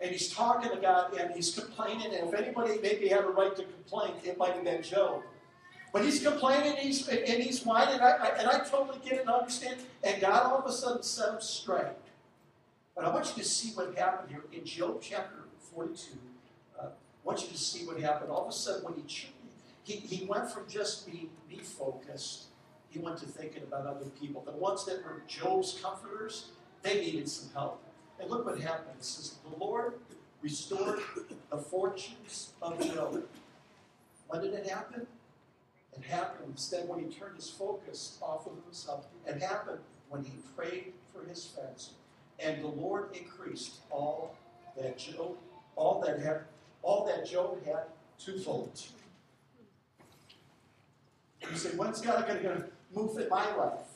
and 0.00 0.10
he's 0.10 0.32
talking 0.32 0.70
to 0.70 0.76
God 0.76 1.14
and 1.14 1.34
he's 1.34 1.54
complaining. 1.54 2.14
And 2.14 2.28
if 2.28 2.34
anybody 2.34 2.78
maybe 2.82 3.08
had 3.08 3.24
a 3.24 3.28
right 3.28 3.54
to 3.56 3.62
complain, 3.62 4.12
it 4.24 4.38
might 4.38 4.54
have 4.54 4.64
been 4.64 4.82
Job. 4.82 5.22
But 5.92 6.04
he's 6.04 6.22
complaining 6.22 6.68
and 6.68 6.78
he's, 6.78 7.06
and 7.08 7.42
he's 7.42 7.64
whining, 7.64 7.94
and 7.94 8.02
I, 8.02 8.10
I, 8.10 8.28
and 8.38 8.48
I 8.48 8.60
totally 8.60 8.98
get 9.02 9.14
it 9.14 9.20
and 9.22 9.30
understand. 9.30 9.80
And 10.04 10.20
God 10.20 10.46
all 10.46 10.58
of 10.58 10.66
a 10.66 10.72
sudden 10.72 11.02
set 11.02 11.34
him 11.34 11.40
straight. 11.40 11.86
But 12.94 13.04
I 13.04 13.08
want 13.10 13.26
you 13.36 13.42
to 13.42 13.48
see 13.48 13.70
what 13.70 13.94
happened 13.96 14.30
here 14.30 14.44
in 14.52 14.64
Job 14.64 15.00
chapter 15.02 15.44
42. 15.74 16.16
Uh, 16.78 16.84
I 16.84 16.88
want 17.24 17.42
you 17.42 17.48
to 17.48 17.58
see 17.58 17.84
what 17.86 18.00
happened. 18.00 18.30
All 18.30 18.44
of 18.44 18.50
a 18.50 18.52
sudden, 18.52 18.84
when 18.84 19.02
he, 19.04 19.26
he, 19.84 19.94
he 19.94 20.24
went 20.26 20.50
from 20.50 20.68
just 20.68 21.10
being 21.10 21.30
me 21.48 21.58
focused, 21.58 22.44
he 22.90 22.98
went 22.98 23.18
to 23.18 23.26
thinking 23.26 23.62
about 23.62 23.86
other 23.86 24.06
people. 24.20 24.42
The 24.44 24.52
ones 24.52 24.84
that 24.86 25.04
were 25.04 25.22
Job's 25.26 25.78
comforters, 25.82 26.50
they 26.82 27.00
needed 27.00 27.28
some 27.28 27.50
help. 27.52 27.82
And 28.20 28.28
look 28.28 28.44
what 28.44 28.60
happened. 28.60 28.96
It 28.98 29.04
says, 29.04 29.36
The 29.48 29.56
Lord 29.56 29.94
restored 30.42 31.00
the 31.50 31.58
fortunes 31.58 32.52
of 32.60 32.78
Job. 32.94 33.22
When 34.28 34.42
did 34.42 34.54
it 34.54 34.68
happen? 34.68 35.06
It 35.96 36.04
happened 36.04 36.50
instead 36.50 36.88
when 36.88 37.00
he 37.00 37.06
turned 37.06 37.36
his 37.36 37.50
focus 37.50 38.18
off 38.22 38.46
of 38.46 38.52
himself. 38.64 39.06
It 39.26 39.42
happened 39.42 39.80
when 40.08 40.24
he 40.24 40.32
prayed 40.56 40.92
for 41.12 41.24
his 41.28 41.46
friends. 41.46 41.90
And 42.38 42.62
the 42.62 42.68
Lord 42.68 43.14
increased 43.14 43.80
all 43.90 44.36
that 44.76 44.98
Job, 44.98 45.36
all 45.76 46.00
that 46.00 46.20
had, 46.20 46.42
all 46.82 47.04
that 47.06 47.26
Job 47.26 47.64
had 47.64 47.84
twofold. 48.18 48.80
You 51.48 51.56
say, 51.56 51.70
when's 51.70 52.00
God 52.00 52.26
going 52.26 52.42
to 52.42 52.64
move 52.94 53.18
in 53.18 53.28
my 53.28 53.54
life? 53.56 53.86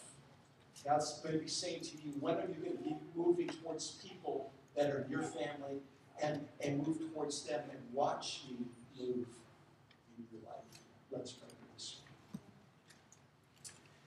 God's 0.85 1.21
going 1.21 1.35
to 1.35 1.41
be 1.41 1.49
saying 1.49 1.81
to 1.81 1.97
you, 1.97 2.13
when 2.21 2.35
are 2.35 2.47
you 2.47 2.63
going 2.63 2.77
to 2.77 2.83
be 2.83 2.97
moving 3.15 3.49
towards 3.49 3.93
people 4.07 4.53
that 4.77 4.91
are 4.91 5.07
your 5.09 5.23
family 5.23 5.81
and, 6.23 6.47
and 6.61 6.87
move 6.87 6.99
towards 7.13 7.43
them 7.45 7.63
and 7.71 7.81
watch 7.93 8.43
me 8.49 8.67
move 8.99 9.27
in 10.19 10.25
your 10.31 10.43
life? 10.47 10.65
Let's 11.11 11.33
pray. 11.33 11.54